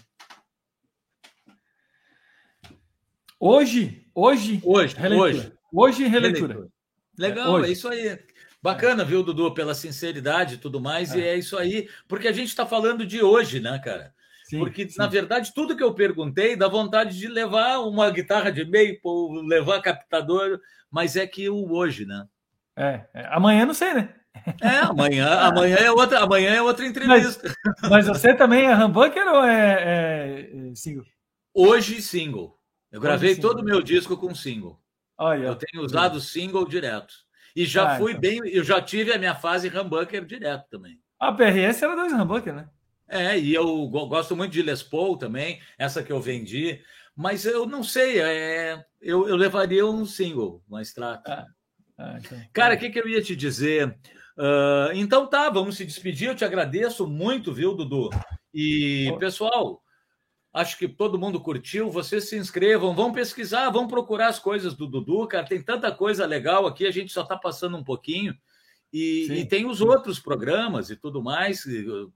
Hoje, 3.40 4.06
hoje, 4.14 4.62
hoje, 4.64 4.94
releitura. 4.94 5.28
hoje, 5.28 5.52
hoje 5.72 6.06
releitura. 6.06 6.54
releitura. 6.54 6.72
Legal, 7.18 7.46
é 7.46 7.50
hoje. 7.50 7.68
é 7.68 7.72
isso 7.72 7.88
aí. 7.88 8.24
Bacana, 8.62 9.04
viu, 9.04 9.24
Dudu, 9.24 9.52
pela 9.52 9.74
sinceridade 9.74 10.54
e 10.54 10.58
tudo 10.58 10.80
mais, 10.80 11.12
é. 11.12 11.18
e 11.18 11.22
é 11.24 11.36
isso 11.36 11.58
aí, 11.58 11.90
porque 12.06 12.28
a 12.28 12.32
gente 12.32 12.50
está 12.50 12.64
falando 12.64 13.04
de 13.04 13.20
hoje, 13.20 13.58
né, 13.58 13.80
cara? 13.80 14.14
Sim, 14.52 14.58
porque, 14.58 14.86
sim. 14.86 14.98
na 14.98 15.06
verdade, 15.06 15.54
tudo 15.54 15.74
que 15.74 15.82
eu 15.82 15.94
perguntei 15.94 16.54
dá 16.54 16.68
vontade 16.68 17.18
de 17.18 17.26
levar 17.26 17.78
uma 17.78 18.10
guitarra 18.10 18.52
de 18.52 18.66
maple, 18.66 19.48
levar 19.48 19.80
captador, 19.80 20.60
mas 20.90 21.16
é 21.16 21.26
que 21.26 21.48
o 21.48 21.72
hoje, 21.72 22.04
né? 22.04 22.26
É, 22.76 23.06
é. 23.14 23.26
amanhã 23.30 23.64
não 23.64 23.72
sei, 23.72 23.94
né? 23.94 24.14
É, 24.60 24.78
amanhã, 24.80 25.26
amanhã 25.40 25.76
é 25.76 25.90
outra, 25.90 26.20
amanhã 26.20 26.50
é 26.50 26.60
outra 26.60 26.86
entrevista. 26.86 27.54
Mas, 27.80 27.90
mas 27.90 28.06
você 28.08 28.34
também 28.34 28.66
é 28.66 28.74
humbucker 28.74 29.26
ou 29.26 29.42
é, 29.42 29.72
é, 29.72 30.70
é 30.70 30.74
single? 30.74 31.04
Hoje 31.54 32.02
single. 32.02 32.58
Eu 32.90 33.00
gravei 33.00 33.34
todo 33.36 33.60
o 33.60 33.64
meu 33.64 33.80
disco 33.80 34.18
com 34.18 34.34
single. 34.34 34.78
Olha, 35.16 35.46
eu 35.46 35.56
tenho 35.56 35.82
usado 35.82 36.20
single 36.20 36.68
direto. 36.68 37.14
E 37.56 37.64
já 37.64 37.94
ah, 37.94 37.98
fui 37.98 38.12
então. 38.12 38.20
bem, 38.20 38.40
eu 38.48 38.62
já 38.62 38.82
tive 38.82 39.14
a 39.14 39.18
minha 39.18 39.34
fase 39.34 39.68
humbucker 39.68 40.26
direto 40.26 40.66
também. 40.68 40.98
A 41.18 41.32
PRS 41.32 41.82
era 41.82 41.96
dois 41.96 42.12
humbucker, 42.12 42.54
né? 42.54 42.68
É, 43.08 43.38
e 43.38 43.52
eu 43.54 43.86
gosto 43.88 44.34
muito 44.34 44.52
de 44.52 44.62
Les 44.62 44.82
Paul 44.82 45.16
também, 45.16 45.60
essa 45.78 46.02
que 46.02 46.12
eu 46.12 46.20
vendi, 46.20 46.80
mas 47.14 47.44
eu 47.44 47.66
não 47.66 47.82
sei, 47.82 48.20
é, 48.20 48.84
eu, 49.00 49.28
eu 49.28 49.36
levaria 49.36 49.86
um 49.86 50.06
single, 50.06 50.62
uma 50.68 50.80
extrato. 50.80 51.30
Ah, 51.30 51.46
ah, 51.98 52.18
então, 52.18 52.40
Cara, 52.52 52.74
o 52.74 52.78
que, 52.78 52.90
que 52.90 52.98
eu 52.98 53.08
ia 53.08 53.22
te 53.22 53.36
dizer? 53.36 53.88
Uh, 54.36 54.92
então 54.94 55.26
tá, 55.26 55.50
vamos 55.50 55.76
se 55.76 55.84
despedir. 55.84 56.28
Eu 56.28 56.34
te 56.34 56.44
agradeço 56.44 57.06
muito, 57.06 57.52
viu, 57.52 57.74
Dudu? 57.74 58.10
E, 58.52 59.14
pessoal, 59.18 59.82
acho 60.52 60.78
que 60.78 60.88
todo 60.88 61.18
mundo 61.18 61.40
curtiu. 61.40 61.90
Vocês 61.90 62.28
se 62.28 62.36
inscrevam, 62.36 62.94
vão 62.94 63.12
pesquisar, 63.12 63.70
vão 63.70 63.86
procurar 63.86 64.28
as 64.28 64.38
coisas 64.38 64.74
do 64.74 64.86
Dudu, 64.86 65.26
cara. 65.26 65.46
Tem 65.46 65.62
tanta 65.62 65.92
coisa 65.92 66.26
legal 66.26 66.66
aqui, 66.66 66.86
a 66.86 66.90
gente 66.90 67.12
só 67.12 67.22
está 67.22 67.36
passando 67.36 67.76
um 67.76 67.84
pouquinho. 67.84 68.34
E, 68.92 69.26
e, 69.32 69.44
tem 69.46 69.64
os 69.64 69.80
outros 69.80 70.20
programas 70.20 70.90
e 70.90 70.96
tudo 70.96 71.22
mais. 71.22 71.64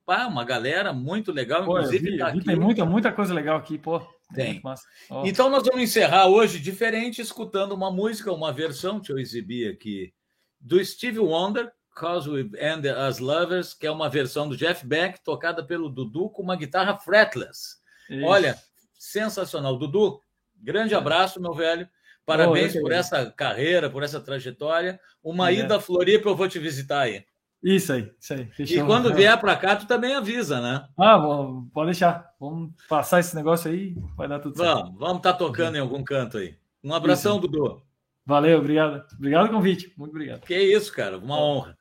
Pá, 0.05 0.27
uma 0.27 0.45
galera 0.45 0.93
muito 0.93 1.33
legal, 1.33 1.65
pô, 1.65 1.79
inclusive. 1.79 2.11
Vi, 2.11 2.19
tá 2.19 2.31
vi, 2.31 2.45
tem 2.45 2.57
muita, 2.57 2.85
muita 2.85 3.11
coisa 3.11 3.33
legal 3.33 3.57
aqui, 3.57 3.79
pô. 3.79 4.01
Tem. 4.35 4.61
Oh. 5.09 5.23
Então 5.25 5.49
nós 5.49 5.63
vamos 5.63 5.83
encerrar 5.83 6.27
hoje 6.27 6.59
diferente, 6.59 7.23
escutando 7.23 7.73
uma 7.73 7.91
música, 7.91 8.33
uma 8.33 8.53
versão 8.53 9.01
que 9.01 9.11
eu 9.11 9.19
exibi 9.19 9.67
aqui, 9.67 10.13
do 10.61 10.85
Steve 10.85 11.19
Wonder, 11.19 11.73
Cause 11.95 12.29
We 12.29 12.51
End 12.61 12.87
as 12.89 13.21
Lovers, 13.21 13.73
que 13.73 13.87
é 13.87 13.91
uma 13.91 14.11
versão 14.11 14.49
do 14.49 14.57
Jeff 14.57 14.87
Beck, 14.87 15.23
tocada 15.25 15.65
pelo 15.65 15.89
Dudu 15.89 16.29
com 16.29 16.43
uma 16.43 16.57
guitarra 16.57 16.99
fretless. 16.99 17.77
Isso. 18.11 18.27
Olha, 18.27 18.59
sensacional. 18.99 19.79
Dudu, 19.79 20.21
grande 20.57 20.95
abraço, 20.95 21.41
meu 21.41 21.55
velho. 21.55 21.89
Parabéns 22.27 22.75
oh, 22.75 22.81
por 22.81 22.93
essa 22.93 23.31
carreira, 23.31 23.89
por 23.89 24.03
essa 24.03 24.21
trajetória. 24.21 24.99
Uma 25.23 25.51
é. 25.51 25.55
ida 25.55 25.77
a 25.77 25.81
Floripa, 25.81 26.29
eu 26.29 26.37
vou 26.37 26.49
te 26.49 26.59
visitar 26.59 27.03
aí. 27.03 27.25
Isso 27.63 27.93
aí, 27.93 28.11
isso 28.21 28.35
aí. 28.35 28.47
Fechou. 28.47 28.77
E 28.77 28.85
quando 28.85 29.15
vier 29.15 29.39
para 29.41 29.57
cá, 29.57 29.77
tu 29.77 29.87
também 29.87 30.15
avisa, 30.15 30.61
né? 30.61 30.87
Ah, 30.99 31.17
bom, 31.17 31.67
pode 31.73 31.87
deixar. 31.87 32.33
Vamos 32.39 32.73
passar 32.89 33.21
esse 33.21 33.35
negócio 33.35 33.71
aí, 33.71 33.97
vai 34.17 34.29
dar 34.29 34.41
tudo 34.41 34.57
certo. 34.57 34.75
Vamos, 34.75 34.99
vamos 34.99 35.17
estar 35.19 35.33
tá 35.33 35.39
tocando 35.39 35.77
em 35.77 35.81
algum 35.81 36.03
canto 36.03 36.39
aí. 36.39 36.57
Um 36.83 36.93
abração, 36.93 37.39
isso. 37.39 37.49
Dudu. 37.49 37.83
Valeu, 38.25 38.59
obrigado. 38.59 39.05
Obrigado 39.15 39.47
pelo 39.47 39.57
convite. 39.57 39.93
Muito 39.97 40.11
obrigado. 40.11 40.41
Que 40.41 40.59
isso, 40.59 40.93
cara. 40.93 41.17
Uma 41.17 41.41
honra. 41.41 41.79